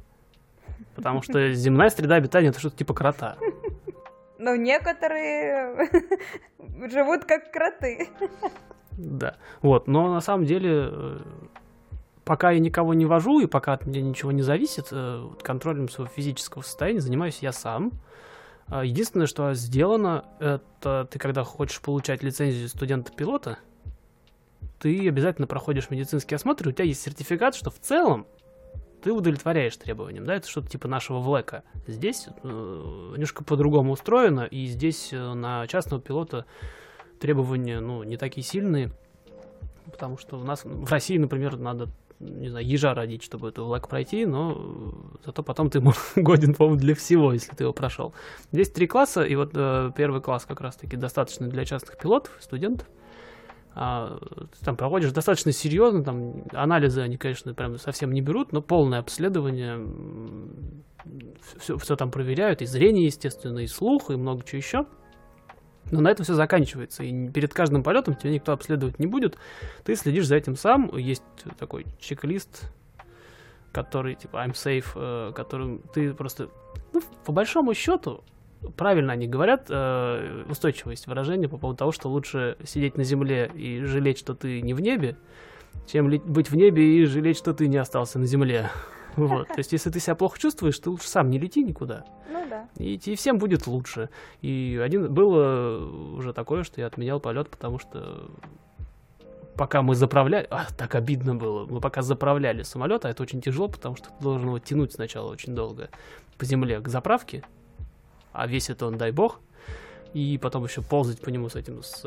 потому 0.95 1.21
что 1.21 1.51
земная 1.53 1.89
среда 1.89 2.15
обитания— 2.15 2.47
это 2.49 2.59
что-то 2.59 2.77
типа 2.77 2.93
крота. 2.93 3.37
Ну, 4.43 4.55
некоторые 4.55 5.87
живут 6.91 7.25
как 7.25 7.51
кроты. 7.51 8.09
Да. 8.93 9.37
Вот, 9.61 9.87
но 9.87 10.11
на 10.11 10.19
самом 10.19 10.45
деле, 10.45 10.89
э, 10.91 11.19
пока 12.31 12.51
я 12.51 12.59
никого 12.59 12.93
не 12.93 13.05
вожу, 13.05 13.41
и 13.41 13.45
пока 13.45 13.73
от 13.73 13.85
меня 13.85 14.01
ничего 14.01 14.31
не 14.31 14.41
зависит, 14.41 14.87
э, 14.91 15.29
контролем 15.43 15.89
своего 15.89 16.09
физического 16.09 16.61
состояния 16.61 17.01
занимаюсь 17.01 17.39
я 17.41 17.51
сам. 17.51 17.91
А, 18.67 18.85
единственное, 18.85 19.27
что 19.27 19.53
сделано, 19.53 20.23
это 20.39 21.09
ты, 21.11 21.19
когда 21.19 21.43
хочешь 21.43 21.81
получать 21.81 22.23
лицензию 22.23 22.69
студента-пилота, 22.69 23.57
ты 24.79 25.09
обязательно 25.09 25.45
проходишь 25.45 25.89
медицинский 25.89 26.33
осмотр, 26.35 26.67
и 26.67 26.69
у 26.69 26.71
тебя 26.71 26.85
есть 26.85 27.01
сертификат, 27.01 27.53
что 27.53 27.69
в 27.69 27.79
целом 27.79 28.25
ты 29.03 29.11
удовлетворяешь 29.11 29.75
требованиям, 29.75 30.25
да, 30.25 30.35
это 30.35 30.47
что-то 30.47 30.69
типа 30.69 30.87
нашего 30.87 31.19
влека. 31.19 31.63
Здесь 31.85 32.29
э, 32.43 32.47
немножко 32.47 33.43
по-другому 33.43 33.91
устроено, 33.91 34.45
и 34.45 34.67
здесь 34.67 35.09
э, 35.11 35.33
на 35.33 35.67
частного 35.67 36.01
пилота 36.01 36.45
требования, 37.19 37.81
ну, 37.81 38.03
не 38.03 38.15
такие 38.15 38.45
сильные, 38.45 38.89
потому 39.91 40.17
что 40.17 40.39
у 40.39 40.43
нас 40.45 40.61
в 40.63 40.89
России, 40.89 41.17
например, 41.17 41.57
надо 41.57 41.89
не 42.21 42.49
знаю, 42.49 42.65
ежа 42.65 42.93
родить, 42.93 43.23
чтобы 43.23 43.49
эту 43.49 43.65
влак 43.65 43.87
пройти, 43.87 44.25
но 44.25 44.93
зато 45.25 45.43
потом 45.43 45.69
ты 45.69 45.81
годен, 46.15 46.53
по-моему, 46.53 46.79
для 46.79 46.95
всего, 46.95 47.33
если 47.33 47.55
ты 47.55 47.63
его 47.63 47.73
прошел. 47.73 48.13
Здесь 48.51 48.69
три 48.69 48.87
класса, 48.87 49.23
и 49.23 49.35
вот 49.35 49.51
э, 49.55 49.91
первый 49.95 50.21
класс 50.21 50.45
как 50.45 50.61
раз-таки 50.61 50.97
достаточно 50.97 51.47
для 51.47 51.65
частных 51.65 51.97
пилотов, 51.97 52.35
студентов. 52.39 52.87
А, 53.73 54.19
там 54.65 54.75
проводишь 54.75 55.13
достаточно 55.13 55.51
серьезно, 55.53 56.03
там 56.03 56.43
анализы 56.51 57.01
они, 57.01 57.17
конечно, 57.17 57.53
прям 57.53 57.77
совсем 57.77 58.11
не 58.11 58.21
берут, 58.21 58.51
но 58.51 58.61
полное 58.61 58.99
обследование, 58.99 59.79
все, 61.57 61.77
все 61.77 61.95
там 61.95 62.11
проверяют, 62.11 62.61
и 62.61 62.65
зрение, 62.65 63.05
естественно, 63.05 63.59
и 63.59 63.67
слух, 63.67 64.11
и 64.11 64.15
много 64.15 64.43
чего 64.43 64.57
еще. 64.57 64.85
Но 65.89 66.01
на 66.01 66.09
этом 66.09 66.23
все 66.23 66.33
заканчивается. 66.33 67.03
И 67.03 67.29
перед 67.29 67.53
каждым 67.53 67.83
полетом 67.83 68.15
тебя 68.15 68.31
никто 68.31 68.53
обследовать 68.53 68.99
не 68.99 69.07
будет. 69.07 69.37
Ты 69.83 69.95
следишь 69.95 70.27
за 70.27 70.35
этим 70.35 70.55
сам. 70.55 70.95
Есть 70.95 71.23
такой 71.57 71.85
чек-лист, 71.99 72.71
который 73.71 74.15
типа 74.15 74.37
I'm 74.37 74.53
safe, 74.53 74.85
э, 74.95 75.33
которым 75.33 75.81
ты 75.93 76.13
просто... 76.13 76.49
Ну, 76.93 77.01
по 77.25 77.31
большому 77.31 77.73
счету, 77.73 78.23
правильно 78.77 79.13
они 79.13 79.27
говорят, 79.27 79.65
э, 79.69 80.43
устойчивость 80.49 81.07
выражения 81.07 81.49
по 81.49 81.57
поводу 81.57 81.77
того, 81.77 81.91
что 81.91 82.09
лучше 82.09 82.57
сидеть 82.63 82.97
на 82.97 83.03
земле 83.03 83.51
и 83.53 83.83
жалеть, 83.83 84.19
что 84.19 84.33
ты 84.33 84.61
не 84.61 84.73
в 84.73 84.81
небе, 84.81 85.17
чем 85.87 86.09
быть 86.09 86.49
в 86.49 86.55
небе 86.55 86.99
и 86.99 87.05
жалеть, 87.05 87.37
что 87.37 87.53
ты 87.53 87.67
не 87.67 87.77
остался 87.77 88.19
на 88.19 88.25
земле. 88.25 88.69
Вот. 89.17 89.47
То 89.47 89.57
есть, 89.57 89.71
если 89.71 89.89
ты 89.89 89.99
себя 89.99 90.15
плохо 90.15 90.39
чувствуешь, 90.39 90.79
ты 90.79 90.89
лучше 90.89 91.07
сам 91.07 91.29
не 91.29 91.37
лети 91.37 91.63
никуда. 91.63 92.05
Ну 92.29 92.45
да. 92.49 92.67
И, 92.77 92.95
и 92.95 93.15
всем 93.15 93.37
будет 93.37 93.67
лучше. 93.67 94.09
И 94.41 94.79
один 94.81 95.13
было 95.13 95.85
уже 96.15 96.33
такое, 96.33 96.63
что 96.63 96.81
я 96.81 96.87
отменял 96.87 97.19
полет, 97.19 97.49
потому 97.49 97.79
что 97.79 98.29
пока 99.55 99.81
мы 99.81 99.95
заправляли, 99.95 100.47
а, 100.49 100.65
так 100.77 100.95
обидно 100.95 101.35
было, 101.35 101.65
мы 101.65 101.81
пока 101.81 102.01
заправляли 102.01 102.63
самолет, 102.63 103.05
а 103.05 103.09
это 103.09 103.21
очень 103.23 103.41
тяжело, 103.41 103.67
потому 103.67 103.95
что 103.95 104.09
ты 104.09 104.23
должен 104.23 104.47
его 104.47 104.59
тянуть 104.59 104.93
сначала 104.93 105.31
очень 105.31 105.53
долго 105.53 105.89
по 106.37 106.45
земле 106.45 106.79
к 106.79 106.87
заправке, 106.87 107.43
а 108.31 108.47
весит 108.47 108.81
он, 108.81 108.97
дай 108.97 109.11
бог, 109.11 109.39
и 110.13 110.39
потом 110.41 110.63
еще 110.63 110.81
ползать 110.81 111.21
по 111.21 111.29
нему 111.29 111.49
с 111.49 111.55
этим, 111.55 111.83
с, 111.83 112.01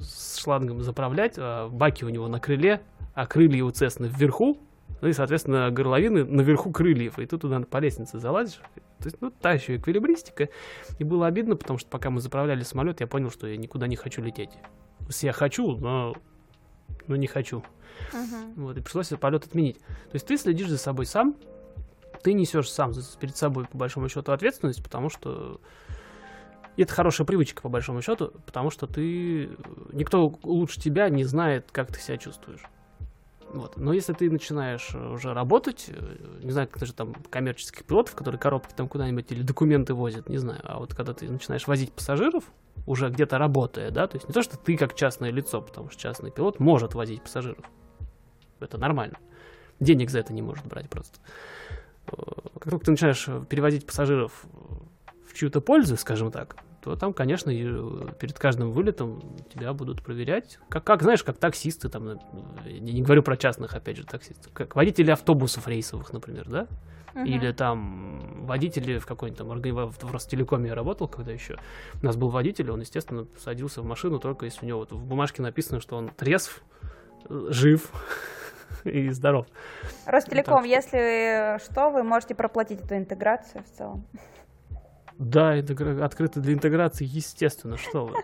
с 0.00 0.38
шлангом 0.38 0.82
заправлять, 0.82 1.34
а 1.36 1.68
баки 1.68 2.04
у 2.04 2.08
него 2.08 2.28
на 2.28 2.38
крыле, 2.38 2.82
а 3.14 3.26
крылья 3.26 3.64
у 3.64 3.70
Цесны 3.70 4.06
вверху, 4.06 4.58
ну 5.02 5.08
и, 5.08 5.12
соответственно, 5.12 5.70
горловины 5.70 6.24
наверху 6.24 6.70
крыльев, 6.70 7.18
и 7.18 7.26
тут 7.26 7.42
туда 7.42 7.60
по 7.60 7.78
лестнице 7.78 8.20
залазишь. 8.20 8.60
То 9.00 9.06
есть, 9.06 9.20
ну, 9.20 9.32
та 9.32 9.52
еще 9.52 9.76
эквилибристика. 9.76 10.48
И 10.98 11.04
было 11.04 11.26
обидно, 11.26 11.56
потому 11.56 11.80
что 11.80 11.90
пока 11.90 12.08
мы 12.08 12.20
заправляли 12.20 12.62
самолет, 12.62 13.00
я 13.00 13.08
понял, 13.08 13.30
что 13.30 13.48
я 13.48 13.56
никуда 13.56 13.88
не 13.88 13.96
хочу 13.96 14.22
лететь. 14.22 14.52
То 15.00 15.06
есть 15.08 15.24
я 15.24 15.32
хочу, 15.32 15.76
но, 15.76 16.14
но 17.08 17.16
не 17.16 17.26
хочу. 17.26 17.64
Uh-huh. 18.12 18.54
Вот, 18.54 18.76
и 18.76 18.80
пришлось 18.80 19.08
этот 19.08 19.18
полет 19.18 19.44
отменить. 19.44 19.80
То 19.80 20.14
есть 20.14 20.26
ты 20.26 20.38
следишь 20.38 20.68
за 20.68 20.78
собой 20.78 21.04
сам, 21.04 21.36
ты 22.22 22.32
несешь 22.32 22.70
сам 22.70 22.92
перед 23.18 23.36
собой, 23.36 23.66
по 23.66 23.76
большому 23.76 24.08
счету, 24.08 24.30
ответственность, 24.30 24.84
потому 24.84 25.10
что 25.10 25.60
и 26.76 26.82
это 26.82 26.94
хорошая 26.94 27.26
привычка, 27.26 27.60
по 27.60 27.68
большому 27.68 28.00
счету, 28.00 28.32
потому 28.46 28.70
что 28.70 28.86
ты... 28.86 29.50
Никто 29.92 30.38
лучше 30.42 30.80
тебя 30.80 31.10
не 31.10 31.24
знает, 31.24 31.68
как 31.70 31.92
ты 31.92 32.00
себя 32.00 32.16
чувствуешь. 32.16 32.62
Вот. 33.52 33.76
Но 33.76 33.92
если 33.92 34.14
ты 34.14 34.30
начинаешь 34.30 34.90
э, 34.94 35.12
уже 35.12 35.34
работать, 35.34 35.86
э, 35.88 36.38
не 36.42 36.50
знаю, 36.50 36.68
как 36.68 36.86
же 36.86 36.94
там 36.94 37.14
коммерческих 37.28 37.84
пилотов, 37.84 38.14
которые 38.14 38.38
коробки 38.38 38.72
там 38.74 38.88
куда-нибудь 38.88 39.30
или 39.30 39.42
документы 39.42 39.92
возят, 39.92 40.28
не 40.30 40.38
знаю, 40.38 40.60
а 40.64 40.78
вот 40.78 40.94
когда 40.94 41.12
ты 41.12 41.30
начинаешь 41.30 41.66
возить 41.66 41.92
пассажиров, 41.92 42.44
уже 42.86 43.10
где-то 43.10 43.36
работая, 43.36 43.90
да, 43.90 44.06
то 44.06 44.16
есть 44.16 44.26
не 44.26 44.32
то, 44.32 44.42
что 44.42 44.56
ты 44.56 44.76
как 44.78 44.94
частное 44.94 45.30
лицо, 45.30 45.60
потому 45.60 45.90
что 45.90 46.00
частный 46.00 46.30
пилот 46.30 46.60
может 46.60 46.94
возить 46.94 47.22
пассажиров. 47.22 47.64
Это 48.58 48.78
нормально. 48.78 49.18
Денег 49.80 50.10
за 50.10 50.20
это 50.20 50.32
не 50.32 50.40
может 50.40 50.64
брать 50.66 50.88
просто. 50.88 51.18
Э, 52.06 52.14
как 52.54 52.70
только 52.70 52.86
ты 52.86 52.90
начинаешь 52.92 53.28
перевозить 53.50 53.84
пассажиров 53.84 54.46
в 55.28 55.34
чью-то 55.34 55.60
пользу, 55.60 55.98
скажем 55.98 56.30
так, 56.32 56.56
то 56.82 56.96
там, 56.96 57.12
конечно, 57.12 57.52
перед 57.52 58.38
каждым 58.38 58.72
вылетом 58.72 59.22
тебя 59.54 59.72
будут 59.72 60.02
проверять. 60.02 60.58
Как, 60.68 60.82
как 60.82 61.02
знаешь, 61.02 61.22
как 61.22 61.38
таксисты, 61.38 61.88
там, 61.88 62.18
я 62.66 62.80
не 62.80 63.02
говорю 63.02 63.22
про 63.22 63.36
частных, 63.36 63.74
опять 63.74 63.98
же, 63.98 64.04
таксистов, 64.04 64.52
как 64.52 64.74
водители 64.74 65.12
автобусов 65.12 65.68
рейсовых, 65.68 66.12
например, 66.12 66.48
да? 66.48 66.66
Uh-huh. 67.14 67.24
Или 67.24 67.52
там 67.52 68.46
водители 68.46 68.98
в 68.98 69.06
какой-нибудь 69.06 69.38
там 69.38 69.52
организации, 69.52 70.06
в 70.06 70.10
Ростелекоме 70.10 70.70
я 70.70 70.74
работал, 70.74 71.06
когда 71.06 71.30
еще 71.30 71.58
у 72.02 72.06
нас 72.06 72.16
был 72.16 72.30
водитель, 72.30 72.70
он, 72.70 72.80
естественно, 72.80 73.28
садился 73.38 73.82
в 73.82 73.84
машину 73.84 74.18
только 74.18 74.46
если 74.46 74.64
у 74.64 74.68
него 74.68 74.80
вот 74.80 74.92
в 74.92 75.04
бумажке 75.04 75.42
написано, 75.42 75.78
что 75.78 75.96
он 75.96 76.08
трезв, 76.08 76.62
жив 77.28 77.92
и 78.84 79.10
здоров. 79.10 79.46
Ростелеком, 80.06 80.64
если 80.64 81.62
что, 81.64 81.90
вы 81.90 82.02
можете 82.02 82.34
проплатить 82.34 82.80
эту 82.80 82.96
интеграцию 82.96 83.62
в 83.62 83.76
целом. 83.76 84.04
Да, 85.18 85.54
это 85.54 86.04
открыто 86.04 86.40
для 86.40 86.54
интеграции, 86.54 87.06
естественно, 87.08 87.76
что 87.76 88.06
вы. 88.06 88.16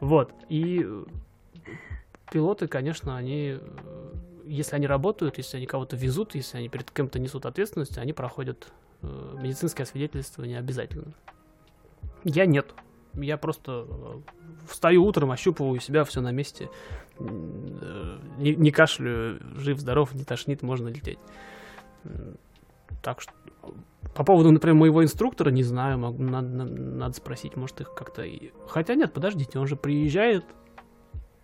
Вот. 0.00 0.32
И 0.48 0.86
пилоты, 2.30 2.66
конечно, 2.66 3.16
они, 3.16 3.58
если 4.44 4.76
они 4.76 4.86
работают, 4.86 5.38
если 5.38 5.58
они 5.58 5.66
кого-то 5.66 5.96
везут, 5.96 6.34
если 6.34 6.58
они 6.58 6.68
перед 6.68 6.90
кем-то 6.90 7.18
несут 7.18 7.46
ответственность, 7.46 7.98
они 7.98 8.12
проходят 8.12 8.72
э, 9.02 9.36
медицинское 9.40 9.84
свидетельствование 9.84 10.58
обязательно. 10.58 11.12
Я 12.24 12.46
нет. 12.46 12.72
Я 13.14 13.36
просто 13.36 13.86
э, 13.88 14.20
встаю 14.68 15.04
утром, 15.04 15.30
ощупываю 15.30 15.80
себя, 15.80 16.04
все 16.04 16.20
на 16.20 16.32
месте. 16.32 16.70
Э, 17.18 18.18
не, 18.38 18.54
не 18.54 18.70
кашляю, 18.70 19.40
жив-здоров, 19.56 20.14
не 20.14 20.24
тошнит, 20.24 20.62
можно 20.62 20.88
лететь. 20.88 21.18
Так 23.02 23.20
что 23.20 23.32
по 24.14 24.24
поводу, 24.24 24.50
например, 24.50 24.74
моего 24.74 25.02
инструктора, 25.02 25.50
не 25.50 25.62
знаю, 25.62 25.98
могу, 25.98 26.22
надо, 26.22 26.64
надо 26.64 27.14
спросить, 27.14 27.56
может 27.56 27.80
их 27.80 27.94
как-то... 27.94 28.24
Хотя 28.68 28.94
нет, 28.94 29.12
подождите, 29.12 29.58
он 29.58 29.66
же 29.66 29.76
приезжает 29.76 30.44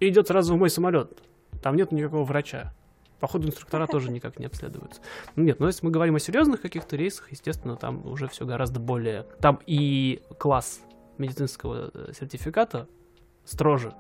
и 0.01 0.09
идет 0.09 0.29
сразу 0.29 0.55
в 0.55 0.59
мой 0.59 0.69
самолет. 0.69 1.23
Там 1.63 1.77
нет 1.77 1.93
никакого 1.93 2.25
врача. 2.25 2.75
Походу, 3.21 3.49
инструктора 3.49 3.87
тоже 3.91 4.11
никак 4.11 4.39
не 4.39 4.47
обследуются. 4.47 5.01
Ну, 5.35 5.45
нет, 5.45 5.61
но 5.61 5.67
если 5.67 5.87
мы 5.87 5.93
говорим 5.93 6.17
о 6.17 6.21
серьезных 6.21 6.61
каких-то 6.61 6.97
рейсах, 6.97 7.31
естественно, 7.31 7.77
там 7.77 8.07
уже 8.07 8.29
все 8.29 8.45
гораздо 8.45 8.81
более... 8.81 9.25
Там 9.41 9.61
и 9.67 10.23
класс 10.39 10.81
медицинского 11.17 11.91
э, 11.95 12.13
сертификата 12.13 12.87
строже 13.45 13.95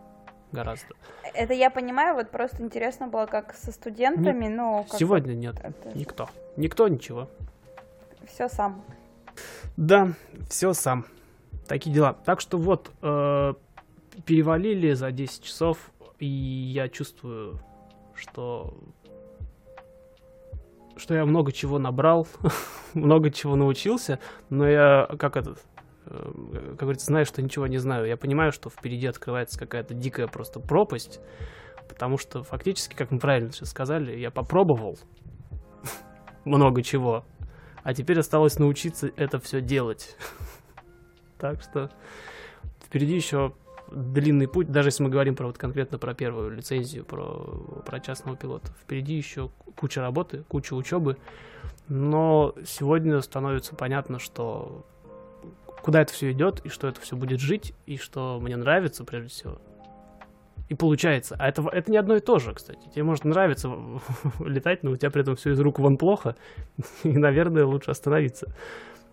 гораздо. 0.52 0.94
Это 1.34 1.52
я 1.54 1.70
понимаю, 1.70 2.14
вот 2.14 2.30
просто 2.30 2.62
интересно 2.62 3.08
было, 3.08 3.26
как 3.26 3.54
со 3.54 3.72
студентами, 3.72 4.44
Не- 4.46 4.50
ну... 4.50 4.86
как 4.88 4.98
Сегодня 4.98 5.34
нет, 5.34 5.56
это- 5.62 5.96
никто. 5.96 6.28
Никто 6.56 6.88
ничего. 6.88 7.28
Все 8.26 8.48
сам. 8.48 8.82
Да, 9.76 10.08
все 10.48 10.72
сам. 10.72 11.04
Такие 11.66 11.94
дела. 11.94 12.14
Так 12.24 12.40
что 12.40 12.58
вот, 12.58 12.90
э, 13.02 13.54
перевалили 14.24 14.92
за 14.94 15.10
10 15.12 15.42
часов, 15.44 15.90
и 16.18 16.26
я 16.26 16.88
чувствую, 16.88 17.60
что 18.14 18.74
что 20.96 21.14
я 21.14 21.24
много 21.24 21.52
чего 21.52 21.78
набрал, 21.78 22.26
много 22.94 23.30
чего 23.30 23.54
научился, 23.54 24.18
но 24.50 24.68
я, 24.68 25.08
как 25.18 25.36
этот, 25.36 25.58
как 26.08 26.76
говорится, 26.76 27.06
знаю, 27.06 27.26
что 27.26 27.42
ничего 27.42 27.66
не 27.66 27.78
знаю. 27.78 28.06
Я 28.06 28.16
понимаю, 28.16 28.52
что 28.52 28.70
впереди 28.70 29.06
открывается 29.06 29.58
какая-то 29.58 29.94
дикая 29.94 30.26
просто 30.26 30.60
пропасть, 30.60 31.20
потому 31.88 32.18
что 32.18 32.42
фактически, 32.42 32.94
как 32.94 33.10
мы 33.10 33.18
правильно 33.18 33.52
сейчас 33.52 33.70
сказали, 33.70 34.16
я 34.16 34.30
попробовал 34.30 34.98
много 36.44 36.82
чего, 36.82 37.24
а 37.82 37.94
теперь 37.94 38.18
осталось 38.18 38.58
научиться 38.58 39.10
это 39.16 39.38
все 39.38 39.60
делать. 39.60 40.16
Так 41.38 41.62
что 41.62 41.88
впереди 42.84 43.14
еще 43.14 43.54
длинный 43.92 44.48
путь, 44.48 44.70
даже 44.70 44.88
если 44.88 45.04
мы 45.04 45.08
говорим 45.08 45.36
про 45.36 45.46
вот 45.46 45.56
конкретно 45.56 45.98
про 45.98 46.14
первую 46.14 46.50
лицензию, 46.50 47.04
про, 47.04 47.82
про 47.86 48.00
частного 48.00 48.36
пилота. 48.36 48.72
Впереди 48.82 49.14
еще 49.14 49.50
куча 49.76 50.00
работы, 50.00 50.44
куча 50.48 50.74
учебы, 50.74 51.16
но 51.88 52.54
сегодня 52.66 53.20
становится 53.20 53.74
понятно, 53.74 54.18
что 54.18 54.84
куда 55.82 56.02
это 56.02 56.12
все 56.12 56.32
идет, 56.32 56.60
и 56.64 56.68
что 56.68 56.88
это 56.88 57.00
все 57.00 57.16
будет 57.16 57.40
жить, 57.40 57.74
и 57.86 57.96
что 57.96 58.38
мне 58.40 58.56
нравится 58.56 59.04
прежде 59.04 59.28
всего. 59.28 59.58
И 60.68 60.74
получается. 60.74 61.34
А 61.38 61.48
это, 61.48 61.66
это 61.72 61.90
не 61.90 61.96
одно 61.96 62.16
и 62.16 62.20
то 62.20 62.38
же, 62.38 62.52
кстати. 62.52 62.88
Тебе 62.94 63.02
может 63.02 63.24
нравиться 63.24 63.70
летать, 64.40 64.82
но 64.82 64.90
у 64.90 64.96
тебя 64.96 65.10
при 65.10 65.22
этом 65.22 65.36
все 65.36 65.52
из 65.52 65.60
рук 65.60 65.78
вон 65.78 65.96
плохо. 65.96 66.36
И, 67.04 67.16
наверное, 67.16 67.64
лучше 67.64 67.90
остановиться. 67.90 68.48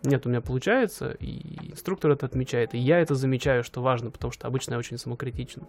Нет, 0.03 0.25
у 0.25 0.29
меня 0.29 0.41
получается, 0.41 1.15
и 1.19 1.71
инструктор 1.71 2.11
это 2.11 2.27
отмечает, 2.27 2.75
и 2.75 2.77
я 2.77 2.99
это 2.99 3.15
замечаю, 3.15 3.63
что 3.63 3.81
важно, 3.81 4.11
потому 4.11 4.31
что 4.31 4.45
обычно 4.45 4.73
я 4.73 4.77
очень 4.77 4.99
самокритичен. 4.99 5.63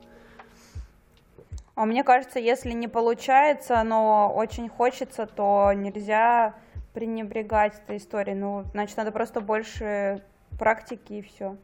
А 1.75 1.87
мне 1.87 2.05
кажется, 2.05 2.39
если 2.39 2.73
не 2.73 2.89
получается, 2.89 3.83
но 3.83 4.31
очень 4.35 4.69
хочется, 4.69 5.27
то 5.27 5.73
нельзя 5.75 6.55
пренебрегать 6.93 7.75
этой 7.83 7.99
историей. 7.99 8.35
Ну, 8.35 8.65
значит, 8.73 8.97
надо 8.97 9.13
просто 9.13 9.41
больше 9.41 10.23
практики 10.59 11.15
и 11.15 11.23
все. 11.23 11.57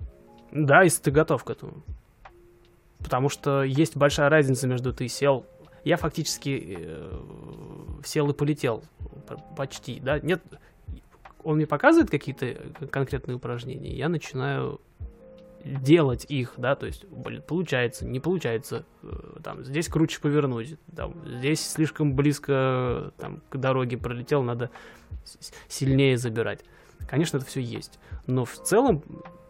Да, 0.51 0.83
если 0.83 1.03
ты 1.03 1.11
готов 1.11 1.45
к 1.45 1.51
этому. 1.51 1.83
Потому 2.99 3.29
что 3.29 3.63
есть 3.63 3.97
большая 3.97 4.29
разница 4.29 4.67
между 4.67 4.93
ты 4.93 5.09
сел. 5.09 5.47
Я 5.85 5.97
фактически 5.97 6.77
э, 6.79 7.21
сел 8.05 8.31
и 8.31 8.35
полетел 8.35 8.85
почти, 9.57 9.99
да. 9.99 10.21
Нет, 10.21 10.41
он 11.43 11.57
мне 11.57 11.67
показывает 11.67 12.11
какие-то 12.11 12.87
конкретные 12.87 13.37
упражнения, 13.37 13.93
я 13.93 14.09
начинаю 14.09 14.81
делать 15.65 16.27
их, 16.29 16.55
да, 16.57 16.75
то 16.75 16.87
есть, 16.87 17.05
блин, 17.07 17.43
получается, 17.47 18.05
не 18.05 18.19
получается, 18.21 18.85
э, 19.03 19.09
там, 19.45 19.65
здесь 19.65 19.89
круче 19.89 20.21
повернуть, 20.21 20.77
там, 20.95 21.15
здесь 21.25 21.65
слишком 21.65 22.15
близко, 22.15 23.13
там, 23.19 23.43
к 23.49 23.57
дороге 23.57 23.97
пролетел, 23.97 24.43
надо 24.43 24.71
сильнее 25.69 26.19
забирать. 26.19 26.65
Конечно, 27.09 27.39
это 27.39 27.47
все 27.47 27.61
есть, 27.61 27.99
но 28.27 28.45
в 28.45 28.57
целом 28.59 29.03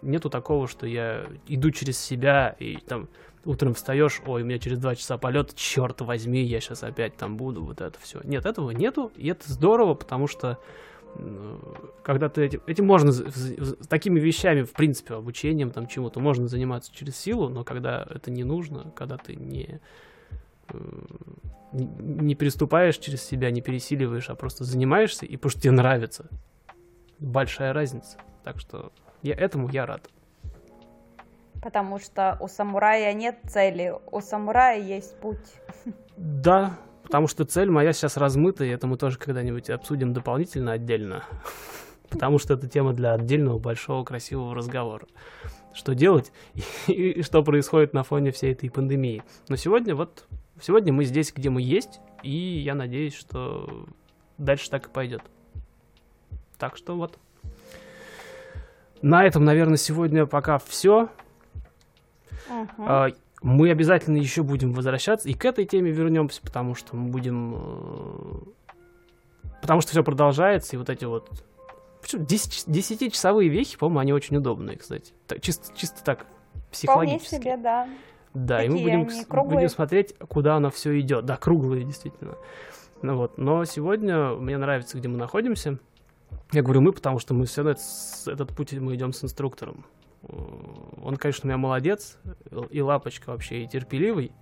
нету 0.03 0.31
такого, 0.31 0.69
что 0.69 0.87
я 0.87 1.27
иду 1.47 1.71
через 1.71 1.99
себя 1.99 2.57
и 2.59 2.77
там 2.77 3.09
утром 3.45 3.75
встаешь, 3.75 4.21
ой, 4.27 4.43
у 4.43 4.45
меня 4.45 4.59
через 4.59 4.79
два 4.79 4.95
часа 4.95 5.19
полет, 5.19 5.55
черт 5.55 6.01
возьми, 6.01 6.43
я 6.43 6.61
сейчас 6.61 6.83
опять 6.83 7.17
там 7.17 7.37
буду, 7.37 7.65
вот 7.65 7.81
это 7.81 7.99
все. 8.01 8.21
Нет, 8.25 8.47
этого 8.47 8.71
нету, 8.71 9.13
и 9.17 9.29
это 9.29 9.53
здорово, 9.53 9.95
потому 9.95 10.27
что 10.27 10.59
когда 12.03 12.31
ты 12.31 12.47
этим, 12.47 12.63
этим 12.67 12.87
можно, 12.87 13.13
такими 13.89 14.19
вещами, 14.19 14.63
в 14.63 14.73
принципе, 14.73 15.15
обучением, 15.15 15.71
там 15.71 15.87
чему-то, 15.87 16.21
можно 16.21 16.49
заниматься 16.49 16.91
через 16.95 17.17
силу, 17.17 17.49
но 17.49 17.65
когда 17.65 18.07
это 18.09 18.31
не 18.31 18.45
нужно, 18.45 18.93
когда 18.97 19.19
ты 19.19 19.37
не, 19.37 19.81
не, 21.73 21.85
не 21.85 22.35
переступаешь 22.35 22.97
через 22.97 23.23
себя, 23.23 23.51
не 23.51 23.61
пересиливаешь, 23.61 24.31
а 24.31 24.35
просто 24.35 24.65
занимаешься, 24.65 25.27
и 25.27 25.37
потому 25.37 25.51
что 25.51 25.61
тебе 25.61 25.73
нравится. 25.73 26.31
Большая 27.23 27.73
разница. 27.73 28.19
Так 28.43 28.59
что 28.59 28.93
я, 29.23 29.35
этому 29.35 29.69
я 29.69 29.87
рад. 29.87 30.11
Потому 31.63 32.01
что 32.01 32.37
у 32.41 32.49
самурая 32.49 33.13
нет 33.13 33.39
цели, 33.49 33.95
у 34.11 34.21
самурая 34.21 34.81
есть 34.81 35.17
путь. 35.21 35.39
Да, 36.17 36.77
потому 37.05 37.29
что 37.29 37.45
цель 37.45 37.71
моя 37.71 37.93
сейчас 37.93 38.17
размыта, 38.17 38.65
и 38.65 38.69
это 38.69 38.89
мы 38.89 38.97
тоже 38.97 39.19
когда-нибудь 39.19 39.71
обсудим 39.71 40.13
дополнительно 40.13 40.73
отдельно. 40.73 41.25
Потому 42.11 42.39
что 42.39 42.55
это 42.55 42.69
тема 42.69 42.93
для 42.93 43.15
отдельного 43.15 43.59
большого 43.59 44.05
красивого 44.05 44.55
разговора. 44.55 45.07
Что 45.73 45.95
делать 45.95 46.33
и, 46.89 46.93
и 46.93 47.23
что 47.23 47.43
происходит 47.43 47.95
на 47.95 48.03
фоне 48.03 48.33
всей 48.33 48.53
этой 48.53 48.69
пандемии. 48.69 49.23
Но 49.49 49.57
сегодня 49.57 49.95
вот, 49.95 50.27
сегодня 50.61 50.93
мы 50.93 51.05
здесь, 51.05 51.33
где 51.33 51.49
мы 51.49 51.63
есть, 51.63 52.01
и 52.25 52.59
я 52.59 52.75
надеюсь, 52.75 53.15
что 53.15 53.87
дальше 54.37 54.69
так 54.69 54.89
и 54.89 54.91
пойдет. 54.91 55.23
Так 56.63 56.77
что 56.77 56.95
вот. 56.95 57.19
На 59.03 59.25
этом, 59.25 59.45
наверное, 59.45 59.77
сегодня 59.77 60.27
пока 60.27 60.59
все. 60.59 61.09
Мгм. 62.49 62.69
А, 62.79 63.09
Мы 63.43 63.73
обязательно 63.73 64.17
еще 64.19 64.45
будем 64.45 64.73
возвращаться 64.73 65.29
и 65.29 65.35
к 65.35 65.45
этой 65.45 65.65
теме 65.65 65.91
вернемся, 65.91 66.41
потому 66.41 66.77
что 66.77 66.95
мы 66.95 67.11
будем... 67.11 67.57
э, 67.57 68.75
Потому 69.61 69.81
что 69.81 69.91
все 69.91 70.05
продолжается, 70.05 70.77
и 70.77 70.79
вот 70.79 70.89
эти 70.89 71.05
вот... 71.05 71.29
Почему 72.01 72.25
10 72.25 72.69
10-часовые 72.69 73.49
вехи, 73.49 73.77
по-моему, 73.77 73.99
они 73.99 74.13
очень 74.13 74.37
удобные, 74.37 74.79
кстати. 74.79 75.13
Так, 75.27 75.41
чисто, 75.41 75.77
чисто 75.77 76.05
так, 76.05 76.21
Вполне 76.21 76.63
психологически. 76.71 77.35
себе, 77.35 77.57
да. 77.57 77.89
Да, 78.35 78.63
и 78.63 78.69
мы 78.69 78.79
Такие 78.79 78.99
будем, 78.99 79.49
будем 79.49 79.69
смотреть, 79.69 80.15
куда 80.29 80.55
оно 80.55 80.71
все 80.71 80.97
идет. 81.01 81.25
Да, 81.25 81.37
круглые, 81.37 81.83
действительно. 81.83 82.37
Ну 83.03 83.17
вот. 83.17 83.37
Но 83.37 83.65
сегодня 83.65 84.35
мне 84.35 84.57
нравится, 84.59 84.97
где 84.97 85.09
мы 85.09 85.19
находимся. 85.19 85.81
Я 86.53 86.63
говорю 86.63 86.81
мы, 86.81 86.93
потому 86.93 87.19
что 87.19 87.35
мы 87.35 87.47
все 87.47 87.63
равно 87.63 87.79
этот, 88.27 88.55
путь 88.55 88.73
мы 88.75 88.95
идем 88.95 89.13
с 89.13 89.25
инструктором. 89.25 89.87
Э, 90.23 90.35
Он, 91.03 91.17
конечно, 91.17 91.47
у 91.47 91.49
меня 91.49 91.59
молодец, 91.59 92.19
и 92.71 92.81
лапочка 92.81 93.31
вообще, 93.31 93.65
и 93.65 93.69
терпеливый. 93.69 94.33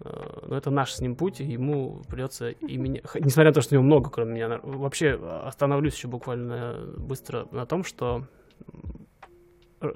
Э, 0.00 0.46
Но 0.48 0.56
это 0.56 0.70
наш 0.70 0.92
с 0.92 1.00
ним 1.00 1.16
путь, 1.16 1.40
и 1.40 1.44
ему 1.44 2.02
придется 2.08 2.50
и 2.50 2.76
меня... 2.76 3.00
Несмотря 3.14 3.50
на 3.50 3.54
то, 3.54 3.60
что 3.60 3.74
у 3.74 3.76
него 3.76 3.84
много, 3.84 4.10
кроме 4.10 4.34
меня. 4.34 4.60
Вообще, 4.62 5.18
э, 5.20 5.40
остановлюсь 5.46 5.94
еще 5.94 6.08
буквально 6.08 6.78
быстро 6.96 7.46
на 7.50 7.66
том, 7.66 7.84
что 7.84 8.26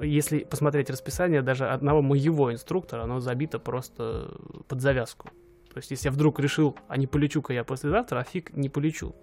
если 0.00 0.40
посмотреть 0.40 0.90
расписание 0.90 1.42
даже 1.42 1.68
одного 1.68 2.02
моего 2.02 2.52
инструктора, 2.52 3.02
оно 3.02 3.20
забито 3.20 3.58
просто 3.58 4.34
под 4.68 4.80
завязку. 4.80 5.28
То 5.72 5.78
есть, 5.78 5.90
если 5.90 6.08
я 6.08 6.12
вдруг 6.12 6.40
решил, 6.40 6.76
а 6.88 6.96
не 6.96 7.06
полечу-ка 7.06 7.52
я 7.52 7.62
послезавтра, 7.62 8.18
а 8.18 8.24
фиг 8.24 8.56
не 8.56 8.68
полечу. 8.68 9.14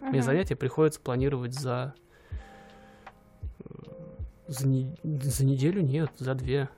Мне 0.00 0.10
Мгм. 0.10 0.22
занятия 0.22 0.56
приходится 0.56 1.00
планировать 1.00 1.54
за... 1.54 1.94
э, 3.60 3.64
За, 4.48 4.66
не- 4.68 4.94
за 5.02 5.44
неделю? 5.44 5.82
Нет, 5.82 6.10
за 6.18 6.34
две. 6.34 6.68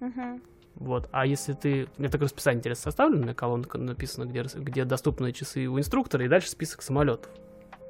Мгм. 0.00 0.42
Вот. 0.76 1.08
А 1.12 1.26
если 1.26 1.52
ты... 1.52 1.88
У 1.98 2.00
меня 2.00 2.10
такое 2.10 2.26
расписание 2.26 2.58
интересно 2.60 2.84
составлено, 2.84 3.20
у 3.20 3.24
меня 3.24 3.34
колонка 3.34 3.76
написана, 3.78 4.24
где, 4.24 4.42
где 4.42 4.84
доступные 4.84 5.32
часы 5.32 5.66
у 5.66 5.78
инструктора, 5.78 6.24
и 6.24 6.28
дальше 6.28 6.48
список 6.48 6.82
самолетов. 6.82 7.30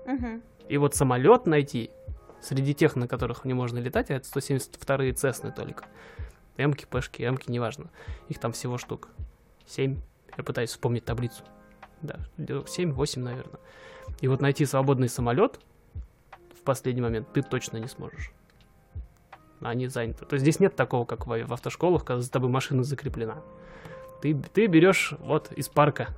Мгм. 0.06 0.42
И 0.68 0.76
вот 0.78 0.94
самолет 0.96 1.46
найти 1.46 1.90
среди 2.40 2.74
тех, 2.74 2.96
на 2.96 3.06
которых 3.06 3.44
мне 3.44 3.54
можно 3.54 3.78
летать, 3.78 4.10
а 4.10 4.14
это 4.14 4.26
172-е 4.28 5.12
Цесны 5.12 5.52
только. 5.52 5.84
Эмки, 6.56 6.86
Пэшки, 6.90 7.22
Эмки, 7.22 7.50
неважно. 7.50 7.90
Их 8.28 8.38
там 8.40 8.52
всего 8.52 8.78
штук. 8.78 9.08
Семь. 9.66 10.00
Я 10.36 10.42
пытаюсь 10.44 10.70
вспомнить 10.70 11.04
таблицу. 11.04 11.44
Да, 12.02 12.18
семь-восемь, 12.66 13.22
наверное. 13.22 13.60
И 14.20 14.28
вот 14.28 14.40
найти 14.40 14.64
свободный 14.66 15.08
самолет 15.08 15.58
в 16.54 16.62
последний 16.62 17.02
момент 17.02 17.28
ты 17.32 17.42
точно 17.42 17.78
не 17.78 17.88
сможешь. 17.88 18.32
Они 19.60 19.86
заняты. 19.86 20.24
То 20.26 20.34
есть 20.34 20.42
здесь 20.42 20.60
нет 20.60 20.74
такого, 20.74 21.04
как 21.04 21.26
в, 21.26 21.44
в 21.46 21.52
автошколах, 21.52 22.04
когда 22.04 22.20
за 22.20 22.30
тобой 22.30 22.50
машина 22.50 22.82
закреплена. 22.82 23.42
Ты, 24.20 24.34
ты 24.34 24.66
берешь 24.66 25.14
вот 25.20 25.50
из 25.52 25.68
парка 25.68 26.08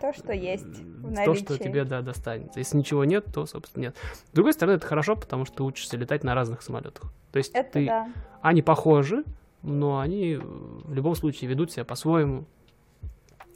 То, 0.00 0.12
что 0.12 0.32
есть 0.32 0.64
в 0.64 1.14
то, 1.14 1.34
что 1.34 1.52
наличии. 1.52 1.62
тебе, 1.62 1.84
да, 1.84 2.00
достанется. 2.02 2.58
Если 2.58 2.76
ничего 2.78 3.04
нет, 3.04 3.26
то, 3.32 3.46
собственно, 3.46 3.84
нет. 3.84 3.96
С 4.30 4.30
другой 4.32 4.52
стороны, 4.52 4.76
это 4.76 4.86
хорошо, 4.86 5.16
потому 5.16 5.44
что 5.44 5.56
ты 5.56 5.62
учишься 5.62 5.96
летать 5.96 6.24
на 6.24 6.34
разных 6.34 6.62
самолетах. 6.62 7.12
То 7.32 7.38
есть 7.38 7.52
Это 7.54 7.72
ты... 7.72 7.86
да. 7.86 8.08
они 8.40 8.62
похожи, 8.62 9.24
но 9.62 9.98
они 9.98 10.34
э, 10.34 10.38
в 10.40 10.94
любом 10.94 11.14
случае 11.14 11.50
ведут 11.50 11.72
себя 11.72 11.84
по-своему. 11.84 12.46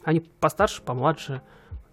Они 0.03 0.19
постарше, 0.19 0.81
помладше, 0.81 1.41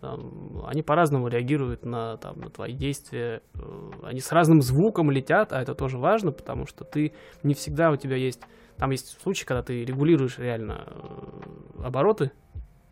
там, 0.00 0.64
они 0.66 0.82
по-разному 0.82 1.28
реагируют 1.28 1.84
на, 1.84 2.16
там, 2.18 2.40
на 2.40 2.50
твои 2.50 2.72
действия. 2.72 3.42
э, 3.54 3.90
Они 4.02 4.20
с 4.20 4.30
разным 4.32 4.62
звуком 4.62 5.10
летят, 5.10 5.52
а 5.52 5.60
это 5.60 5.74
тоже 5.74 5.98
важно, 5.98 6.30
потому 6.32 6.66
что 6.66 6.84
ты 6.84 7.12
не 7.42 7.54
всегда 7.54 7.90
у 7.90 7.96
тебя 7.96 8.16
есть 8.16 8.40
Там 8.76 8.90
есть 8.90 9.20
случаи, 9.20 9.44
когда 9.44 9.62
ты 9.62 9.84
регулируешь 9.84 10.38
реально 10.38 10.84
э, 10.86 11.82
обороты, 11.84 12.30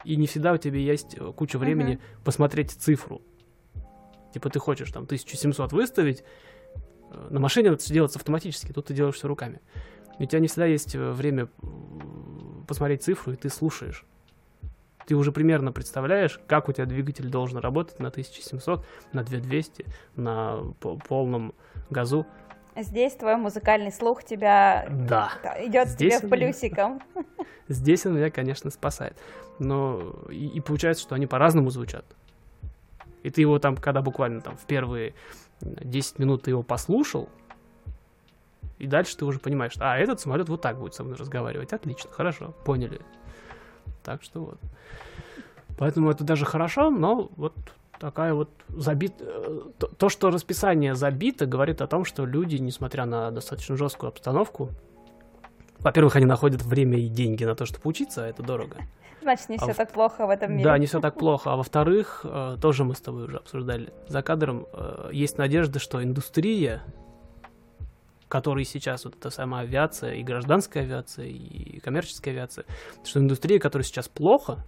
и 0.05 0.17
не 0.17 0.27
всегда 0.27 0.53
у 0.53 0.57
тебя 0.57 0.79
есть 0.79 1.17
куча 1.37 1.59
времени 1.59 1.95
uh-huh. 1.95 2.25
посмотреть 2.25 2.73
цифру. 2.73 3.23
Типа 4.33 4.51
ты 4.51 4.59
хочешь 4.59 4.91
там 4.91 5.05
1700 5.05 5.73
выставить, 5.73 6.25
э, 7.11 7.29
на 7.31 7.41
машине 7.41 7.69
это 7.69 7.79
все 7.79 7.95
делается 7.95 8.19
автоматически, 8.19 8.73
тут 8.73 8.87
ты 8.87 8.95
делаешь 8.95 9.15
все 9.15 9.29
руками. 9.29 9.61
И 10.19 10.25
у 10.25 10.27
тебя 10.27 10.41
не 10.41 10.49
всегда 10.49 10.67
есть 10.67 10.95
время 10.95 11.49
посмотреть 12.67 13.03
цифру, 13.03 13.33
и 13.33 13.37
ты 13.37 13.49
слушаешь. 13.49 14.05
Ты 15.07 15.15
уже 15.15 15.31
примерно 15.31 15.73
представляешь, 15.73 16.41
как 16.47 16.69
у 16.69 16.73
тебя 16.73 16.85
двигатель 16.85 17.29
должен 17.29 17.59
работать 17.59 18.01
на 18.01 18.09
1700, 18.09 18.85
на 19.13 19.23
2200, 19.23 19.87
на 20.17 20.59
полном 21.09 21.55
газу. 21.91 22.27
Здесь 22.75 23.15
твой 23.15 23.37
музыкальный 23.37 23.93
слух 23.93 24.25
тебя 24.25 24.87
да. 24.91 25.33
идет 25.61 25.89
Здесь 25.89 26.19
тебе 26.19 26.29
плюсиком. 26.29 27.01
Здесь 27.69 28.05
он 28.05 28.17
меня, 28.17 28.31
конечно, 28.31 28.71
спасает. 28.71 29.17
Но 29.59 30.15
и, 30.29 30.49
и 30.49 30.61
получается, 30.61 31.03
что 31.03 31.15
они 31.15 31.27
по-разному 31.27 31.71
звучат. 31.71 32.05
И 33.23 33.31
ты 33.31 33.41
его 33.41 33.59
там, 33.59 33.77
когда 33.77 34.03
буквально 34.03 34.41
там 34.41 34.57
в 34.57 34.67
первые 34.67 35.15
10 35.61 36.19
минут 36.19 36.43
ты 36.43 36.51
его 36.51 36.63
послушал, 36.63 37.29
и 38.79 38.87
дальше 38.87 39.17
ты 39.17 39.25
уже 39.25 39.39
понимаешь, 39.39 39.73
что, 39.73 39.91
а, 39.91 39.97
этот 39.97 40.21
самолет 40.21 40.49
вот 40.49 40.61
так 40.61 40.79
будет 40.79 40.95
со 40.95 41.03
мной 41.03 41.17
разговаривать. 41.17 41.73
Отлично, 41.73 42.11
хорошо, 42.11 42.55
поняли. 42.65 43.01
Так 44.07 44.23
что 44.23 44.41
вот. 44.41 44.59
Поэтому 45.77 46.11
это 46.11 46.23
даже 46.23 46.45
хорошо, 46.45 46.91
но 46.91 47.29
вот 47.37 47.55
такая 47.99 48.35
вот 48.35 48.49
забит... 48.69 49.15
Э, 49.19 49.63
то, 49.99 50.09
что 50.09 50.31
расписание 50.31 50.95
забито, 50.95 51.45
говорит 51.45 51.83
о 51.83 51.89
том, 51.89 52.05
что 52.05 52.25
люди, 52.25 52.57
несмотря 52.57 53.05
на 53.05 53.33
достаточно 53.33 53.77
жесткую 53.77 54.09
обстановку, 54.09 54.71
во-первых, 55.81 56.15
они 56.15 56.25
находят 56.25 56.63
время 56.63 56.99
и 56.99 57.09
деньги 57.09 57.45
на 57.45 57.57
то, 57.57 57.67
чтобы 57.67 57.83
учиться, 57.89 58.25
а 58.25 58.29
это 58.29 58.45
дорого. 58.45 58.77
Значит, 59.23 59.49
не 59.49 59.57
а 59.57 59.59
все 59.59 59.73
в... 59.73 59.77
так 59.77 59.91
плохо 59.91 60.25
в 60.29 60.31
этом 60.31 60.53
мире. 60.53 60.65
Да, 60.65 60.79
не 60.79 60.87
все 60.87 61.01
так 61.01 61.19
плохо. 61.19 61.53
А 61.53 61.57
во-вторых, 61.57 62.21
э, 62.23 62.59
тоже 62.63 62.85
мы 62.85 62.95
с 62.95 63.01
тобой 63.01 63.25
уже 63.25 63.39
обсуждали 63.39 63.93
за 64.07 64.23
кадром, 64.23 64.69
э, 64.73 65.11
есть 65.13 65.37
надежда, 65.37 65.81
что 65.81 66.01
индустрия, 66.01 66.85
которой 68.29 68.65
сейчас 68.65 69.05
вот 69.05 69.17
эта 69.17 69.31
самая 69.31 69.63
авиация, 69.63 70.15
и 70.15 70.23
гражданская 70.23 70.83
авиация, 70.83 71.27
и 71.27 71.79
коммерческая 71.81 72.35
авиация, 72.35 72.65
что 73.05 73.21
индустрия, 73.21 73.59
которая 73.59 73.85
сейчас 73.85 74.09
плохо, 74.09 74.65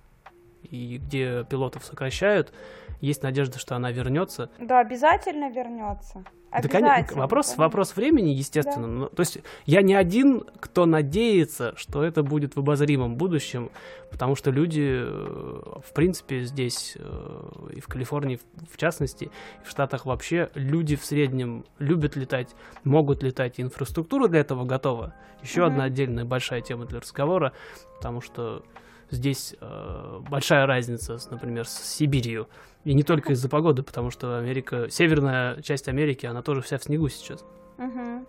и 0.62 0.98
где 0.98 1.44
пилотов 1.44 1.84
сокращают, 1.84 2.52
есть 3.00 3.22
надежда, 3.22 3.59
что 3.59 3.76
она 3.76 3.90
вернется. 3.92 4.50
Да, 4.59 4.80
обязательно 4.80 5.50
вернется. 5.50 6.24
Да, 6.50 6.66
конечно, 6.66 7.18
вопрос, 7.18 7.56
вопрос 7.59 7.94
времени, 7.94 8.30
естественно. 8.30 8.86
Да. 8.86 8.92
Но, 8.92 9.09
то 9.09 9.20
есть 9.20 9.38
я 9.66 9.82
не 9.82 9.94
один, 9.94 10.44
кто 10.61 10.86
надеется, 10.86 11.74
что 11.76 12.02
это 12.02 12.22
будет 12.22 12.56
в 12.56 12.61
обозримом 12.61 13.16
будущем, 13.16 13.70
потому 14.11 14.34
что 14.34 14.50
люди, 14.50 15.02
э, 15.02 15.80
в 15.84 15.92
принципе, 15.92 16.44
здесь, 16.44 16.96
э, 16.98 17.70
и 17.76 17.80
в 17.80 17.86
Калифорнии 17.86 18.40
в 18.72 18.78
частности, 18.78 19.24
и 19.24 19.64
в 19.64 19.68
Штатах 19.68 20.06
вообще, 20.06 20.48
люди 20.54 20.96
в 20.96 21.04
среднем 21.04 21.66
любят 21.78 22.16
летать, 22.16 22.48
могут 22.82 23.22
летать, 23.22 23.61
инфраструктура 23.61 24.26
для 24.28 24.40
этого 24.40 24.64
готова. 24.64 25.14
Еще 25.42 25.61
mm-hmm. 25.61 25.66
одна 25.66 25.84
отдельная 25.84 26.24
большая 26.24 26.62
тема 26.62 26.86
для 26.86 27.00
разговора, 27.00 27.52
потому 27.98 28.22
что 28.22 28.64
здесь 29.11 29.54
э, 29.61 30.20
большая 30.28 30.66
разница, 30.66 31.18
например, 31.30 31.66
с 31.66 31.76
Сибирью. 31.78 32.48
И 32.84 32.94
не 32.94 33.02
только 33.02 33.32
из-за 33.32 33.48
погоды, 33.48 33.82
потому 33.82 34.11
что 34.11 34.38
Америка, 34.38 34.88
северная 34.90 35.61
часть 35.62 35.88
Америки, 35.88 36.26
она 36.26 36.42
тоже 36.42 36.62
вся 36.62 36.78
в 36.78 36.84
снегу 36.84 37.09
сейчас. 37.09 37.44
Угу. 37.78 38.26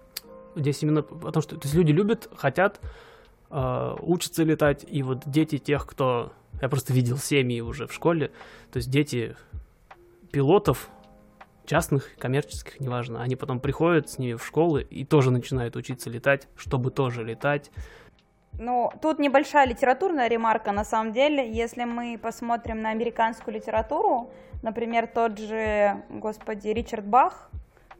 Здесь 0.56 0.82
именно 0.84 1.02
потому 1.02 1.42
что 1.42 1.56
то 1.56 1.62
есть 1.64 1.76
люди 1.76 1.92
любят, 1.92 2.30
хотят, 2.36 2.82
э, 3.50 3.96
учатся 4.02 4.44
летать, 4.44 4.86
и 4.88 5.04
вот 5.04 5.24
дети 5.26 5.58
тех, 5.58 5.86
кто... 5.86 6.34
Я 6.62 6.68
просто 6.68 6.94
видел 6.94 7.18
семьи 7.18 7.62
уже 7.62 7.88
в 7.88 7.94
школе, 7.94 8.32
то 8.72 8.78
есть 8.78 8.90
дети 8.90 9.36
пилотов, 10.32 10.90
частных, 11.66 12.16
коммерческих, 12.18 12.80
неважно, 12.80 13.22
они 13.22 13.36
потом 13.36 13.60
приходят 13.60 14.10
с 14.10 14.18
ними 14.18 14.34
в 14.34 14.46
школы 14.46 14.82
и 14.90 15.06
тоже 15.06 15.30
начинают 15.30 15.76
учиться 15.76 16.10
летать, 16.10 16.48
чтобы 16.56 16.90
тоже 16.90 17.24
летать, 17.24 17.72
ну, 18.58 18.92
тут 19.02 19.20
небольшая 19.20 19.68
литературная 19.68 20.28
ремарка, 20.28 20.72
на 20.72 20.84
самом 20.84 21.14
деле. 21.14 21.50
Если 21.50 21.84
мы 21.86 22.18
посмотрим 22.22 22.82
на 22.82 22.90
американскую 22.90 23.54
литературу, 23.54 24.32
например, 24.62 25.08
тот 25.08 25.38
же, 25.38 26.04
господи, 26.10 26.70
Ричард 26.70 27.06
Бах, 27.06 27.50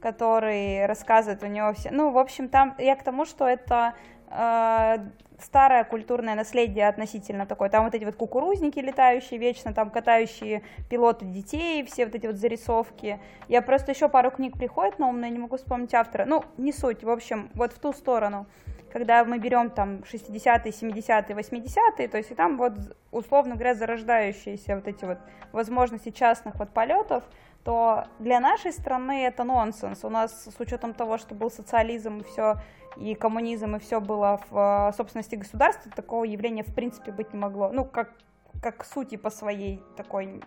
который 0.00 0.86
рассказывает 0.86 1.42
у 1.42 1.46
него 1.46 1.72
все... 1.72 1.90
Ну, 1.90 2.10
в 2.10 2.18
общем, 2.18 2.48
там 2.48 2.74
я 2.78 2.96
к 2.96 3.02
тому, 3.02 3.24
что 3.24 3.46
это 3.46 3.94
э, 4.30 4.98
старое 5.42 5.84
культурное 5.84 6.34
наследие 6.34 6.88
относительно 6.88 7.46
такое. 7.46 7.68
Там 7.68 7.84
вот 7.84 7.94
эти 7.94 8.04
вот 8.04 8.16
кукурузники 8.16 8.78
летающие 8.78 9.38
вечно, 9.38 9.72
там 9.72 9.90
катающие 9.90 10.62
пилоты 10.88 11.24
детей, 11.24 11.84
все 11.84 12.06
вот 12.06 12.14
эти 12.14 12.26
вот 12.26 12.36
зарисовки. 12.36 13.20
Я 13.48 13.62
просто 13.62 13.92
еще 13.92 14.08
пару 14.08 14.30
книг 14.30 14.54
приходит 14.58 14.98
на 14.98 15.08
ум, 15.08 15.20
но 15.20 15.26
я 15.26 15.32
не 15.32 15.38
могу 15.38 15.56
вспомнить 15.56 15.94
автора. 15.94 16.24
Ну, 16.26 16.44
не 16.56 16.72
суть, 16.72 17.04
в 17.04 17.10
общем, 17.10 17.50
вот 17.54 17.72
в 17.72 17.78
ту 17.78 17.92
сторону 17.92 18.46
когда 18.92 19.24
мы 19.24 19.38
берем 19.38 19.70
там 19.70 20.00
60-е, 20.00 20.72
70-е, 20.72 21.36
80-е, 21.36 22.08
то 22.08 22.18
есть 22.18 22.30
и 22.30 22.34
там 22.34 22.56
вот, 22.56 22.72
условно 23.10 23.54
говоря, 23.54 23.74
зарождающиеся 23.74 24.76
вот 24.76 24.88
эти 24.88 25.04
вот 25.04 25.18
возможности 25.52 26.10
частных 26.10 26.56
вот 26.56 26.70
полетов, 26.70 27.24
то 27.64 28.06
для 28.18 28.40
нашей 28.40 28.72
страны 28.72 29.24
это 29.24 29.44
нонсенс. 29.44 30.04
У 30.04 30.08
нас 30.08 30.44
с 30.44 30.60
учетом 30.60 30.94
того, 30.94 31.18
что 31.18 31.34
был 31.34 31.50
социализм 31.50 32.18
и 32.18 32.24
все, 32.24 32.56
и 32.96 33.14
коммунизм, 33.14 33.76
и 33.76 33.78
все 33.78 34.00
было 34.00 34.40
в 34.50 34.90
э, 34.90 34.96
собственности 34.96 35.36
государства, 35.36 35.92
такого 35.92 36.24
явления 36.24 36.62
в 36.62 36.74
принципе 36.74 37.12
быть 37.12 37.32
не 37.32 37.38
могло. 37.38 37.70
Ну, 37.70 37.84
как, 37.84 38.12
как 38.62 38.84
сути 38.84 39.16
по 39.16 39.30
своей 39.30 39.82
такой 39.96 40.42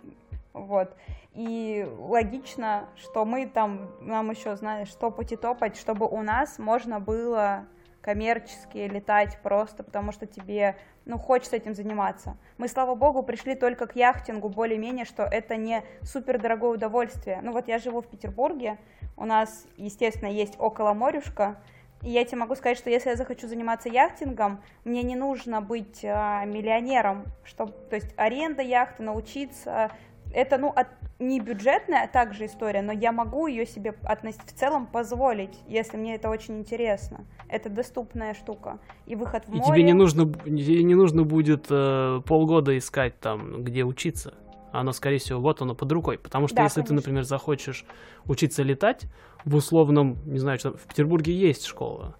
вот. 0.52 0.96
И 1.32 1.86
логично, 1.98 2.88
что 2.96 3.24
мы 3.24 3.46
там, 3.46 3.90
нам 4.00 4.30
еще, 4.30 4.56
знаешь, 4.56 4.92
топать 4.94 5.32
и 5.32 5.36
топать, 5.36 5.76
чтобы 5.76 6.06
у 6.06 6.22
нас 6.22 6.58
можно 6.58 7.00
было 7.00 7.66
коммерчески 8.04 8.76
летать 8.76 9.38
просто 9.42 9.82
потому, 9.82 10.12
что 10.12 10.26
тебе, 10.26 10.76
ну, 11.06 11.16
хочется 11.18 11.56
этим 11.56 11.74
заниматься. 11.74 12.36
Мы, 12.58 12.68
слава 12.68 12.94
богу, 12.94 13.22
пришли 13.22 13.54
только 13.54 13.86
к 13.86 13.96
яхтингу 13.96 14.50
более-менее, 14.50 15.06
что 15.06 15.22
это 15.22 15.56
не 15.56 15.82
супер 16.02 16.38
дорогое 16.38 16.72
удовольствие. 16.72 17.40
Ну 17.42 17.52
вот 17.52 17.66
я 17.66 17.78
живу 17.78 18.02
в 18.02 18.06
Петербурге, 18.06 18.76
у 19.16 19.24
нас, 19.24 19.66
естественно, 19.78 20.28
есть 20.28 20.54
около 20.58 20.92
морюшка, 20.92 21.56
и 22.02 22.10
я 22.10 22.26
тебе 22.26 22.36
могу 22.36 22.54
сказать, 22.56 22.76
что 22.76 22.90
если 22.90 23.08
я 23.08 23.16
захочу 23.16 23.48
заниматься 23.48 23.88
яхтингом, 23.88 24.62
мне 24.84 25.02
не 25.02 25.16
нужно 25.16 25.62
быть 25.62 26.04
а, 26.04 26.44
миллионером, 26.44 27.24
чтобы, 27.44 27.72
то 27.88 27.96
есть 27.96 28.12
аренда 28.18 28.60
яхты, 28.60 29.02
научиться, 29.02 29.92
это, 30.34 30.58
ну, 30.58 30.68
от, 30.74 30.88
не 31.18 31.40
бюджетная 31.40 32.08
также 32.08 32.46
история, 32.46 32.82
но 32.82 32.92
я 32.92 33.12
могу 33.12 33.46
ее 33.46 33.66
себе 33.66 33.94
относить 34.02 34.42
в 34.44 34.52
целом 34.52 34.86
позволить, 34.86 35.56
если 35.68 35.96
мне 35.96 36.16
это 36.16 36.28
очень 36.28 36.58
интересно. 36.58 37.24
Это 37.48 37.70
доступная 37.70 38.34
штука. 38.34 38.80
И 39.06 39.14
выход 39.14 39.44
в 39.46 39.50
море... 39.50 39.62
И 39.62 39.66
тебе 39.66 39.82
не 39.84 39.92
нужно, 39.92 40.32
тебе 40.32 40.82
не 40.82 40.94
нужно 40.94 41.22
будет 41.22 41.66
э, 41.70 42.20
полгода 42.26 42.76
искать 42.76 43.18
там, 43.20 43.62
где 43.62 43.84
учиться. 43.84 44.34
Оно, 44.72 44.92
скорее 44.92 45.18
всего, 45.18 45.40
вот 45.40 45.62
оно 45.62 45.76
под 45.76 45.92
рукой. 45.92 46.18
Потому 46.18 46.48
что 46.48 46.56
да, 46.56 46.64
если 46.64 46.80
конечно. 46.80 46.96
ты, 46.96 47.00
например, 47.02 47.22
захочешь 47.22 47.84
учиться 48.26 48.64
летать 48.64 49.06
в 49.44 49.54
условном, 49.54 50.18
не 50.26 50.40
знаю, 50.40 50.58
что 50.58 50.72
в 50.72 50.82
Петербурге 50.82 51.32
есть 51.32 51.64
школа, 51.64 52.16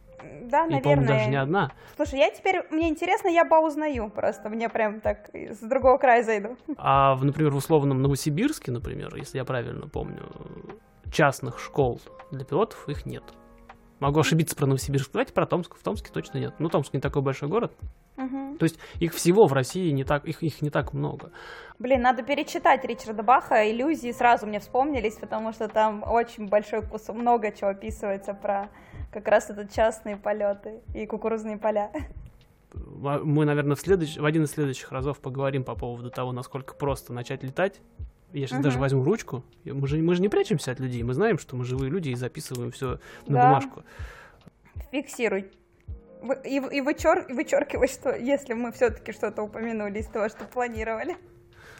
да, 0.54 0.66
и, 0.66 0.70
наверное. 0.70 1.06
даже 1.06 1.30
не 1.30 1.36
одна. 1.36 1.72
Слушай, 1.96 2.20
я 2.20 2.30
теперь, 2.30 2.62
мне 2.70 2.88
интересно, 2.88 3.28
я 3.28 3.44
поузнаю 3.44 4.08
просто, 4.10 4.48
мне 4.48 4.68
прям 4.68 5.00
так 5.00 5.28
с 5.34 5.58
другого 5.58 5.98
края 5.98 6.22
зайду. 6.22 6.56
А, 6.76 7.16
например, 7.16 7.52
в 7.52 7.56
условном 7.56 8.00
Новосибирске, 8.02 8.72
например, 8.72 9.14
если 9.16 9.38
я 9.38 9.44
правильно 9.44 9.88
помню, 9.88 10.22
частных 11.12 11.58
школ 11.58 12.00
для 12.30 12.44
пилотов 12.44 12.88
их 12.88 13.06
нет. 13.06 13.24
Могу 14.00 14.20
ошибиться 14.20 14.56
про 14.56 14.66
Новосибирск. 14.66 15.12
Давайте 15.12 15.32
про 15.32 15.46
Томск. 15.46 15.76
В 15.76 15.82
Томске 15.82 16.10
точно 16.12 16.38
нет. 16.38 16.54
Ну, 16.58 16.68
Томск 16.68 16.92
не 16.92 17.00
такой 17.00 17.22
большой 17.22 17.48
город. 17.48 17.72
Угу. 18.16 18.58
То 18.58 18.64
есть 18.64 18.78
их 19.00 19.14
всего 19.14 19.46
в 19.46 19.52
России 19.52 19.90
не 19.90 20.04
так, 20.04 20.24
их, 20.24 20.42
их 20.42 20.62
не 20.62 20.70
так 20.70 20.92
много. 20.92 21.30
Блин, 21.78 22.02
надо 22.02 22.22
перечитать 22.22 22.84
Ричарда 22.84 23.22
Баха. 23.22 23.70
Иллюзии 23.70 24.12
сразу 24.12 24.46
мне 24.46 24.60
вспомнились, 24.60 25.16
потому 25.16 25.52
что 25.52 25.68
там 25.68 26.04
очень 26.06 26.48
большой 26.48 26.82
кусок, 26.82 27.16
много 27.16 27.50
чего 27.52 27.70
описывается 27.70 28.34
про 28.34 28.68
как 29.14 29.28
раз 29.28 29.48
это 29.48 29.68
частные 29.72 30.16
полеты 30.16 30.80
и 30.92 31.06
кукурузные 31.06 31.56
поля. 31.56 31.92
Мы, 32.72 33.44
наверное, 33.44 33.76
в, 33.76 33.80
следующ... 33.80 34.16
в 34.16 34.24
один 34.24 34.42
из 34.42 34.50
следующих 34.50 34.90
разов 34.90 35.20
поговорим 35.20 35.62
по 35.62 35.76
поводу 35.76 36.10
того, 36.10 36.32
насколько 36.32 36.74
просто 36.74 37.12
начать 37.12 37.44
летать. 37.44 37.80
Я 38.32 38.48
сейчас 38.48 38.58
uh-huh. 38.58 38.64
даже 38.64 38.80
возьму 38.80 39.04
ручку. 39.04 39.44
Мы 39.64 39.86
же, 39.86 39.98
мы 39.98 40.16
же 40.16 40.20
не 40.20 40.28
прячемся 40.28 40.72
от 40.72 40.80
людей. 40.80 41.04
Мы 41.04 41.14
знаем, 41.14 41.38
что 41.38 41.54
мы 41.54 41.64
живые 41.64 41.88
люди 41.90 42.08
и 42.08 42.16
записываем 42.16 42.72
все 42.72 42.98
на 43.28 43.34
да. 43.34 43.46
бумажку. 43.46 43.84
Фиксируй. 44.90 45.52
И, 46.42 46.56
и 46.56 46.80
вычер, 46.80 47.26
вычеркивай, 47.28 47.86
что 47.86 48.16
если 48.16 48.54
мы 48.54 48.72
все-таки 48.72 49.12
что-то 49.12 49.42
упомянули 49.42 50.00
из 50.00 50.08
того, 50.08 50.28
что 50.28 50.44
планировали. 50.44 51.16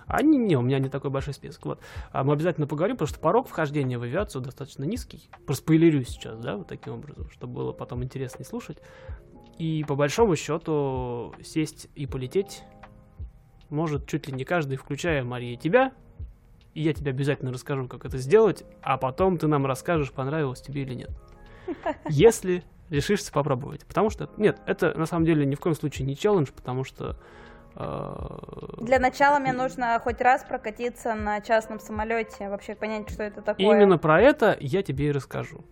А 0.06 0.22
не, 0.22 0.38
не, 0.38 0.56
у 0.56 0.62
меня 0.62 0.78
не 0.78 0.88
такой 0.88 1.10
большой 1.10 1.34
список. 1.34 1.64
Вот. 1.66 1.80
А 2.12 2.24
мы 2.24 2.32
обязательно 2.32 2.66
поговорим, 2.66 2.96
потому 2.96 3.08
что 3.08 3.18
порог 3.18 3.48
вхождения 3.48 3.98
в 3.98 4.02
авиацию 4.02 4.42
достаточно 4.42 4.84
низкий. 4.84 5.30
Просто 5.46 5.64
поилирю 5.64 6.04
сейчас, 6.04 6.38
да, 6.38 6.56
вот 6.56 6.68
таким 6.68 6.94
образом, 6.94 7.30
чтобы 7.30 7.54
было 7.54 7.72
потом 7.72 8.02
интереснее 8.04 8.44
слушать. 8.44 8.78
И 9.58 9.84
по 9.86 9.94
большому 9.94 10.36
счету 10.36 11.34
сесть 11.42 11.88
и 11.94 12.06
полететь 12.06 12.62
может 13.70 14.06
чуть 14.06 14.26
ли 14.26 14.32
не 14.32 14.44
каждый, 14.44 14.76
включая 14.76 15.24
Мария 15.24 15.56
тебя. 15.56 15.92
И 16.74 16.82
я 16.82 16.92
тебе 16.92 17.10
обязательно 17.10 17.52
расскажу, 17.52 17.86
как 17.86 18.04
это 18.04 18.18
сделать, 18.18 18.64
а 18.82 18.98
потом 18.98 19.38
ты 19.38 19.46
нам 19.46 19.64
расскажешь, 19.64 20.10
понравилось 20.10 20.60
тебе 20.60 20.82
или 20.82 20.94
нет. 20.94 21.10
Если 22.08 22.64
решишься 22.90 23.32
попробовать. 23.32 23.84
Потому 23.86 24.10
что, 24.10 24.28
нет, 24.36 24.60
это 24.66 24.96
на 24.98 25.06
самом 25.06 25.24
деле 25.24 25.46
ни 25.46 25.54
в 25.54 25.60
коем 25.60 25.74
случае 25.74 26.06
не 26.06 26.16
челлендж, 26.16 26.50
потому 26.54 26.84
что 26.84 27.16
для 27.76 28.98
начала 29.00 29.38
мне 29.38 29.52
нужно 29.52 29.98
хоть 30.02 30.20
раз 30.20 30.44
прокатиться 30.44 31.14
на 31.14 31.40
частном 31.40 31.80
самолете, 31.80 32.48
вообще 32.48 32.74
понять, 32.74 33.10
что 33.10 33.24
это 33.24 33.42
такое. 33.42 33.66
Именно 33.66 33.98
про 33.98 34.20
это 34.20 34.56
я 34.60 34.82
тебе 34.82 35.08
и 35.08 35.12
расскажу. 35.12 35.64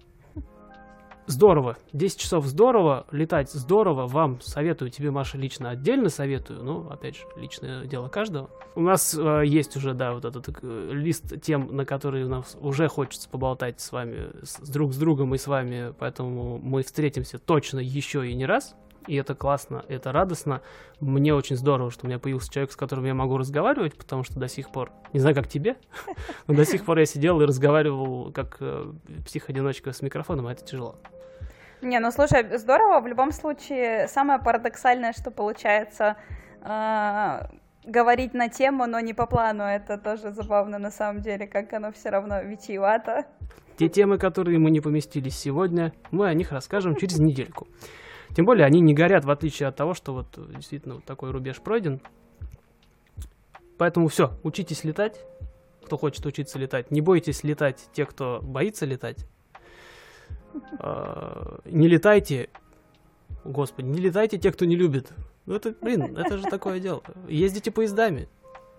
Здорово. 1.27 1.77
10 1.93 2.19
часов 2.19 2.47
здорово, 2.47 3.07
летать 3.13 3.51
здорово. 3.51 4.09
Вам 4.09 4.41
советую, 4.41 4.91
тебе, 4.91 5.13
Маша, 5.13 5.39
лично 5.39 5.71
отдельно 5.71 6.09
советую. 6.09 6.65
Ну, 6.65 6.91
опять 6.91 7.17
же, 7.17 7.23
личное 7.37 7.85
дело 7.87 8.09
каждого. 8.09 8.51
У 8.75 8.81
нас 8.81 9.17
э, 9.17 9.43
есть 9.47 9.77
уже, 9.77 9.95
да, 9.95 10.15
вот 10.15 10.25
этот 10.25 10.49
э, 10.61 10.89
лист 10.91 11.41
тем, 11.41 11.77
на 11.77 11.85
которые 11.85 12.27
у 12.27 12.29
нас 12.29 12.57
уже 12.61 12.89
хочется 12.89 13.29
поболтать 13.29 13.81
с 13.81 13.93
вами, 13.93 14.33
с, 14.43 14.69
друг 14.69 14.93
с 14.93 14.99
другом 14.99 15.33
и 15.35 15.39
с 15.39 15.47
вами. 15.47 15.95
Поэтому 15.97 16.59
мы 16.59 16.83
встретимся 16.83 17.39
точно 17.39 17.79
еще 17.79 18.29
и 18.29 18.35
не 18.35 18.45
раз 18.45 18.75
и 19.07 19.17
это 19.17 19.35
классно, 19.35 19.85
это 19.89 20.13
радостно. 20.13 20.63
Мне 21.01 21.35
очень 21.35 21.57
здорово, 21.57 21.91
что 21.91 22.07
у 22.07 22.09
меня 22.09 22.19
появился 22.19 22.53
человек, 22.53 22.73
с 22.73 22.77
которым 22.77 23.05
я 23.05 23.15
могу 23.15 23.39
разговаривать, 23.39 23.97
потому 23.97 24.25
что 24.25 24.39
до 24.39 24.49
сих 24.49 24.71
пор, 24.71 24.91
не 25.13 25.21
знаю, 25.21 25.35
как 25.35 25.49
тебе, 25.49 25.77
но 26.47 26.55
до 26.55 26.65
сих 26.65 26.85
пор 26.85 26.99
я 26.99 27.07
сидел 27.07 27.41
и 27.41 27.45
разговаривал 27.45 28.33
как 28.33 28.57
э, 28.61 28.93
псих-одиночка 29.27 29.93
с 29.93 30.03
микрофоном, 30.03 30.47
а 30.47 30.53
это 30.53 30.65
тяжело. 30.65 30.97
Не, 31.81 31.99
ну 31.99 32.13
слушай, 32.13 32.57
здорово, 32.59 33.01
в 33.01 33.07
любом 33.07 33.33
случае, 33.33 34.07
самое 34.09 34.39
парадоксальное, 34.39 35.13
что 35.13 35.31
получается, 35.31 36.17
э, 36.63 37.41
говорить 37.85 38.35
на 38.35 38.49
тему, 38.49 38.87
но 38.87 39.01
не 39.01 39.15
по 39.15 39.27
плану, 39.27 39.65
это 39.65 39.99
тоже 39.99 40.31
забавно 40.31 40.79
на 40.79 40.91
самом 40.91 41.23
деле, 41.23 41.47
как 41.47 41.73
оно 41.73 41.91
все 41.93 42.11
равно 42.11 42.41
витиевато. 42.43 43.27
Те 43.77 43.89
темы, 43.89 44.19
которые 44.19 44.59
мы 44.59 44.71
не 44.71 44.81
поместились 44.81 45.37
сегодня, 45.37 45.93
мы 46.11 46.29
о 46.29 46.35
них 46.35 46.53
расскажем 46.53 46.95
через 46.95 47.19
недельку. 47.19 47.67
Тем 48.35 48.47
более 48.47 48.67
они 48.67 48.81
не 48.81 48.95
горят, 48.95 49.25
в 49.25 49.31
отличие 49.31 49.69
от 49.69 49.77
того, 49.77 49.95
что 49.95 50.15
вот 50.15 50.27
действительно 50.55 50.97
вот 50.97 51.05
такой 51.05 51.31
рубеж 51.31 51.61
пройден. 51.61 52.01
Поэтому 53.79 54.09
все, 54.09 54.33
учитесь 54.43 54.85
летать, 54.85 55.21
кто 55.85 55.99
хочет 55.99 56.25
учиться 56.25 56.59
летать. 56.59 56.91
Не 56.91 57.01
бойтесь 57.01 57.45
летать 57.45 57.89
те, 57.93 58.07
кто 58.07 58.41
боится 58.43 58.87
летать. 58.87 59.27
А, 60.79 61.61
не 61.65 61.89
летайте, 61.89 62.49
господи, 63.45 63.87
не 63.87 64.01
летайте 64.01 64.39
те, 64.39 64.53
кто 64.53 64.65
не 64.65 64.77
любит. 64.77 65.13
Ну 65.47 65.55
это, 65.55 65.75
блин, 65.81 66.17
это 66.17 66.39
же 66.39 66.45
такое 66.45 66.79
дело. 66.81 67.03
Ездите 67.29 67.71
поездами. 67.71 68.29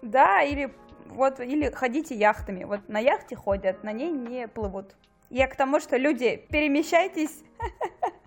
Да, 0.02 0.42
или 0.42 0.74
вот, 1.10 1.40
или 1.40 1.70
ходите 1.70 2.16
яхтами. 2.16 2.64
Вот 2.64 2.88
на 2.88 3.00
яхте 3.00 3.36
ходят, 3.36 3.84
на 3.84 3.92
ней 3.92 4.12
не 4.12 4.48
плывут. 4.48 4.96
Я 5.30 5.48
к 5.48 5.56
тому, 5.56 5.80
что 5.80 5.98
люди, 5.98 6.46
перемещайтесь 6.50 7.44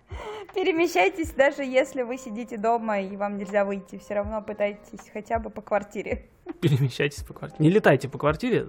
Перемещайтесь, 0.54 1.32
даже 1.32 1.64
если 1.64 2.02
вы 2.02 2.16
сидите 2.16 2.56
дома 2.56 3.00
и 3.00 3.16
вам 3.16 3.36
нельзя 3.36 3.64
выйти, 3.64 3.98
все 3.98 4.14
равно 4.14 4.40
пытайтесь 4.40 5.10
хотя 5.12 5.38
бы 5.38 5.50
по 5.50 5.60
квартире. 5.60 6.30
Перемещайтесь 6.60 7.22
по 7.22 7.34
квартире. 7.34 7.62
Не 7.62 7.70
летайте 7.70 8.08
по 8.08 8.18
квартире, 8.18 8.66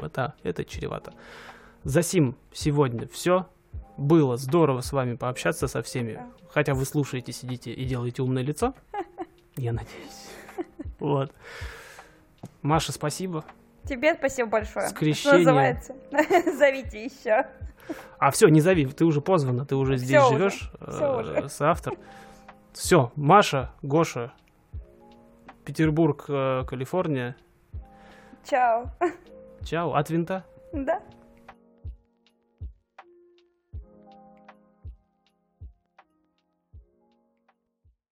это, 0.00 0.34
это 0.42 0.64
чревато. 0.64 1.12
За 1.84 2.02
сим 2.02 2.36
сегодня 2.52 3.06
все. 3.08 3.46
Было 3.98 4.36
здорово 4.36 4.80
с 4.80 4.92
вами 4.92 5.16
пообщаться 5.16 5.68
со 5.68 5.82
всеми. 5.82 6.14
Да. 6.14 6.26
Хотя 6.48 6.74
вы 6.74 6.84
слушаете, 6.86 7.32
сидите 7.32 7.72
и 7.72 7.84
делаете 7.84 8.22
умное 8.22 8.42
лицо. 8.42 8.74
Я 9.56 9.72
надеюсь. 9.72 10.30
Вот. 10.98 11.32
Маша, 12.62 12.92
спасибо. 12.92 13.44
Тебе 13.84 14.14
спасибо 14.14 14.48
большое. 14.48 14.88
Скрещение. 14.88 15.38
называется. 15.38 15.96
Зовите 16.56 17.04
еще. 17.04 17.46
А 18.18 18.30
все, 18.30 18.48
не 18.48 18.60
зови, 18.60 18.86
ты 18.86 19.04
уже 19.04 19.20
позвана, 19.20 19.64
ты 19.66 19.74
уже 19.74 19.96
здесь 19.96 20.22
все 20.22 20.32
живешь, 20.32 20.70
уже. 20.80 21.32
Э, 21.44 21.48
соавтор. 21.48 21.94
Все, 22.72 23.12
Маша, 23.16 23.72
Гоша, 23.82 24.32
Петербург, 25.64 26.24
э, 26.28 26.64
Калифорния. 26.66 27.36
Чао. 28.48 28.86
Чао, 29.64 29.94
от 29.94 30.10
винта? 30.10 30.44
Да. 30.72 31.00